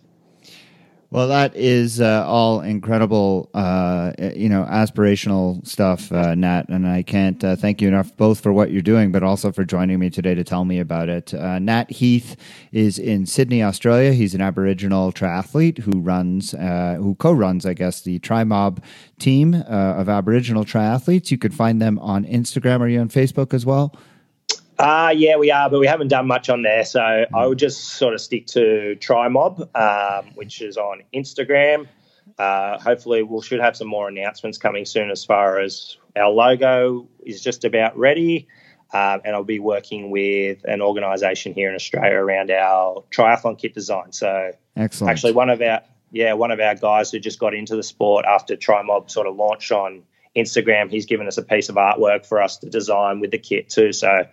Well, 1.09 1.29
that 1.29 1.55
is 1.55 2.01
uh, 2.01 2.25
all 2.27 2.59
incredible, 2.59 3.49
uh, 3.53 4.11
you 4.35 4.49
know, 4.49 4.67
aspirational 4.69 5.65
stuff, 5.65 6.11
uh, 6.11 6.35
Nat. 6.35 6.67
And 6.67 6.85
I 6.85 7.01
can't 7.01 7.41
uh, 7.41 7.55
thank 7.55 7.81
you 7.81 7.87
enough 7.87 8.15
both 8.17 8.41
for 8.41 8.51
what 8.51 8.71
you're 8.71 8.81
doing, 8.81 9.13
but 9.13 9.23
also 9.23 9.53
for 9.53 9.63
joining 9.63 9.99
me 9.99 10.09
today 10.09 10.35
to 10.35 10.43
tell 10.43 10.65
me 10.65 10.79
about 10.79 11.07
it. 11.07 11.33
Uh, 11.33 11.59
Nat 11.59 11.89
Heath 11.89 12.35
is 12.73 12.99
in 12.99 13.25
Sydney, 13.25 13.63
Australia. 13.63 14.11
He's 14.11 14.35
an 14.35 14.41
Aboriginal 14.41 15.13
triathlete 15.13 15.79
who 15.79 16.01
runs, 16.01 16.53
uh, 16.53 16.97
who 16.99 17.15
co-runs, 17.15 17.65
I 17.65 17.73
guess, 17.73 18.01
the 18.01 18.19
TriMob 18.19 18.83
team 19.17 19.53
of 19.53 20.09
Aboriginal 20.09 20.65
triathletes. 20.65 21.31
You 21.31 21.37
can 21.37 21.53
find 21.53 21.81
them 21.81 21.99
on 21.99 22.25
Instagram. 22.25 22.81
Are 22.81 22.87
you 22.89 22.99
on 22.99 23.07
Facebook 23.07 23.53
as 23.53 23.65
well? 23.65 23.95
Uh, 24.79 25.11
yeah, 25.15 25.37
we 25.37 25.51
are, 25.51 25.69
but 25.69 25.79
we 25.79 25.87
haven't 25.87 26.09
done 26.09 26.27
much 26.27 26.49
on 26.49 26.61
there. 26.61 26.85
So 26.85 27.01
I 27.01 27.47
would 27.47 27.57
just 27.57 27.83
sort 27.83 28.13
of 28.13 28.21
stick 28.21 28.45
to 28.47 28.95
TriMob, 28.99 29.75
um, 29.75 30.31
which 30.35 30.61
is 30.61 30.77
on 30.77 31.01
Instagram. 31.13 31.87
Uh, 32.37 32.77
hopefully, 32.77 33.23
we 33.23 33.41
should 33.41 33.59
have 33.59 33.75
some 33.75 33.87
more 33.87 34.07
announcements 34.07 34.57
coming 34.57 34.85
soon 34.85 35.09
as 35.09 35.25
far 35.25 35.59
as 35.59 35.97
our 36.15 36.29
logo 36.29 37.07
is 37.25 37.41
just 37.41 37.65
about 37.65 37.97
ready. 37.97 38.47
Um, 38.93 39.21
and 39.25 39.35
I'll 39.35 39.43
be 39.43 39.59
working 39.59 40.11
with 40.11 40.63
an 40.63 40.81
organisation 40.81 41.53
here 41.53 41.69
in 41.69 41.75
Australia 41.75 42.15
around 42.15 42.51
our 42.51 43.03
triathlon 43.11 43.57
kit 43.57 43.73
design. 43.73 44.13
So, 44.13 44.51
excellent. 44.77 45.11
Actually, 45.11 45.33
one 45.33 45.49
of 45.49 45.61
our 45.61 45.81
yeah, 46.11 46.33
one 46.33 46.51
of 46.51 46.59
our 46.59 46.75
guys 46.75 47.11
who 47.11 47.19
just 47.19 47.39
got 47.39 47.53
into 47.53 47.75
the 47.75 47.83
sport 47.83 48.25
after 48.25 48.55
TriMob 48.55 49.09
sort 49.09 49.27
of 49.27 49.35
launched 49.35 49.71
on 49.71 50.03
Instagram, 50.35 50.89
he's 50.89 51.05
given 51.05 51.27
us 51.27 51.37
a 51.37 51.43
piece 51.43 51.67
of 51.69 51.75
artwork 51.75 52.25
for 52.25 52.41
us 52.41 52.57
to 52.57 52.69
design 52.69 53.19
with 53.19 53.31
the 53.31 53.37
kit 53.37 53.69
too. 53.69 53.91
So 53.91 54.25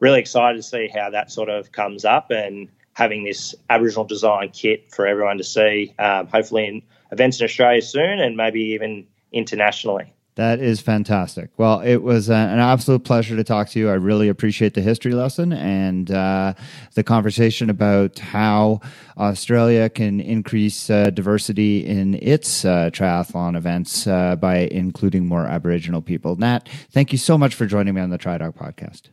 really 0.00 0.18
excited 0.18 0.56
to 0.56 0.62
see 0.62 0.88
how 0.92 1.10
that 1.10 1.30
sort 1.30 1.48
of 1.48 1.72
comes 1.72 2.04
up 2.04 2.30
and 2.30 2.68
having 2.94 3.24
this 3.24 3.54
Aboriginal 3.70 4.04
design 4.04 4.50
kit 4.50 4.92
for 4.92 5.06
everyone 5.06 5.38
to 5.38 5.44
see, 5.44 5.94
um, 5.98 6.26
hopefully 6.26 6.66
in 6.66 6.82
events 7.12 7.40
in 7.40 7.44
Australia 7.44 7.82
soon 7.82 8.18
and 8.20 8.36
maybe 8.36 8.60
even 8.60 9.06
internationally. 9.32 10.12
That 10.36 10.60
is 10.60 10.80
fantastic. 10.80 11.50
Well, 11.58 11.80
it 11.80 11.98
was 11.98 12.30
an 12.30 12.60
absolute 12.60 13.04
pleasure 13.04 13.36
to 13.36 13.44
talk 13.44 13.68
to 13.70 13.78
you. 13.78 13.90
I 13.90 13.94
really 13.94 14.28
appreciate 14.28 14.74
the 14.74 14.80
history 14.80 15.12
lesson 15.12 15.52
and 15.52 16.10
uh, 16.10 16.54
the 16.94 17.02
conversation 17.02 17.68
about 17.68 18.18
how 18.20 18.80
Australia 19.18 19.90
can 19.90 20.20
increase 20.20 20.88
uh, 20.88 21.10
diversity 21.10 21.84
in 21.84 22.14
its 22.22 22.64
uh, 22.64 22.90
triathlon 22.92 23.56
events 23.56 24.06
uh, 24.06 24.36
by 24.36 24.58
including 24.58 25.26
more 25.26 25.46
Aboriginal 25.46 26.00
people. 26.00 26.36
Nat, 26.36 26.68
thank 26.90 27.12
you 27.12 27.18
so 27.18 27.36
much 27.36 27.54
for 27.54 27.66
joining 27.66 27.94
me 27.94 28.00
on 28.00 28.10
the 28.10 28.18
TriDoc 28.18 28.54
podcast. 28.54 29.10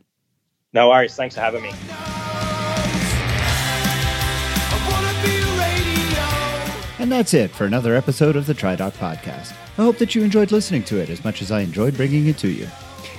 No 0.72 0.88
worries. 0.90 1.14
Thanks 1.16 1.34
for 1.34 1.40
having 1.40 1.62
me. 1.62 1.72
And 7.00 7.12
that's 7.12 7.32
it 7.32 7.50
for 7.52 7.64
another 7.64 7.94
episode 7.94 8.36
of 8.36 8.46
the 8.46 8.54
TriDoc 8.54 8.92
Podcast. 8.92 9.52
I 9.78 9.82
hope 9.82 9.98
that 9.98 10.14
you 10.14 10.22
enjoyed 10.22 10.50
listening 10.50 10.82
to 10.84 10.98
it 10.98 11.08
as 11.08 11.24
much 11.24 11.40
as 11.42 11.50
I 11.50 11.60
enjoyed 11.60 11.96
bringing 11.96 12.26
it 12.26 12.38
to 12.38 12.48
you. 12.48 12.68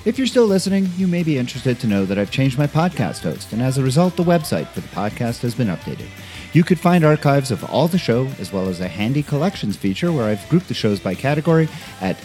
If 0.06 0.18
you're 0.18 0.28
still 0.28 0.46
listening, 0.46 0.90
you 0.98 1.08
may 1.08 1.24
be 1.24 1.38
interested 1.38 1.80
to 1.80 1.88
know 1.88 2.06
that 2.06 2.20
I've 2.20 2.32
changed 2.32 2.58
my 2.58 2.68
podcast 2.68 3.24
host, 3.24 3.52
and 3.54 3.62
as 3.62 3.78
a 3.78 3.84
result, 3.84 4.16
the 4.16 4.24
website 4.24 4.68
for 4.68 4.82
the 4.82 4.88
podcast 4.90 5.42
has 5.42 5.56
been 5.56 5.68
updated. 5.68 6.08
You 6.54 6.64
could 6.64 6.80
find 6.80 7.04
archives 7.04 7.52
of 7.52 7.64
all 7.66 7.88
the 7.88 7.98
show, 7.98 8.28
as 8.40 8.54
well 8.54 8.68
as 8.68 8.80
a 8.80 8.88
handy 8.88 9.24
collections 9.24 9.76
feature 9.76 10.12
where 10.12 10.26
I've 10.26 10.48
grouped 10.50 10.68
the 10.68 10.74
shows 10.74 11.00
by 11.00 11.16
category 11.16 11.68
at 12.02 12.18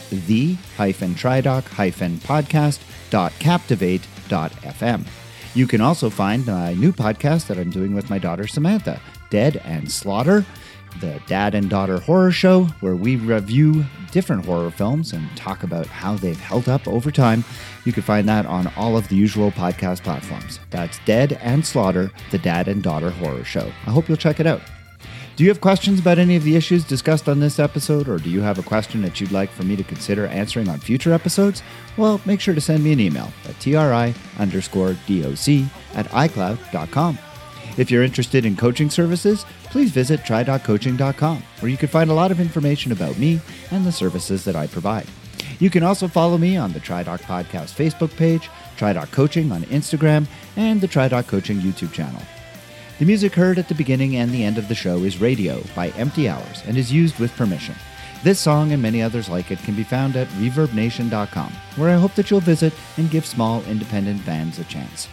the-tridoc-podcast.captivate.fm. 4.29 5.07
You 5.55 5.67
can 5.69 5.81
also 5.81 6.11
find 6.11 6.45
my 6.47 6.75
new 6.75 6.93
podcast 6.93 7.47
that 7.47 7.59
I'm 7.59 7.71
doing 7.71 7.95
with 7.95 8.11
my 8.11 8.19
daughter 8.19 8.47
Samantha, 8.47 9.01
Dead 9.31 9.63
and 9.65 9.91
Slaughter, 9.91 10.45
the 11.01 11.21
Dad 11.27 11.55
and 11.55 11.71
Daughter 11.71 11.99
Horror 11.99 12.33
Show, 12.33 12.65
where 12.81 12.97
we 12.97 13.17
review 13.17 13.85
different 14.11 14.45
horror 14.47 14.71
films 14.71 15.13
and 15.13 15.29
talk 15.37 15.63
about 15.63 15.87
how 15.87 16.15
they've 16.17 16.39
held 16.39 16.69
up 16.69 16.87
over 16.87 17.11
time. 17.11 17.45
You 17.85 17.93
can 17.93 18.03
find 18.03 18.29
that 18.29 18.47
on 18.47 18.73
all 18.77 18.97
of 18.97 19.09
the 19.09 19.17
usual 19.17 19.51
podcast 19.51 20.03
platforms. 20.03 20.61
That's 20.71 20.99
Dead 21.05 21.39
and 21.43 21.67
Slaughter, 21.67 22.11
the 22.31 22.39
Dad 22.39 22.69
and 22.69 22.83
Daughter 22.83 23.11
Horror 23.11 23.45
Show. 23.45 23.73
I 23.87 23.91
hope 23.91 24.09
you'll 24.09 24.17
check 24.17 24.41
it 24.41 24.47
out. 24.47 24.61
Do 25.37 25.43
you 25.43 25.51
have 25.51 25.61
questions 25.61 25.99
about 25.99 26.21
any 26.21 26.37
of 26.37 26.45
the 26.45 26.55
issues 26.55 26.85
discussed 26.85 27.29
on 27.29 27.41
this 27.41 27.59
episode, 27.59 28.09
or 28.09 28.19
do 28.19 28.31
you 28.31 28.41
have 28.41 28.61
a 28.61 28.63
question 28.63 29.03
that 29.03 29.21
you'd 29.21 29.33
like 29.33 29.51
for 29.51 29.65
me 29.65 29.75
to 29.75 29.83
consider 29.83 30.29
answering 30.29 30.69
on 30.69 30.79
future 30.79 31.13
episodes? 31.13 31.61
Well, 31.97 32.21
make 32.25 32.41
sure 32.41 32.55
to 32.55 32.61
send 32.61 32.85
me 32.85 32.93
an 32.93 33.01
email 33.01 33.33
at 33.49 33.59
tri 33.59 34.15
underscore 34.39 34.93
doc 34.93 35.49
at 35.95 36.07
icloud.com. 36.11 37.19
If 37.77 37.91
you're 37.91 38.05
interested 38.05 38.47
in 38.47 38.55
coaching 38.55 38.89
services, 38.91 39.45
please 39.65 39.91
visit 39.91 40.25
try.coaching.com, 40.25 41.43
where 41.59 41.71
you 41.71 41.77
can 41.77 41.89
find 41.89 42.11
a 42.11 42.15
lot 42.15 42.31
of 42.31 42.39
information 42.39 42.93
about 42.93 43.19
me 43.19 43.41
and 43.73 43.85
the 43.85 43.91
services 43.91 44.45
that 44.45 44.55
I 44.55 44.69
provide. 44.69 45.09
You 45.59 45.69
can 45.69 45.83
also 45.83 46.07
follow 46.07 46.39
me 46.39 46.57
on 46.57 46.73
the 46.73 46.81
TriDoc 46.81 47.23
Podcast 47.23 47.75
Facebook 47.75 48.17
page, 48.17 48.49
TriDoc 48.77 49.11
Coaching 49.11 49.51
on 49.51 49.63
Instagram, 49.65 50.29
and 50.57 50.81
the 50.81 50.89
TriDoc 50.89 51.27
Coaching 51.27 51.59
YouTube 51.59 51.93
channel. 51.93 52.23
The 52.97 53.05
music 53.05 53.35
heard 53.35 53.59
at 53.59 53.67
the 53.67 53.75
beginning 53.75 54.15
and 54.15 54.31
the 54.31 54.45
end 54.45 54.57
of 54.57 54.69
the 54.69 54.75
show 54.77 54.99
is 54.99 55.21
Radio 55.21 55.61
by 55.75 55.89
Empty 55.91 56.29
Hours 56.29 56.63
and 56.65 56.77
is 56.77 56.93
used 56.93 57.19
with 57.19 57.35
permission. 57.35 57.75
This 58.23 58.39
song 58.39 58.71
and 58.71 58.81
many 58.81 59.03
others 59.03 59.29
like 59.29 59.51
it 59.51 59.59
can 59.59 59.75
be 59.75 59.83
found 59.83 60.15
at 60.15 60.29
ReverbNation.com, 60.29 61.53
where 61.75 61.91
I 61.91 61.99
hope 61.99 62.15
that 62.15 62.31
you'll 62.31 62.39
visit 62.39 62.73
and 62.97 63.11
give 63.11 63.27
small 63.27 63.65
independent 63.65 64.25
bands 64.25 64.61
a 64.61 64.65
chance. 64.65 65.09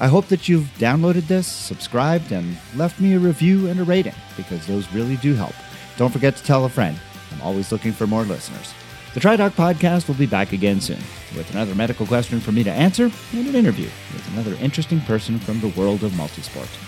I 0.00 0.08
hope 0.08 0.26
that 0.26 0.48
you've 0.48 0.66
downloaded 0.78 1.28
this, 1.28 1.46
subscribed, 1.46 2.32
and 2.32 2.58
left 2.74 3.00
me 3.00 3.14
a 3.14 3.20
review 3.20 3.68
and 3.68 3.78
a 3.78 3.84
rating, 3.84 4.14
because 4.36 4.66
those 4.66 4.92
really 4.92 5.16
do 5.18 5.34
help. 5.34 5.54
Don't 5.96 6.12
forget 6.12 6.34
to 6.36 6.42
tell 6.42 6.64
a 6.64 6.68
friend. 6.68 6.98
I'm 7.32 7.40
always 7.40 7.70
looking 7.70 7.92
for 7.92 8.08
more 8.08 8.24
listeners. 8.24 8.74
The 9.14 9.20
TriDoc 9.20 9.50
podcast 9.50 10.08
will 10.08 10.16
be 10.16 10.26
back 10.26 10.52
again 10.52 10.80
soon 10.80 10.98
with 11.36 11.48
another 11.52 11.76
medical 11.76 12.04
question 12.04 12.40
for 12.40 12.50
me 12.50 12.64
to 12.64 12.72
answer 12.72 13.12
and 13.32 13.46
an 13.46 13.54
interview 13.54 13.88
with 14.12 14.28
another 14.32 14.56
interesting 14.60 15.00
person 15.02 15.38
from 15.38 15.60
the 15.60 15.68
world 15.68 16.02
of 16.02 16.10
multisport. 16.12 16.85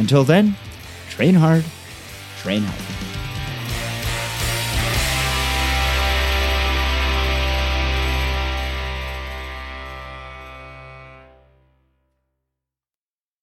Until 0.00 0.24
then, 0.24 0.56
train 1.10 1.34
hard, 1.34 1.62
train 2.38 2.62
healthy. 2.62 3.19